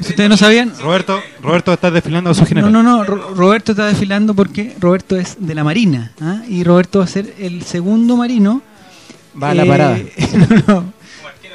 Si 0.00 0.10
ustedes 0.10 0.30
no 0.30 0.36
sabían. 0.36 0.72
Roberto, 0.80 1.20
Roberto 1.42 1.72
está 1.72 1.90
desfilando 1.90 2.30
a 2.30 2.34
su 2.34 2.42
No, 2.42 2.46
general. 2.46 2.72
no, 2.72 2.82
no. 2.82 3.02
Ro- 3.04 3.34
Roberto 3.34 3.72
está 3.72 3.86
desfilando 3.86 4.32
porque 4.34 4.76
Roberto 4.78 5.16
es 5.16 5.36
de 5.40 5.54
la 5.54 5.64
Marina. 5.64 6.12
¿ah? 6.20 6.42
Y 6.48 6.62
Roberto 6.62 7.00
va 7.00 7.04
a 7.04 7.08
ser 7.08 7.34
el 7.38 7.62
segundo 7.64 8.16
marino. 8.16 8.62
Va 9.40 9.50
a 9.50 9.54
la 9.54 9.64
eh, 9.64 9.68
parada. 9.68 9.98
no, 10.66 10.74
no. 10.74 10.92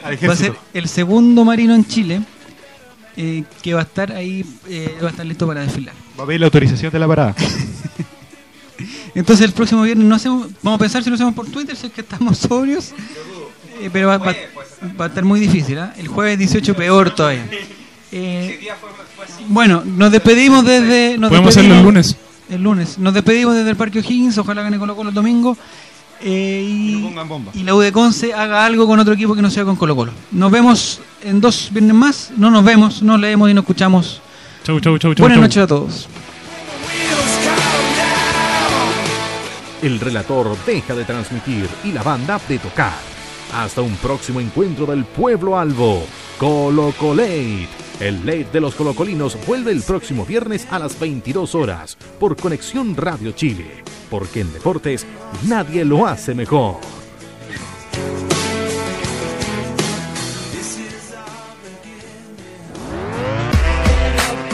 Al 0.04 0.30
Va 0.30 0.34
a 0.34 0.36
ser 0.36 0.54
el 0.74 0.88
segundo 0.90 1.46
marino 1.46 1.74
en 1.74 1.86
Chile 1.86 2.22
eh, 3.18 3.44
que 3.62 3.74
va 3.74 3.82
a 3.82 3.84
estar 3.84 4.12
ahí, 4.14 4.46
eh, 4.70 4.98
va 5.04 5.08
a 5.08 5.12
estar 5.12 5.26
listo 5.26 5.46
para 5.48 5.62
desfilar. 5.62 5.94
Va 6.20 6.24
a 6.24 6.28
pedir 6.28 6.40
la 6.40 6.46
autorización 6.48 6.92
de 6.92 7.00
la 7.00 7.08
parada. 7.08 7.36
Entonces 9.16 9.46
el 9.46 9.54
próximo 9.54 9.82
viernes 9.82 10.06
no 10.06 10.16
hacemos, 10.16 10.48
vamos 10.62 10.78
a 10.80 10.82
pensar 10.82 11.04
si 11.04 11.10
lo 11.10 11.16
hacemos 11.16 11.34
por 11.34 11.48
Twitter, 11.48 11.76
si 11.76 11.88
es 11.88 11.94
que 11.94 12.02
estamos 12.02 12.38
sobrios, 12.48 12.94
Eh, 13.82 13.90
pero 13.94 14.08
va, 14.08 14.18
va- 14.18 14.36
va 15.00 15.06
a 15.06 15.08
estar 15.08 15.24
muy 15.24 15.40
difícil. 15.40 15.78
¿ah? 15.80 15.94
El 15.98 16.08
jueves 16.08 16.38
18 16.40 16.76
peor 16.76 17.14
todavía. 17.14 17.46
Eh, 18.12 18.60
bueno, 19.50 19.84
nos 19.86 20.12
despedimos 20.12 20.66
desde. 20.66 21.18
Nos 21.18 21.30
Podemos 21.30 21.50
hacerlo 21.56 21.76
el 21.76 21.84
lunes. 21.84 22.16
El 22.50 22.64
lunes. 22.64 22.98
Nos 22.98 23.14
despedimos 23.14 23.54
desde 23.56 23.70
el 23.72 23.76
Parque 23.76 24.00
O'Higgins. 24.00 24.38
Ojalá 24.40 24.62
gane 24.64 24.80
Colo 24.80 24.96
Colo 24.96 25.10
el 25.10 25.16
domingo. 25.16 25.58
Eh, 26.22 26.64
y, 26.66 27.14
y 27.54 27.64
la 27.64 27.76
U 27.76 27.80
de 27.80 27.92
Conce 27.92 28.34
haga 28.34 28.66
algo 28.66 28.88
con 28.88 29.00
otro 29.00 29.14
equipo 29.14 29.36
que 29.36 29.42
no 29.42 29.52
sea 29.52 29.66
con 29.66 29.76
Colo 29.76 29.96
Colo. 29.96 30.12
Nos 30.32 30.52
vemos 30.52 31.02
en 31.24 31.40
dos 31.40 31.70
viernes 31.72 31.96
más. 31.96 32.32
No 32.38 32.50
nos 32.50 32.64
vemos, 32.64 33.02
nos 33.04 33.20
leemos 33.20 33.50
y 33.50 33.54
nos 33.54 33.64
escuchamos. 33.64 34.22
Chau, 34.64 34.80
chau, 34.80 34.98
chau, 34.98 35.14
chau. 35.14 35.24
Buenas 35.24 35.38
chau. 35.38 35.42
noches 35.44 35.64
a 35.64 35.68
todos. 35.68 36.08
El 39.82 40.00
relator 40.00 40.58
deja 40.66 40.96
de 40.96 41.06
transmitir 41.06 41.70
y 41.84 41.92
la 41.92 42.02
banda 42.02 42.42
de 42.50 42.58
tocar. 42.58 42.94
Hasta 43.54 43.82
un 43.82 43.96
próximo 43.98 44.42
encuentro 44.42 44.88
del 44.88 45.06
pueblo 45.06 45.58
albo. 45.58 46.06
Colo 46.40 46.94
Colate. 46.98 47.68
El 48.00 48.20
late 48.28 48.48
de 48.54 48.62
los 48.62 48.76
colocolinos 48.76 49.38
vuelve 49.48 49.72
el 49.72 49.82
próximo 49.82 50.24
viernes 50.24 50.68
a 50.70 50.78
las 50.78 51.00
22 51.00 51.56
horas 51.56 51.98
por 52.20 52.38
Conexión 52.38 52.96
Radio 52.96 53.32
Chile. 53.32 53.84
Porque 54.12 54.42
en 54.42 54.54
deportes 54.54 55.06
nadie 55.48 55.84
lo 55.84 56.06
hace 56.06 56.36
mejor. 56.36 56.76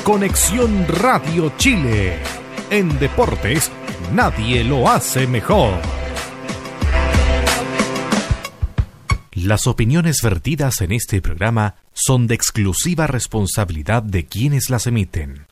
Conexión 0.03 0.86
Radio 0.88 1.52
Chile. 1.57 2.20
En 2.70 2.98
deportes 2.98 3.72
nadie 4.14 4.64
lo 4.64 4.90
hace 4.90 5.28
mejor. 5.28 6.03
Las 9.34 9.66
opiniones 9.66 10.18
vertidas 10.22 10.82
en 10.82 10.92
este 10.92 11.20
programa 11.20 11.76
son 11.94 12.28
de 12.28 12.36
exclusiva 12.36 13.08
responsabilidad 13.08 14.04
de 14.04 14.26
quienes 14.26 14.70
las 14.70 14.86
emiten 14.86 15.48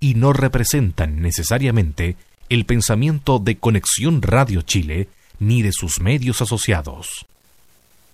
y 0.00 0.14
no 0.14 0.32
representan 0.32 1.20
necesariamente 1.20 2.16
el 2.48 2.64
pensamiento 2.64 3.38
de 3.38 3.58
Conexión 3.58 4.22
Radio 4.22 4.62
Chile 4.62 5.08
ni 5.38 5.60
de 5.60 5.72
sus 5.72 6.00
medios 6.00 6.40
asociados. 6.40 7.26